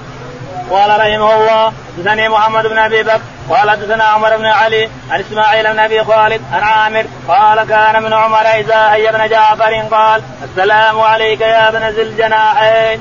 قال 0.70 0.90
رحمه 0.90 1.34
الله 1.36 1.74
حدثني 1.98 2.30
محمد 2.30 2.68
بن 2.68 2.78
أبي 2.78 3.04
بكر 3.04 3.22
قال 3.50 3.70
حدثنا 3.70 4.04
عمر 4.04 4.38
بن 4.38 4.46
علي 4.46 4.90
عن 5.12 5.20
إسماعيل 5.20 5.74
بن 5.74 5.80
أبي 5.80 6.04
خالد 6.04 6.42
عن 6.54 6.64
عامر 6.64 7.06
قال 7.28 7.68
كان 7.68 8.04
من 8.04 8.14
عمر 8.14 8.42
إذا 8.42 8.94
هي 8.94 9.10
ابن 9.10 9.30
جعفر 9.30 9.74
قال 9.92 10.22
السلام 10.44 11.00
عليك 11.00 11.42
يا 11.42 11.70
ابن 11.70 11.84
ذي 11.84 12.02
الجناحين. 12.02 13.00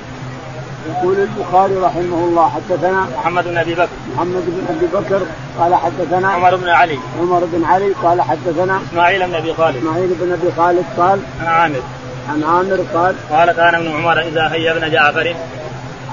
يقول 0.91 1.17
البخاري 1.17 1.77
رحمه 1.77 2.17
الله 2.17 2.51
حدثنا 2.51 3.07
محمد 3.19 3.45
بن 3.45 3.59
أبي 3.59 3.75
بكر. 3.75 3.89
محمد 4.15 4.45
بن 4.47 4.77
أبي 4.77 4.87
بكر 4.87 5.23
قال 5.59 5.75
حدثنا 5.75 6.33
عمر 6.33 6.57
بن 6.57 6.69
علي. 6.69 6.99
عمر 7.21 7.45
بن 7.45 7.65
علي 7.65 7.93
قال 8.03 8.23
حدثنا 8.23 8.81
إسماعيل 8.91 9.27
بن 9.27 9.35
أبي 9.35 9.55
خالد. 9.55 9.77
إسماعيل 9.77 10.15
بن 10.21 10.33
أبي 10.33 10.53
خالد 10.57 10.85
قال 10.99 11.21
عن 11.41 11.47
عامر. 11.47 11.83
عن 12.29 12.45
عامر 12.45 12.85
قال 12.95 13.15
قال 13.31 13.53
كان 13.53 13.75
ابن 13.75 13.93
عمر 13.97 14.21
إذا 14.21 14.49
هي 14.53 14.71
ابن 14.71 14.91
جعفر. 14.91 15.35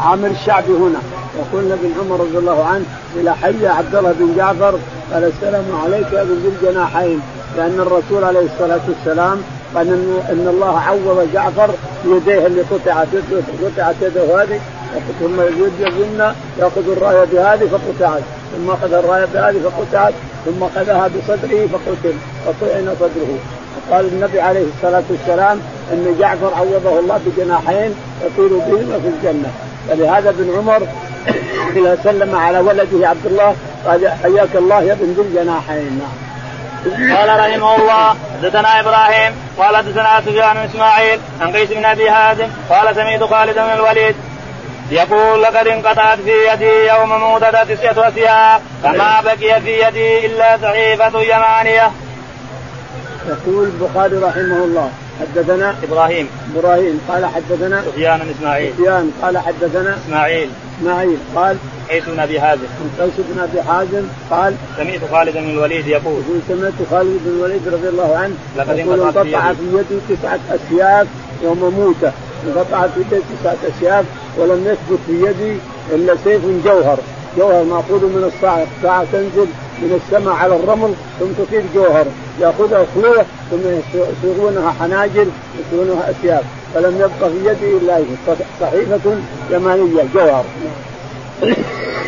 عامر 0.02 0.28
الشعبي 0.28 0.72
هنا. 0.72 1.00
يقول 1.38 1.72
ابن 1.72 1.92
عمر 2.00 2.20
رضي 2.20 2.38
الله 2.38 2.64
عنه 2.64 2.86
إلى 3.16 3.36
حي 3.36 3.68
عبد 3.68 3.96
الله 3.96 4.12
بن 4.20 4.36
جعفر 4.38 4.80
قال 5.14 5.24
السلام 5.24 5.66
عليك 5.84 6.14
يا 6.14 6.22
ابن 6.22 6.34
ذي 6.34 6.48
الجناحين 6.48 7.22
لأن 7.58 7.80
الرسول 7.80 8.24
عليه 8.24 8.46
الصلاة 8.54 8.80
والسلام 8.88 9.42
قال 9.76 9.88
ان, 10.30 10.48
الله 10.50 10.80
عوض 10.80 11.28
جعفر 11.34 11.70
بيديه 12.06 12.48
اللي 12.48 12.62
قطعت 12.62 13.08
قطعت 13.64 13.96
يده 14.02 14.44
هذه 14.44 14.60
ثم 15.20 15.40
اليد 15.40 15.82
اليمنى 15.82 16.34
يأخذ 16.60 16.92
الراية 16.92 17.26
بهذه 17.26 17.68
فقطعت 17.68 18.22
ثم 18.56 18.70
أخذ 18.70 18.94
الراية 18.94 19.26
بهذه 19.26 19.62
فقطعت 19.64 20.14
ثم 20.46 20.64
أخذها 20.64 21.08
بصدره 21.08 21.68
فقتل 21.68 22.16
وطعن 22.48 22.96
صدره. 23.00 23.38
قال 23.92 24.06
النبي 24.06 24.42
عليه 24.42 24.66
الصلاة 24.76 25.04
والسلام 25.10 25.60
إن 25.94 26.16
جعفر 26.20 26.54
عوضه 26.54 27.00
الله 27.00 27.20
بجناحين 27.26 27.96
يطير 28.26 28.58
بهما 28.58 29.00
في 29.00 29.08
الجنة. 29.08 29.52
فلهذا 29.90 30.30
ابن 30.30 30.50
عمر 30.58 30.88
إذا 31.76 31.98
سلم 32.04 32.36
على 32.36 32.60
ولده 32.60 33.08
عبد 33.08 33.26
الله 33.26 33.56
قال 33.86 34.12
حياك 34.24 34.56
الله 34.56 34.84
يا 34.84 34.94
ابن 34.94 35.14
ذي 35.14 35.22
الجناحين 35.22 36.00
نعم. 36.00 36.28
قال 37.18 37.40
رحمه 37.40 37.76
الله 37.76 38.16
حدثنا 38.34 38.80
إبراهيم 38.80 39.34
قال 39.58 39.78
حدثنا 39.78 40.22
سفيان 40.22 40.54
بن 40.54 40.60
إسماعيل 40.60 41.20
عن 41.42 41.52
قيس 41.52 41.70
بن 41.70 41.86
أبي 41.86 42.10
هازم 42.10 42.48
قال 42.70 42.96
سمعت 42.96 43.24
خالد 43.24 43.56
بن 43.56 43.74
الوليد 43.74 44.16
يقول 44.92 45.44
لقد 45.44 45.68
انقطعت 45.68 46.20
في 46.20 46.48
يدي 46.54 46.88
يوم 46.88 47.20
موتة 47.20 47.64
تسعة 47.64 48.08
أسياء 48.08 48.62
فما 48.84 49.22
بقي 49.22 49.62
في 49.62 49.88
يدي 49.88 50.26
إلا 50.26 50.58
صحيفة 50.62 51.22
يمانية. 51.22 51.92
يقول 53.28 53.68
البخاري 53.68 54.18
رحمه 54.18 54.64
الله 54.64 54.92
حدثنا 55.20 55.76
إبراهيم 55.84 56.30
إبراهيم 56.56 57.02
قال 57.10 57.26
حدثنا 57.26 57.82
سفيان 57.82 58.20
بن 58.20 58.34
إسماعيل 58.40 58.74
سفيان 58.78 59.12
قال 59.22 59.38
حدثنا 59.38 59.98
إسماعيل 60.06 60.50
اسماعيل 60.80 61.18
قال 61.36 61.58
قيس 61.90 62.04
بن 62.08 62.20
ابي 62.20 62.42
حازم 62.42 62.62
قيس 63.00 63.14
بن 63.18 63.40
ابي 63.40 63.62
حازم 63.62 64.04
قال 64.32 64.56
سمعت 64.78 65.00
خالد 65.12 65.38
بن 65.38 65.50
الوليد 65.50 65.88
يقول 65.88 66.22
سمعت 66.48 66.74
خالد 66.92 67.20
بن 67.26 67.32
الوليد 67.38 67.68
رضي 67.68 67.90
الله 67.90 68.16
عنه 68.16 68.36
لقد 68.58 68.78
يقول 68.78 69.02
انقطعت 69.02 69.26
في 69.26 69.36
انقطع 69.36 69.50
يدي. 69.50 69.58
في 69.58 69.78
يدي 69.78 70.16
تسعة 70.16 70.40
أسياف 70.50 71.08
يوم 71.44 71.60
موته 71.60 72.12
انقطع 72.48 72.88
في 72.88 73.00
يدي 73.00 73.22
تسعة 73.42 73.58
أسياف 73.78 74.06
ولم 74.38 74.68
يثبت 74.68 75.00
في 75.08 75.14
يدي 75.14 75.58
إلا 75.96 76.16
سيف 76.24 76.42
جوهر. 76.66 76.98
جوهر 77.38 77.64
ماخوذ 77.64 78.06
من 78.06 78.32
الصاعقه 78.36 78.68
الساعة 78.78 79.06
تنزل 79.12 79.48
من 79.82 80.02
السماء 80.04 80.34
على 80.34 80.56
الرمل 80.56 80.94
ثم 81.20 81.44
تصير 81.44 81.64
جوهر. 81.76 82.06
يأخذها 82.42 82.84
اخوه 82.84 83.26
ثم 83.52 83.60
يصيغونها 84.24 84.72
حناجر 84.80 85.26
يصيغونها 85.60 86.12
أسياف. 86.12 86.44
فلم 86.78 86.96
يبقى 86.96 87.30
في 87.30 87.50
يدي 87.50 87.78
إلا 87.78 88.06
صحيفة 88.62 89.18
يمانية. 89.50 90.04
جوهر. 90.14 90.46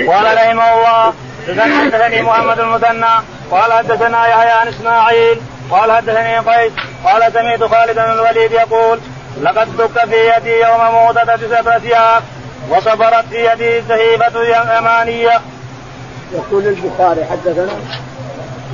قال 0.08 0.38
رحمه 0.38 0.74
الله 0.74 1.14
حدثني 1.48 2.22
محمد 2.22 2.60
المثنى. 2.60 3.16
قال 3.52 3.74
حدثنا 3.74 4.28
يحيى 4.28 4.52
عن 4.52 4.68
إسماعيل. 4.68 5.42
قال 5.72 5.92
حدثني 5.92 6.38
قيس. 6.38 6.72
قال 7.06 7.34
سمعت 7.34 7.64
خالد 7.64 7.96
بن 7.96 8.12
الوليد 8.12 8.52
يقول 8.52 9.00
لقد 9.42 9.78
دك 9.78 10.06
في 10.10 10.34
يدي 10.38 10.60
يوم 10.60 10.92
موتة 10.94 11.36
تسعة 11.36 11.78
أسياف 11.78 12.24
وصبرت 12.70 13.26
في 13.30 13.52
يدي 13.52 13.82
صحيفة 13.90 14.44
يمانية. 14.78 15.42
يقول 16.34 16.68
البخاري 16.68 17.26
حدثنا 17.26 17.74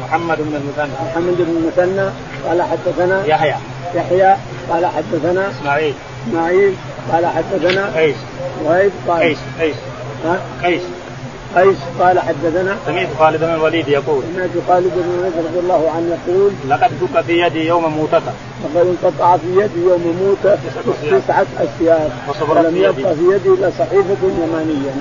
محمد 0.04 0.38
بن 0.38 0.56
المثنى. 0.56 1.10
محمد 1.12 1.36
بن 1.38 1.56
المثنى. 1.58 2.10
قال 2.48 2.62
حدثنا 2.62 3.26
يحيى. 3.26 3.56
يحيى 3.96 4.36
قال 4.70 4.86
حدثنا 4.86 5.50
إسماعيل 5.52 5.94
إسماعيل 6.30 6.74
قال 7.12 7.26
حدثنا 7.26 7.92
قيس 8.00 8.16
وهيب 8.64 8.92
قال 9.08 9.20
قيس 9.20 9.38
قيس 9.60 9.76
ها؟ 10.26 10.40
قيس 10.64 10.82
قيس 11.56 11.78
قال 12.00 12.20
حدثنا 12.20 12.78
سمعت 12.86 13.08
خالد 13.20 13.40
بن 13.44 13.54
الوليد 13.54 13.88
يقول 13.88 14.24
سمعت 14.36 14.50
خالد 14.68 14.92
بن 14.96 15.14
الوليد 15.14 15.34
رضي 15.50 15.60
الله 15.60 15.92
عنه 15.96 16.18
يقول 16.28 16.52
لقد 16.70 16.92
دك 17.00 17.22
في 17.22 17.42
يدي 17.42 17.68
يوم 17.68 17.98
موتة 17.98 18.22
لقد 18.64 18.96
انقطع 19.04 19.38
في 19.38 19.48
يدي 19.48 19.80
يوم 19.90 20.18
موته 20.22 20.58
تسعة 21.20 21.46
وصبرت 22.30 22.66
ولم. 22.66 22.78
يبقى 22.78 23.16
في 23.16 23.22
يدي 23.36 23.50
إلا 23.50 23.72
صحيفة 23.80 24.18
يمانية. 24.44 24.92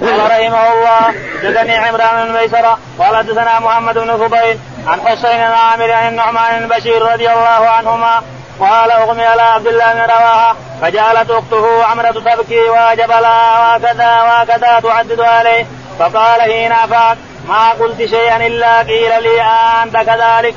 قال 0.00 0.20
رحمه 0.20 0.72
الله 0.72 1.14
حدثني 1.42 1.76
عمران 1.76 2.26
بن 2.28 2.32
ميسرة 2.40 2.78
قال 2.98 3.16
حدثنا 3.16 3.60
محمد 3.60 3.94
بن 3.98 4.16
فضيل 4.16 4.58
عن 4.88 5.00
حسين 5.00 5.36
بن 5.36 5.52
عامر 5.52 5.92
عن 5.92 6.08
النعمان 6.08 6.68
بن 6.68 6.76
بشير 6.76 7.02
رضي 7.02 7.32
الله 7.32 7.68
عنهما 7.68 8.22
قال 8.60 8.90
أغمي 8.90 9.24
على 9.24 9.42
عبد 9.42 9.66
الله 9.66 9.92
بن 9.92 10.00
رواحة 10.00 10.56
فجعلت 10.80 11.30
أخته 11.30 11.84
عمرة 11.84 12.10
تبكي 12.10 12.60
وجب 12.60 13.10
لها 13.10 13.76
وكذا 13.76 14.42
وكذا 14.42 14.80
تعدد 14.80 15.20
عليه. 15.20 15.66
فقال 15.98 16.42
حين 16.42 16.72
أفاق 16.72 17.16
ما 17.48 17.70
قلت 17.70 17.98
شيئا 17.98 18.46
إلا 18.46 18.78
قيل 18.78 19.22
لي 19.22 19.42
انت 19.82 19.96
كذلك. 19.96 20.54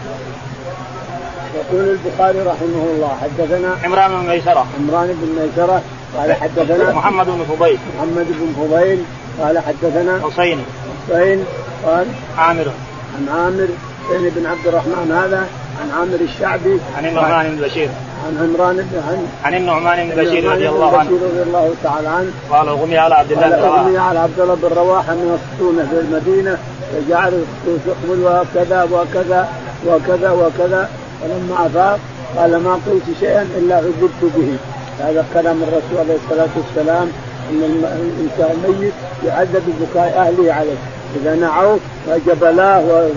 يقول 1.55 1.89
البخاري 1.89 2.39
رحمه 2.39 2.83
الله 2.93 3.17
حدثنا 3.21 3.77
عمران 3.83 4.11
بن 4.11 4.27
ميسرة. 4.27 4.67
عمران 4.79 5.07
بن 5.07 5.41
ميسرة 5.41 5.81
قال 6.17 6.33
حدثنا 6.33 6.91
محمد 6.91 7.25
بن 7.25 7.45
فضيل. 7.55 7.79
محمد 7.97 8.27
بن 8.29 8.53
فضيل 8.57 9.05
قال 9.41 9.59
حدثنا 9.59 10.21
حسين. 10.25 10.65
حسين 11.09 11.45
قال 11.85 12.07
عامر. 12.37 12.71
عن 13.15 13.29
عامر 13.37 13.67
حسين 14.11 14.29
بن 14.35 14.45
عبد 14.45 14.67
الرحمن 14.67 15.11
هذا 15.11 15.47
عن 15.81 15.99
عامر 15.99 16.19
الشعبي. 16.21 16.79
عن 16.97 17.05
النعمان 17.05 17.55
بن 17.55 17.61
بشير. 17.61 17.89
عن 18.27 18.37
عمران 18.37 18.75
بن 18.75 19.01
عن 19.07 19.27
عن 19.43 19.53
النعمان 19.53 20.09
بن 20.09 20.23
بشير 20.23 20.51
رضي 20.51 20.69
الله 20.69 20.97
عنه. 20.97 21.09
بشير 21.09 21.27
رضي 21.27 21.41
الله 21.41 21.73
تعالى 21.83 22.07
عنه. 22.07 22.31
قال 22.49 22.67
أغمي 22.67 22.97
على 22.97 23.15
عبد 23.15 23.31
الله 23.31 23.49
بن 23.49 23.55
رواحه 23.55 23.81
اغمي 23.81 23.97
على 23.97 24.19
عبد 24.19 24.39
الله 24.39 24.55
بن 24.55 24.75
رواحه 24.75 25.13
من 25.13 25.39
السطونه 25.39 25.87
في 25.89 25.99
المدينة. 25.99 26.57
فجعل 26.91 27.43
تحمل 27.65 28.19
وكذا 28.23 28.83
وكذا 28.83 29.49
وكذا 29.87 30.31
وكذا 30.31 30.89
فلما 31.21 31.65
أفاق 31.65 31.99
قال 32.37 32.63
ما 32.63 32.73
قلت 32.73 33.17
شيئا 33.19 33.41
إلا 33.57 33.75
عذبت 33.75 34.21
به. 34.21 34.57
هذا 34.99 35.25
كلام 35.33 35.57
الرسول 35.63 35.97
عليه 35.99 36.15
الصلاة 36.25 36.49
والسلام. 36.57 37.11
إن 37.51 37.61
الانسان 37.63 38.63
الميت 38.65 38.93
يعذب 39.25 39.63
ببكاء 39.67 40.17
أهله 40.17 40.53
عليه. 40.53 40.77
إذا 41.15 41.35
نعوه 41.35 41.79
فجبلاه 42.07 43.09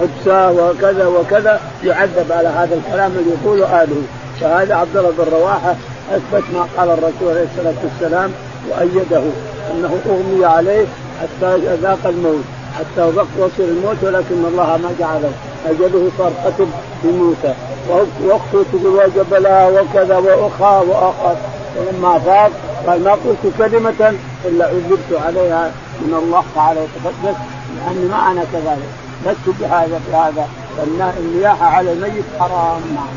وحبساه 0.00 0.52
وكذا 0.52 1.06
وكذا 1.06 1.60
يعذب 1.84 2.32
على 2.32 2.48
هذا 2.48 2.74
الكلام 2.74 3.12
اللي 3.18 3.30
يقوله 3.30 3.64
اهله 3.66 4.02
فهذا 4.40 4.74
عبد 4.74 4.96
الله 4.96 5.12
بن 5.18 5.24
رواحة 5.32 5.74
أثبت 6.12 6.44
ما 6.54 6.66
قال 6.76 6.90
الرسول 6.90 7.30
عليه 7.30 7.46
الصلاة 7.54 7.74
والسلام 7.84 8.32
وأيده 8.70 9.22
أنه 9.70 9.98
أغمي 10.06 10.44
عليه 10.44 10.84
حتى 11.20 11.56
ذاق 11.82 12.06
الموت 12.06 12.44
حتى 12.78 13.12
وصل 13.38 13.50
الموت 13.62 13.96
ولكن 14.02 14.44
الله 14.44 14.76
ما 14.76 14.90
جعله. 14.98 15.32
أجله 15.66 16.10
صار 16.18 16.32
قتل 16.44 16.66
في 17.02 17.08
موسى 17.08 17.54
وأخته 17.88 18.64
تقول 18.72 18.86
وجب 18.86 19.34
لها 19.34 19.68
وكذا 19.68 20.16
وأخاه 20.16 20.82
واخر 20.82 21.36
فلما 21.76 22.18
فاق 22.18 22.50
قال 22.86 23.04
ما 23.04 23.12
قلت 23.12 23.54
كلمة 23.58 24.14
إلا 24.44 24.64
عذبت 24.64 25.22
عليها 25.26 25.70
من 26.06 26.14
الله 26.22 26.44
تعالى 26.54 26.80
وتقدس 26.80 27.38
لأني 27.76 28.04
ما 28.08 28.30
أنا 28.30 28.44
كذلك 28.52 28.90
لست 29.26 29.60
بهذا 29.60 30.00
بهذا. 30.08 30.48
فالنياحة 30.76 31.66
على 31.66 31.92
الميت 31.92 32.24
حرام. 32.40 32.80
نعم 32.94 33.14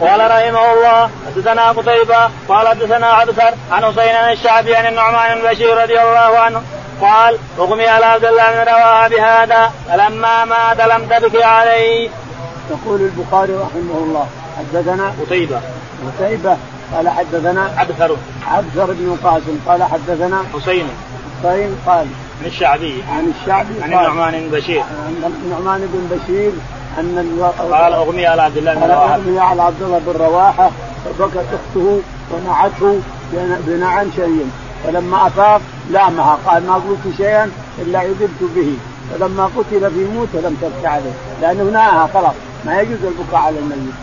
قال 0.00 0.20
رحمه 0.20 0.72
الله 0.72 1.10
حدثنا 1.26 1.68
قتيبة 1.68 2.30
قال 2.48 2.68
حدثنا 2.68 3.06
عبثر 3.06 3.54
عن 3.72 3.84
حسين 3.84 4.14
الشعبي 4.32 4.76
عن 4.76 4.86
النعمان 4.86 5.38
بن 5.38 5.50
بشير 5.50 5.82
رضي 5.82 6.00
الله 6.00 6.38
عنه 6.38 6.62
قال 7.00 7.38
اغمي 7.58 7.86
على 7.86 8.04
عبد 8.04 8.24
الله 8.24 8.52
بن 8.52 8.70
رواحة 8.70 9.08
بهذا 9.08 9.72
فلما 9.88 10.44
مات 10.44 10.80
لم 10.80 11.08
تبكي 11.08 11.44
عليه. 11.44 12.08
يقول 12.70 13.00
البخاري 13.00 13.54
رحمه 13.54 13.98
الله 13.98 14.26
حدثنا 14.58 15.14
قتيبة. 15.20 15.60
قتيبة 16.18 16.56
قال 16.94 17.08
حدثنا 17.08 17.70
عبثر 17.76 18.16
عبثر 18.46 18.86
بن 18.86 19.18
قاسم 19.24 19.58
قال 19.66 19.82
حدثنا 19.82 20.44
حسين. 20.54 20.88
حسين 21.44 21.76
قال 21.86 22.06
عن 22.40 22.46
الشعبي. 22.46 23.02
عن 23.12 23.32
الشعبي 23.40 23.82
عن 23.82 23.92
النعمان 23.92 24.32
بن 24.32 24.58
بشير. 24.58 24.80
عن 24.80 25.32
النعمان 25.44 25.80
بن 25.80 26.16
بشير 26.16 26.52
أن 26.98 27.18
ال- 27.18 27.72
قال 27.72 27.92
أغمي 27.92 28.26
على 28.26 28.42
عبد 28.42 28.56
الله 28.56 28.74
بن 28.74 28.80
رواحة. 28.80 29.14
أغمي 29.14 29.38
على 29.38 29.62
عبد 29.62 29.82
الله 29.82 30.00
بن 30.06 30.12
رواحة 30.24 30.70
فبكت 31.04 31.36
أخته 31.36 32.00
ونعته 32.32 33.00
بن- 33.32 33.60
بنعا 33.66 34.10
شيء. 34.16 34.50
فلما 34.84 35.26
أفاق 35.26 35.60
لامها. 35.90 36.38
قال 36.46 36.66
ما 36.66 36.74
قلت 36.74 37.16
شيئا 37.16 37.50
إلا 37.78 37.98
عذبت 37.98 38.42
به. 38.56 38.74
فلما 39.10 39.44
قتل 39.44 39.90
في 39.90 40.04
موت 40.14 40.28
لم 40.34 40.56
تبكي 40.62 40.86
عليه. 40.86 41.12
لأنه 41.42 41.62
ناها 41.62 42.08
خلاص. 42.14 42.34
ما 42.66 42.80
يجوز 42.80 42.98
البكاء 43.04 43.40
على 43.40 43.58
الميت. 43.58 43.94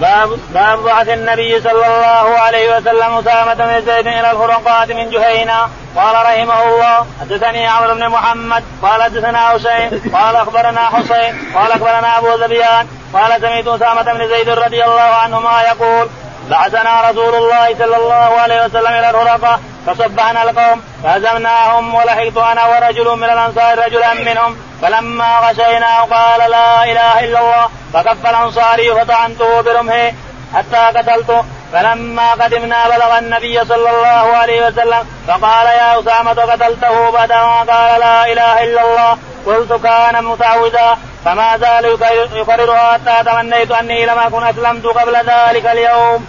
باب 0.00 0.38
باب 0.54 0.78
بعث 0.78 1.08
النبي 1.08 1.60
صلى 1.60 1.86
الله 1.86 2.38
عليه 2.38 2.76
وسلم 2.76 3.18
أسامة 3.18 3.54
بن 3.54 3.86
زيد 3.86 4.06
إلى 4.06 4.30
الخرقات 4.30 4.92
من 4.92 5.10
جهينة. 5.10 5.68
قال 5.96 6.14
رحمه 6.14 6.62
الله 6.68 7.06
حدثني 7.20 7.66
عمرو 7.66 7.94
بن 7.94 8.08
محمد 8.08 8.64
قال 8.82 9.02
حدثنا 9.02 9.48
حسين 9.48 10.12
قال 10.14 10.36
أخبرنا 10.36 10.80
حسين 10.80 11.52
قال 11.54 11.72
أخبرنا 11.72 12.18
أبو 12.18 12.34
ذبيان 12.34 12.86
قال 13.12 13.40
سمعت 13.40 13.66
أسامة 13.66 14.12
بن 14.12 14.28
زيد 14.28 14.48
رضي 14.48 14.84
الله 14.84 15.00
عنهما 15.22 15.62
يقول 15.62 16.08
بعثنا 16.50 17.10
رسول 17.10 17.34
الله 17.34 17.74
صلى 17.78 17.96
الله 17.96 18.40
عليه 18.40 18.64
وسلم 18.64 18.92
إلى 18.92 19.10
الخرقاء 19.10 19.60
فصبحنا 19.86 20.42
القوم 20.42 20.82
فهزمناهم 21.02 21.94
ولحقت 21.94 22.36
أنا 22.36 22.66
ورجل 22.66 23.16
من 23.16 23.24
الأنصار 23.24 23.78
رجلا 23.86 24.14
منهم 24.14 24.56
فلما 24.82 25.38
غشيناه 25.38 26.00
قال 26.00 26.50
لا 26.50 26.84
إله 26.84 27.24
إلا 27.24 27.40
الله 27.40 27.68
فكف 27.92 28.26
الانصاري 28.26 28.94
فطعنته 28.94 29.60
برمحه 29.60 30.12
حتى 30.54 30.98
قتلته 30.98 31.44
فلما 31.72 32.30
قدمنا 32.30 32.88
بلغ 32.88 33.18
النبي 33.18 33.64
صلى 33.64 33.90
الله 33.90 34.36
عليه 34.36 34.66
وسلم 34.66 35.06
فقال 35.28 35.66
يا 35.66 36.00
أسامة 36.00 36.32
قتلته 36.32 37.10
بعدما 37.10 37.58
قال 37.58 38.00
لا 38.00 38.32
إله 38.32 38.64
إلا 38.64 38.82
الله 38.82 39.18
قلت 39.46 39.72
كان 39.82 40.24
متعوذا 40.24 40.98
فما 41.24 41.58
زال 41.58 41.84
يكررها 42.32 42.92
حتى 42.92 43.30
تمنيت 43.30 43.70
أني 43.70 44.06
لم 44.06 44.18
أكن 44.18 44.42
أسلمت 44.46 44.86
قبل 44.86 45.16
ذلك 45.16 45.66
اليوم. 45.66 46.26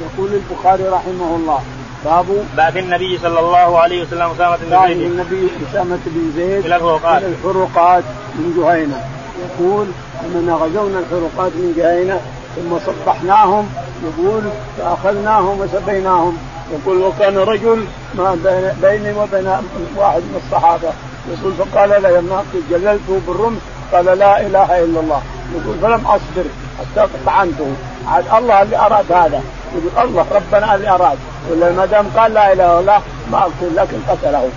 يقول 0.00 0.30
البخاري 0.32 0.88
رحمه 0.88 1.36
الله 1.36 1.62
باب 2.04 2.26
بعث 2.56 2.76
النبي 2.76 3.18
صلى 3.18 3.40
الله 3.40 3.78
عليه 3.78 4.02
وسلم 4.02 4.30
اسامه 4.30 4.56
بن 4.56 4.86
زيد. 4.86 5.00
النبي 5.00 5.48
اسامه 5.70 5.98
بن 6.06 6.32
زيد 6.36 6.64
إلى 6.66 6.76
الفروقات. 6.76 7.22
إلى 7.22 7.28
الفروقات 7.28 8.04
من 8.34 8.54
جهينة. 8.56 9.04
يقول 9.44 9.86
إننا 10.24 10.54
غزونا 10.54 10.98
الفروقات 10.98 11.52
من 11.52 11.72
جهينة 11.76 12.20
ثم 12.56 12.78
صبحناهم. 12.86 13.68
يقول 14.04 14.42
فأخذناهم 14.78 15.60
وسبيناهم. 15.60 16.38
يقول 16.72 17.02
وكان 17.02 17.38
رجل 17.38 17.84
ما 18.14 18.34
بين 18.44 18.72
بيني 18.82 19.18
وبين 19.18 19.48
واحد 19.96 20.20
من 20.20 20.40
الصحابة. 20.46 20.92
يقول 21.32 21.52
فقال 21.52 22.02
لا 22.02 22.08
يا 22.08 22.20
ناقص 22.20 22.64
جللته 22.70 23.20
بالرمح 23.26 23.60
قال 23.92 24.04
لا 24.04 24.40
إله 24.46 24.84
إلا 24.84 25.00
الله. 25.00 25.22
يقول 25.54 25.76
فلم 25.82 26.06
أصبر 26.06 26.44
حتى 26.78 27.08
طعنته 27.26 27.72
عاد 28.08 28.24
الله 28.38 28.62
اللي 28.62 28.76
أراد 28.76 29.12
هذا. 29.12 29.42
يقول 29.74 30.08
الله 30.08 30.26
ربنا 30.32 30.74
اللي 30.74 30.90
اراد 30.90 31.18
ولا 31.50 31.72
ما 31.72 31.86
دام 31.86 32.06
قال 32.16 32.34
لا 32.34 32.52
إله 32.52 32.64
إلا 32.64 32.80
الله 32.80 33.00
ما 33.32 33.38
اقتل 33.38 33.76
لكن 33.76 33.98
قتله 34.08 34.48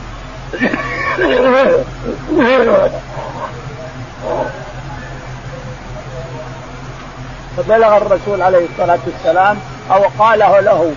فبلغ 7.58 7.98
الرسول 7.98 8.42
عليه 8.42 8.66
الصلاة 8.74 9.00
والسلام 9.08 9.58
أو 9.92 10.04
قاله 10.20 10.60
له 10.60 10.92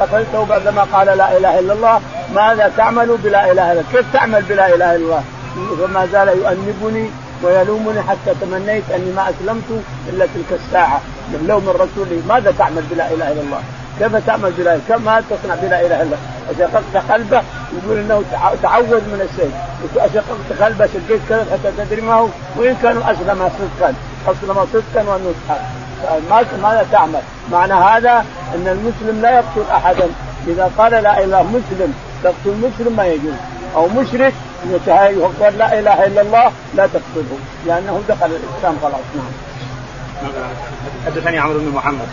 قتلته 0.00 0.44
بعدما 0.44 0.86
قال 0.92 1.06
لا 1.06 1.36
إله 1.36 1.58
إلا 1.58 1.72
الله 1.72 2.00
ماذا 2.34 2.72
تعمل 2.76 3.16
بلا 3.16 3.52
إله 3.52 3.72
إلا 3.72 3.72
الله؟ 3.72 3.84
كيف 3.92 4.04
تعمل 4.12 4.42
بلا 4.42 4.66
إله 4.74 4.94
إلا 4.94 4.96
الله؟ 4.96 5.22
فما 5.80 6.06
زال 6.12 6.28
يؤنبني 6.28 7.10
ويلومني 7.42 8.02
حتى 8.02 8.34
تمنيت 8.40 8.90
أني 8.94 9.12
ما 9.12 9.30
أسلمت 9.30 9.82
إلا 10.08 10.26
تلك 10.26 10.60
الساعة. 10.60 11.00
من 11.28 11.46
لوم 11.48 11.68
الرسول 11.68 12.08
ماذا 12.28 12.54
تعمل 12.58 12.82
بلا 12.90 13.10
إله 13.12 13.32
إلا 13.32 13.40
الله؟ 13.40 13.60
كيف 13.98 14.26
تعمل 14.26 14.52
بلا؟ 14.52 14.78
كم 14.88 15.04
تصنع 15.04 15.54
بلا 15.62 15.80
إله 15.86 16.02
إلا 16.02 16.02
الله؟ 16.02 16.18
أشققت 16.50 17.12
قلبه؟ 17.12 17.42
يقول 17.76 17.98
إنه 17.98 18.22
تعوذ 18.62 19.00
من 19.12 19.28
السيف 19.30 19.52
أشققت 19.96 20.62
قلبه؟ 20.62 20.86
شقيت 20.86 21.20
كذا 21.28 21.46
حتى 21.52 21.84
تدري 21.84 22.00
ما 22.00 22.14
هو؟ 22.14 22.28
وإن 22.56 22.76
كانوا 22.82 23.02
أسلم 23.12 23.50
صدقا. 23.58 23.94
أسلم 24.26 24.66
صدقا 24.72 25.02
ما 26.28 26.42
ماذا 26.62 26.86
تعمل؟ 26.92 27.20
معنى 27.52 27.72
هذا 27.72 28.24
أن 28.54 28.68
المسلم 28.68 29.22
لا 29.22 29.30
يقتل 29.30 29.70
احدا. 29.72 30.08
إذا 30.48 30.70
قال 30.78 30.92
لا 30.92 31.24
إله 31.24 31.42
مسلم. 31.42 31.94
تقتل 32.22 32.54
مسلم 32.56 32.96
ما 32.96 33.06
يجوز. 33.06 33.34
أو 33.78 33.88
مشرك 33.88 34.34
يقول 34.72 35.58
لا 35.58 35.78
إله 35.78 36.06
إلا 36.06 36.20
الله 36.20 36.52
لا 36.74 36.86
تقتله. 36.86 37.38
لأنه 37.66 38.02
دخل 38.08 38.26
الإسلام 38.26 38.76
خلاص. 38.82 39.06
نعم. 39.16 39.32
حدثني 41.06 41.38
عمرو 41.38 41.58
بن 41.58 41.68
محمد. 41.68 42.08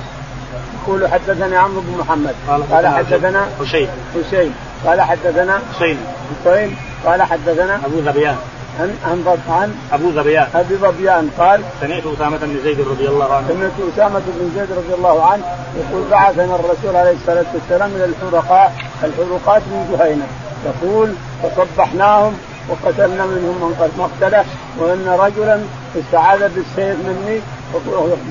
يقول 0.84 1.08
حدثني 1.08 1.56
عمرو 1.56 1.82
بن 1.82 1.98
محمد. 1.98 2.36
قال 2.72 2.88
حدثنا 2.88 3.48
حسين. 3.60 3.88
حسين. 4.16 4.54
قال 4.86 5.02
حدثنا 5.02 5.62
حسين. 5.76 5.98
حسين. 6.46 6.76
قال 7.06 7.24
حدثنا 7.24 7.76
أبو 7.76 8.00
ذبيان 8.00 8.36
عن 8.80 8.96
عن 9.06 9.38
عن 9.50 9.76
أبو 9.94 10.10
ذبيان 10.10 10.48
أبي 10.56 10.76
ظبيان 10.76 11.30
قال 11.40 11.62
سمعت 11.82 12.04
أسامة 12.16 12.38
بن 12.38 12.60
زيد 12.64 12.80
رضي 12.82 13.08
الله 13.08 13.34
عنه. 13.36 13.48
سمعت 13.48 13.94
أسامة 13.94 14.20
بن 14.20 14.52
زيد 14.56 14.72
رضي 14.72 14.94
الله 14.98 15.26
عنه 15.26 15.44
يقول 15.78 16.04
بعثنا 16.12 16.56
الرسول 16.56 16.96
عليه 16.96 17.12
الصلاة 17.12 17.46
والسلام 17.54 17.90
إلى 17.96 18.06
الحرقاء. 18.06 18.76
الحروقات 19.04 19.62
من 19.62 19.98
جهينة. 20.00 20.28
يقول 20.66 21.14
فصبحناهم 21.44 22.34
وقتلنا 22.70 23.26
منهم 23.26 23.56
من 23.62 23.92
مقتله 23.98 24.46
وإن 24.80 25.08
رجلا 25.20 25.60
استعاذ 26.00 26.40
بالسيف 26.40 26.98
مني 27.08 27.40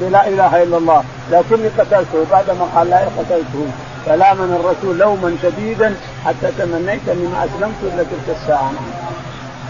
بلا 0.01 0.29
إله 0.29 0.63
إلا 0.63 0.77
الله. 0.77 1.05
لكني 1.31 1.69
قتلته 1.79 2.27
بعدما 2.31 2.65
قال 2.75 2.91
لا 2.91 2.99
قتلته. 2.99 3.67
فلامن 4.07 4.61
الرسول 4.61 4.99
لوما 4.99 5.37
شديدا 5.43 5.95
حتى 6.25 6.49
تمنيت 6.59 7.09
اني 7.09 7.27
ما 7.27 7.45
أسلمت 7.45 7.75
إلا 7.83 8.03
تلك 8.03 8.37
الساعة. 8.43 8.73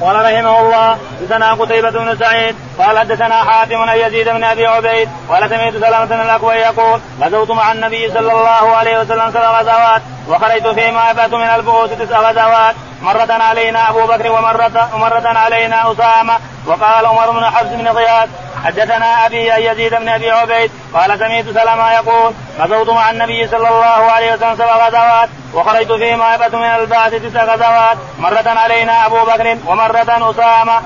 قال 0.05 0.16
رحمه 0.16 0.61
الله 0.61 0.98
حدثنا 1.20 1.52
قتيبة 1.52 1.90
بن 1.90 2.16
سعيد 2.18 2.57
قال 2.78 2.98
حدثنا 2.98 3.44
حاتم 3.44 3.86
بن 3.86 3.92
يزيد 3.92 4.28
بن 4.28 4.44
أبي 4.44 4.66
عبيد 4.66 5.09
قال 5.28 5.50
سمعت 5.50 5.72
سلامة 5.72 6.05
بن 6.05 6.20
الاكوى 6.20 6.55
يقول 6.55 7.00
غزوت 7.20 7.50
مع 7.50 7.72
النبي 7.72 8.09
صلى 8.09 8.32
الله 8.32 8.76
عليه 8.76 9.00
وسلم 9.00 9.30
سبع 9.30 9.61
غزوات 9.61 10.02
وخرجت 10.28 10.66
فيما 10.66 11.11
ابات 11.11 11.34
من 11.34 11.46
البؤوس 11.46 11.90
تسع 11.90 12.20
غزوات. 12.20 12.74
مرة 13.02 13.32
علينا 13.32 13.90
أبو 13.90 14.07
بكر 14.07 14.32
ومرة 14.32 14.88
ومرة 14.94 15.38
علينا 15.38 15.92
أسامة 15.92 16.38
وقال 16.66 17.07
عمر 17.07 17.30
بن 17.30 17.44
حفص 17.44 17.68
بن 17.68 17.88
غياث 17.88 18.28
حدثنا 18.64 19.26
أبي 19.26 19.54
ان 19.54 19.62
يزيد 19.62 19.94
بن 19.94 20.08
أبي 20.08 20.30
عبيد 20.30 20.70
قال 20.94 21.18
سمعت 21.18 21.44
سلمة 21.44 21.92
يقول 21.92 22.32
غزوت 22.58 22.90
مع 22.90 23.10
النبي 23.10 23.48
صلى 23.48 23.68
الله 23.68 23.84
عليه 23.86 24.34
وسلم 24.34 24.54
سبع 24.54 24.88
غزوات 24.88 25.28
وخرجت 25.54 25.92
فيما 25.92 26.34
يبت 26.34 26.54
من 26.54 26.64
البعث 26.64 27.14
تسع 27.14 27.44
غزوات 27.44 27.96
مرة 28.18 28.48
علينا 28.48 29.06
أبو 29.06 29.16
بكر 29.24 29.58
ومرة 29.66 30.30
أسامة. 30.30 30.80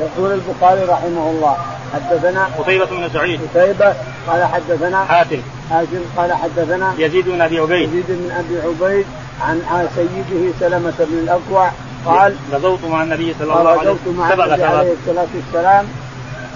يقول 0.00 0.32
البخاري 0.32 0.82
رحمه 0.82 1.30
الله 1.30 1.56
حدثنا 1.94 2.48
قتيبة 2.58 2.86
بن 2.86 3.10
سعيد. 3.14 3.40
قتيبة 3.54 3.94
قال 4.28 4.44
حدثنا 4.44 5.04
حاتم 5.04 5.42
حاتم 5.70 6.00
قال 6.16 6.32
حدثنا 6.32 6.94
يزيد 6.98 7.28
بن 7.28 7.40
أبي 7.40 7.58
عبيد. 7.58 7.88
يزيد 7.88 8.06
بن 8.08 8.30
أبي 8.30 8.60
عبيد 8.60 9.06
عن 9.42 9.88
سيده 9.96 10.52
سلمة 10.60 10.94
بن 10.98 11.18
الأكوع 11.18 11.70
قال 12.06 12.36
غزوت 12.52 12.84
مع 12.84 13.02
النبي 13.02 13.34
صلى 13.38 13.52
الله 13.52 13.70
عليه 13.70 13.90
وسلم 13.90 14.28
سبع 14.30 14.44
غزوات. 14.44 14.60
عليه 14.60 14.92
الصلاة 14.92 15.26
والسلام 15.34 15.88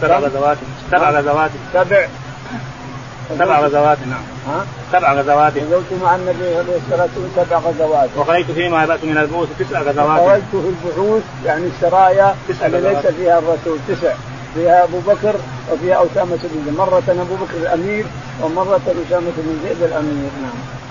سبع 0.02 0.18
غزوات. 0.18 0.56
سبع 0.90 1.10
غزوات. 1.10 1.50
سبع. 1.72 2.06
سبع 3.38 3.60
غزوات. 3.60 3.98
نعم. 4.10 4.22
ها؟ 4.48 4.66
سبع 4.92 5.12
غزوات. 5.12 5.52
غزوت 5.56 5.84
مع 6.02 6.14
النبي 6.14 6.56
عليه 6.56 6.76
الصلاة 6.76 7.08
والسلام 7.16 7.46
سبع 7.46 7.58
غزوات. 7.58 8.08
وخرجت 8.16 8.50
فيما 8.50 8.84
يبأس 8.84 9.04
من 9.04 9.18
البعوث 9.18 9.48
تسع 9.58 9.80
غزوات. 9.80 10.20
خرجت 10.20 10.42
في 10.50 10.90
البعوث 10.90 11.22
يعني 11.46 11.66
السرايا 11.66 12.34
تسع 12.48 12.66
اللي 12.66 12.80
ليس 12.80 13.06
فيها 13.06 13.38
الرسول 13.38 13.78
تسع. 13.88 14.12
فيها 14.54 14.84
أبو 14.84 14.98
بكر 14.98 15.34
وفيها 15.72 16.06
أسامة 16.06 16.36
بن 16.42 16.64
زيد. 16.64 16.74
مرة 16.76 17.02
أبو 17.08 17.34
بكر 17.34 17.56
الأمير 17.56 18.04
ومرة 18.42 18.80
أسامة 19.06 19.32
بن 19.36 19.60
زيد 19.68 19.82
الأمير. 19.82 20.30
نعم. 20.42 20.81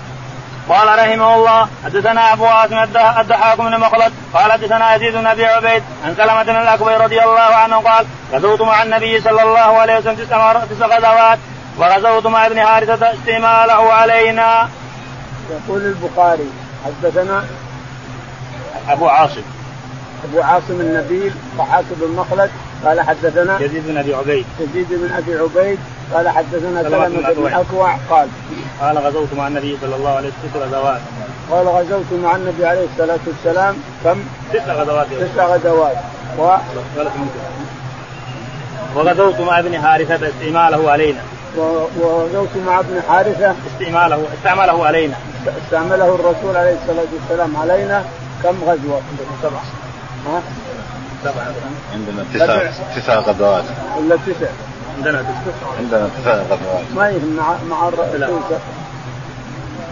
قال 0.68 0.98
رحمه 0.98 1.34
الله 1.34 1.68
حدثنا 1.84 2.32
أبو 2.32 2.46
عاصم 2.46 2.78
الضحاك 3.20 3.58
بن 3.58 3.80
مخلد 3.80 4.12
قال 4.34 4.52
حدثنا 4.52 4.94
يزيد 4.94 5.12
بن 5.12 5.26
أبي 5.26 5.46
عبيد 5.46 5.82
عن 6.04 6.14
سلمة 6.14 6.42
بن 6.42 6.56
الأكبر 6.56 7.00
رضي 7.00 7.22
الله 7.22 7.40
عنه 7.40 7.76
قال 7.76 8.06
غزوت 8.32 8.62
مع 8.62 8.82
النبي 8.82 9.20
صلى 9.20 9.42
الله 9.42 9.78
عليه 9.78 9.98
وسلم 9.98 10.14
تسع 10.14 10.86
غزوات 10.86 11.38
وغزوت 11.78 12.26
مع 12.26 12.46
ابن 12.46 12.66
حارثة 12.66 13.12
استعماله 13.12 13.92
علينا. 13.92 14.68
يقول 15.50 15.80
البخاري 15.80 16.50
حدثنا 16.84 17.44
أبو 18.88 19.08
عاصم 19.08 19.42
أبو 20.24 20.40
عاصم 20.42 20.80
النبيل 20.80 21.32
ضحاك 21.58 21.84
بن 21.90 22.16
مخلد 22.16 22.50
قال 22.84 23.00
حدثنا 23.00 23.60
يزيد 23.60 23.82
بن 23.86 23.96
أبي 23.96 24.14
عبيد. 24.14 24.46
يزيد 24.60 24.86
بن 24.90 25.12
أبي 25.16 25.38
عبيد 25.38 25.78
قال 26.14 26.28
حدثنا 26.28 26.82
سلمة 26.82 27.08
بن 27.08 27.46
الاكوع 27.46 27.96
قال 28.10 28.28
قال 28.80 28.98
غزوت 28.98 29.28
مع 29.36 29.46
النبي 29.46 29.78
صلى 29.80 29.96
الله 29.96 30.10
عليه 30.10 30.28
وسلم 30.28 30.50
تسع 30.52 30.60
غزوات. 30.66 31.00
قال 31.50 31.68
غزوت 31.68 32.20
مع 32.22 32.36
النبي 32.36 32.66
عليه 32.66 32.86
الصلاة 32.92 33.18
والسلام 33.26 33.76
كم؟ 34.04 34.24
تسع 34.52 34.72
غزوات. 34.72 35.06
تسع 35.06 35.46
غزوات. 35.46 35.96
و... 36.38 36.56
وغزوت 38.96 39.40
مع 39.40 39.58
ابن 39.58 39.82
حارثة 39.82 40.28
استعماله 40.28 40.90
علينا. 40.90 41.20
وغزوت 41.56 42.56
مع 42.66 42.80
ابن 42.80 43.02
حارثة 43.08 43.54
استعماله 43.74 44.24
استعمله 44.38 44.86
علينا. 44.86 45.14
استعمله 45.64 46.14
الرسول 46.14 46.56
عليه 46.56 46.76
الصلاة 46.82 47.06
والسلام 47.12 47.56
علينا 47.56 48.04
كم 48.42 48.56
غزوة؟ 48.64 49.00
سبع 49.42 49.60
ها؟ 50.26 50.42
عندنا 51.92 52.24
تسع 52.34 52.70
تسع. 52.96 53.18
غزوات 53.18 53.64
ولا 53.98 54.16
تسع؟ 54.16 54.46
عندنا 54.96 55.22
تسع. 55.22 55.78
عندنا 55.78 56.08
تسع 56.18 56.34
غزوات 56.34 56.84
ما 56.94 57.08
يهم 57.08 57.36
مع 57.36 57.76
مع 57.76 57.88
الرسول 57.88 58.42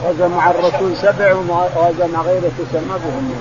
غزا 0.05 0.29
مع 0.29 0.51
الرسول 0.51 0.97
سبع 0.97 1.35
وغزا 1.35 2.07
مع 2.07 2.23
غيره 2.23 2.51
تسع 2.59 2.81
ما 2.81 2.97
بهم 2.97 3.35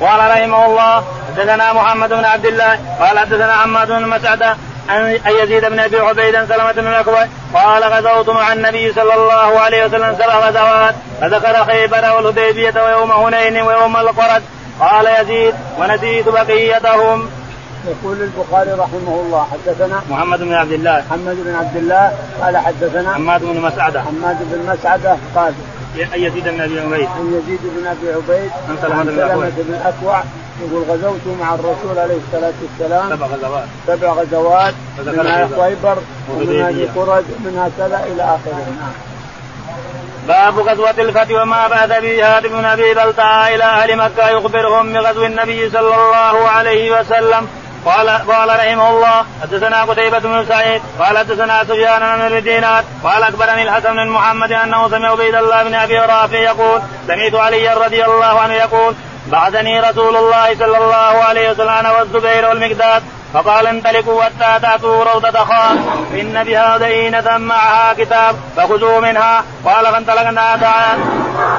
قال 0.00 0.30
رحمه 0.30 0.66
الله 0.66 1.04
حدثنا 1.28 1.72
محمد 1.72 2.08
بن 2.08 2.24
عبد 2.24 2.46
الله 2.46 2.78
قال 3.00 3.18
حدثنا 3.18 3.52
عماد 3.52 3.88
بن 3.88 4.08
مسعدة 4.08 4.56
عن 4.88 5.18
يزيد 5.42 5.64
بن 5.64 5.78
أبي 5.80 5.98
عبيد 5.98 6.44
سلمة 6.44 6.72
بن 6.72 6.86
الاكوع 6.86 7.26
قال 7.54 7.84
غزوت 7.84 8.30
مع 8.30 8.52
النبي 8.52 8.92
صلى 8.92 9.14
الله 9.14 9.60
عليه 9.60 9.86
وسلم 9.86 10.14
سبع 10.14 10.48
غزوات 10.48 10.94
فذكر 11.20 11.64
خيبر 11.64 12.16
والهديبية 12.16 12.84
ويوم 12.84 13.12
هنين 13.12 13.62
ويوم 13.62 13.96
القرد. 13.96 14.42
قال 14.80 15.06
يزيد 15.20 15.54
ونسيت 15.78 16.28
بقيتهم. 16.28 17.28
يقول 17.86 18.16
البخاري 18.22 18.70
رحمه 18.70 19.20
الله 19.26 19.46
حدثنا 19.52 20.02
محمد 20.10 20.38
بن 20.38 20.54
عبد 20.54 20.72
الله. 20.72 21.04
محمد 21.10 21.36
بن 21.44 21.54
عبد 21.54 21.76
الله 21.76 22.12
قال 22.40 22.56
حدثنا 22.56 23.14
حماد 23.14 23.40
بن 23.44 23.60
مسعدة. 23.60 24.02
حماد 24.02 24.36
بن 24.40 24.72
مسعدة 24.72 25.16
قال 25.34 25.54
عن 26.12 26.20
يزيد 26.20 26.48
بن 26.48 26.60
أبي 26.60 26.80
عبيد. 26.80 27.08
عن 27.08 27.42
يزيد 27.42 27.60
بن 27.62 27.86
أبي 27.86 28.12
عبيد 28.12 28.50
عن 28.68 28.76
سلمة 28.82 29.02
بن 29.56 29.74
الاكوع 29.74 30.22
يقول 30.62 30.82
غزوت 30.82 31.20
مع 31.40 31.54
الرسول 31.54 31.98
عليه 31.98 32.18
الصلاة 32.26 32.52
والسلام. 32.62 33.10
سبع 33.10 33.26
غزوات. 33.26 33.64
سبع 33.86 34.12
غزوات 34.12 34.74
منها 35.06 35.48
خيبر 35.62 35.96
ومنها 36.30 36.66
قرد 36.96 37.24
ومنها 37.44 37.70
كذا 37.78 38.04
إلى 38.06 38.22
آخره. 38.22 38.66
نعم. 38.80 39.11
باب 40.28 40.58
غزوة 40.58 40.94
الفتح 40.98 41.42
وما 41.42 41.68
بعث 41.68 42.00
به 42.00 42.36
هاد 42.36 42.46
بن 42.46 42.64
أبي 42.64 42.94
بلتعة 42.94 43.48
إلى 43.48 43.64
أهل 43.64 43.96
مكة 43.96 44.28
يخبرهم 44.28 44.92
بغزو 44.92 45.24
النبي 45.24 45.70
صلى 45.70 45.94
الله 45.94 46.48
عليه 46.48 47.00
وسلم. 47.00 47.48
قال 47.86 48.08
قال 48.08 48.48
رحمه 48.48 48.90
الله 48.90 49.24
حدثنا 49.42 49.84
قتيبة 49.84 50.18
بن 50.18 50.46
سعيد 50.48 50.82
قال 50.98 51.18
حدثنا 51.18 51.64
سفيان 51.64 52.28
بن 52.28 52.42
دينار 52.42 52.84
قال 53.04 53.22
أخبرني 53.22 53.62
الحسن 53.62 53.92
بن 53.96 54.08
محمد 54.08 54.52
أنه 54.52 54.88
سمع 54.88 55.10
عبيد 55.10 55.34
الله 55.34 55.62
بن 55.62 55.74
أبي 55.74 55.98
رافع 55.98 56.38
يقول 56.38 56.80
سمعت 57.06 57.34
علي 57.34 57.74
رضي 57.74 58.04
الله 58.04 58.40
عنه 58.40 58.54
يقول 58.54 58.94
بعثني 59.26 59.80
رسول 59.80 60.16
الله 60.16 60.54
صلى 60.58 60.78
الله 60.78 61.24
عليه 61.24 61.50
وسلم 61.50 61.90
والزبير 61.98 62.48
والمقداد. 62.48 63.02
فقال 63.34 63.66
انطلقوا 63.66 64.22
حتى 64.24 64.60
تأتوا 64.62 65.04
روضة 65.04 65.44
خان 65.44 66.06
فان 66.12 66.44
بها 66.44 66.78
دينه 66.78 67.38
معها 67.38 67.92
كتاب 67.92 68.36
فخذوا 68.56 69.00
منها. 69.00 69.44
قال 69.64 69.86
فانطلقنا 69.86 70.56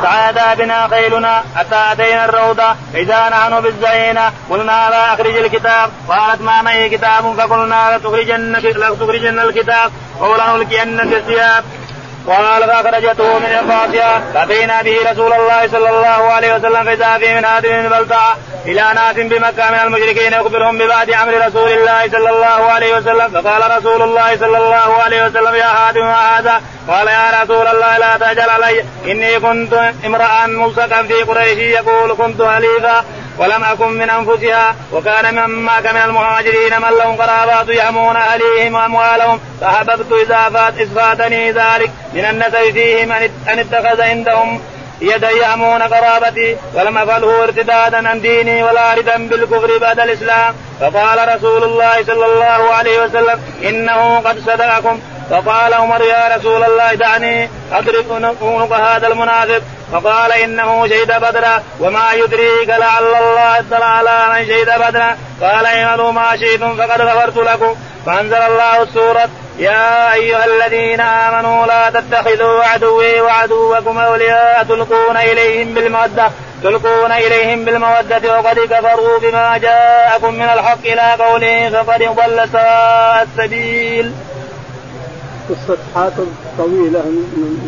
تعادى 0.04 0.64
بنا 0.64 0.88
خيلنا 0.88 1.44
حتى 1.56 1.92
أتينا 1.92 2.26
الروضه 2.26 2.76
إذا 2.96 3.30
نحن 3.30 3.62
بالزينه 3.62 4.32
قلنا 4.50 4.90
لا 4.90 5.14
أخرج 5.14 5.36
الكتاب. 5.36 5.90
قالت 6.10 6.42
ما 6.42 6.62
معي 6.62 6.90
كتاب؟ 6.90 7.36
فقلنا 7.38 7.98
لتخرجن 7.98 8.56
لتخرجن 8.56 9.40
الكتاب. 9.40 9.92
أو 10.22 10.36
لنلقين 10.36 11.10
في 11.10 11.18
الثياب. 11.18 11.64
قال 12.28 12.64
فأخرجته 12.64 13.40
من 13.40 13.46
القاسيه 13.46 14.24
فأتينا 14.34 14.82
به 14.82 14.98
رسول 15.12 15.34
الله 15.34 15.68
صلى 15.68 15.90
الله 15.90 16.32
عليه 16.32 16.56
وسلم. 16.56 16.84
فإذا 16.84 17.18
في 17.18 17.36
من 17.36 17.46
هذه 17.46 17.82
البلطعه 17.82 18.38
إلى 18.66 18.92
ناس 18.96 19.16
بمكه 19.16 19.72
من 19.72 19.80
المشركين 19.84 20.34
يخبرهم 20.34 20.78
ببعد 20.78 21.10
أمر 21.10 21.48
رسول 21.48 21.72
الله 21.72 22.10
صلى 22.12 22.30
الله 22.30 22.72
عليه 22.72 22.98
وسلم. 22.98 23.42
فقال 23.42 23.78
رسول 23.78 24.02
الله 24.02 24.38
صلى 24.38 24.58
الله 24.58 25.02
عليه 25.04 25.26
وسلم 25.26 25.56
يا 25.56 25.92
ما 25.96 26.40
هذا. 26.40 26.62
قال 26.88 27.08
يا 27.08 27.44
رسول 27.44 27.68
الله 27.68 27.98
لا 27.98 28.18
تجل 28.18 28.50
علي. 28.50 28.86
إني 29.06 29.40
كنت 29.40 29.92
امرأ 30.06 30.46
ملصقا 30.46 31.04
في 31.04 31.14
قريش 31.14 31.58
يقول 31.58 32.14
كنت 32.14 32.42
هليفا 32.42 33.06
ولم 33.38 33.64
أكن 33.64 33.88
من 33.88 34.10
أنفسها. 34.10 34.76
وكان 34.92 35.36
من 35.36 35.50
معك 35.50 35.86
من 35.86 36.02
المهاجرين 36.02 36.82
من 36.82 36.90
لهم 36.98 37.16
قرابات 37.16 37.70
يهمون 37.70 38.16
أهليهم 38.16 38.74
وأموالهم. 38.76 39.40
فأحببت 39.62 40.12
إذا 40.12 40.50
فات 40.54 40.74
اسفاتني 40.78 41.52
ذلك. 41.52 41.92
من 42.14 42.26
النسب 42.26 42.74
فيهم 42.74 43.12
أن 43.12 43.60
اتخذ 43.60 44.02
عندهم 44.02 44.62
يدا 45.02 45.30
يهمون 45.30 45.82
قرابتي 45.82 46.58
ولم 46.74 46.98
أفعله 46.98 47.44
ارتدادا 47.44 48.10
عن 48.10 48.22
ديني 48.22 48.64
ولا 48.64 48.94
ردا 48.94 49.28
بالكفر 49.28 49.78
بعد 49.78 50.00
الإسلام. 50.00 50.56
فقال 50.80 51.36
رسول 51.36 51.64
الله 51.64 52.04
صلى 52.04 52.26
الله 52.26 52.74
عليه 52.74 53.04
وسلم 53.04 53.42
إنه 53.64 54.20
قد 54.20 54.40
صدقكم. 54.40 55.00
فقال 55.30 55.74
عمر 55.74 56.02
يا 56.02 56.36
رسول 56.38 56.64
الله 56.64 56.94
دعني 56.94 57.50
اضرب 57.72 58.06
عنق 58.42 58.74
هذا 58.74 59.08
المنافق. 59.08 59.62
فقال 59.92 60.32
إنه 60.32 60.88
شهد 60.88 61.22
بدرا 61.22 61.64
وما 61.80 62.14
يدريك 62.14 62.70
لعل 62.70 63.04
الله 63.04 63.60
اطلع 63.60 63.86
على 63.86 64.26
من 64.34 64.48
شهد 64.48 64.80
بدرا. 64.82 65.18
قال 65.42 65.66
اعملوا 65.66 66.12
ما 66.12 66.38
شئتم 66.38 66.76
فقد 66.76 67.02
غفرت 67.02 67.38
لكم. 67.38 67.76
فأنزل 68.06 68.42
الله 68.42 68.82
السورة 68.82 69.30
يا 69.60 70.14
أيها 70.14 70.46
الذين 70.46 71.02
آمنوا 71.02 71.66
لا 71.66 71.90
تتخذوا 71.90 72.64
عدوي 72.64 73.22
وعدوكم 73.22 73.98
أولياء 73.98 74.64
تلقون 74.64 75.18
إليهم 75.18 75.74
بالمودة 75.74 76.32
تلقون 76.64 77.12
إليهم 77.12 77.66
بالمودة 77.66 78.40
وقد 78.40 78.60
كفروا 78.60 79.20
بما 79.20 79.58
جاءكم 79.58 80.34
من 80.34 80.42
الحق 80.42 80.86
إلى 80.86 81.24
قوله 81.24 81.70
فقد 81.70 82.00
ضل 82.00 82.50
سواء 82.52 83.28
السبيل. 83.32 84.14
قصة 85.50 85.78
حاتم 85.96 86.26
طويلة 86.58 87.04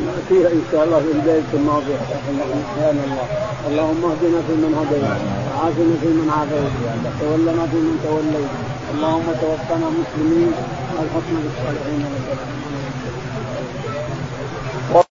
نأتيها 0.07 0.49
إن 0.57 0.63
شاء 0.71 0.83
الله 0.85 0.99
في 0.99 1.11
البيت 1.17 1.43
الماضي. 1.53 1.95
سبحان 2.11 2.97
الله. 3.05 3.25
اللهم 3.69 4.01
اهدنا 4.11 4.39
فيمن 4.47 4.73
هديت 4.79 5.03
وعافنا 5.47 5.95
فيمن 6.01 6.29
عافيت 6.37 6.73
تولنا 7.19 7.63
فيمن 7.71 7.95
توليت. 8.05 8.51
اللهم 8.93 9.27
توفنا 9.41 9.87
مسلمين 9.99 10.51
والحكم 10.95 11.35
بالصالحين. 11.43 12.01
رب 12.05 12.64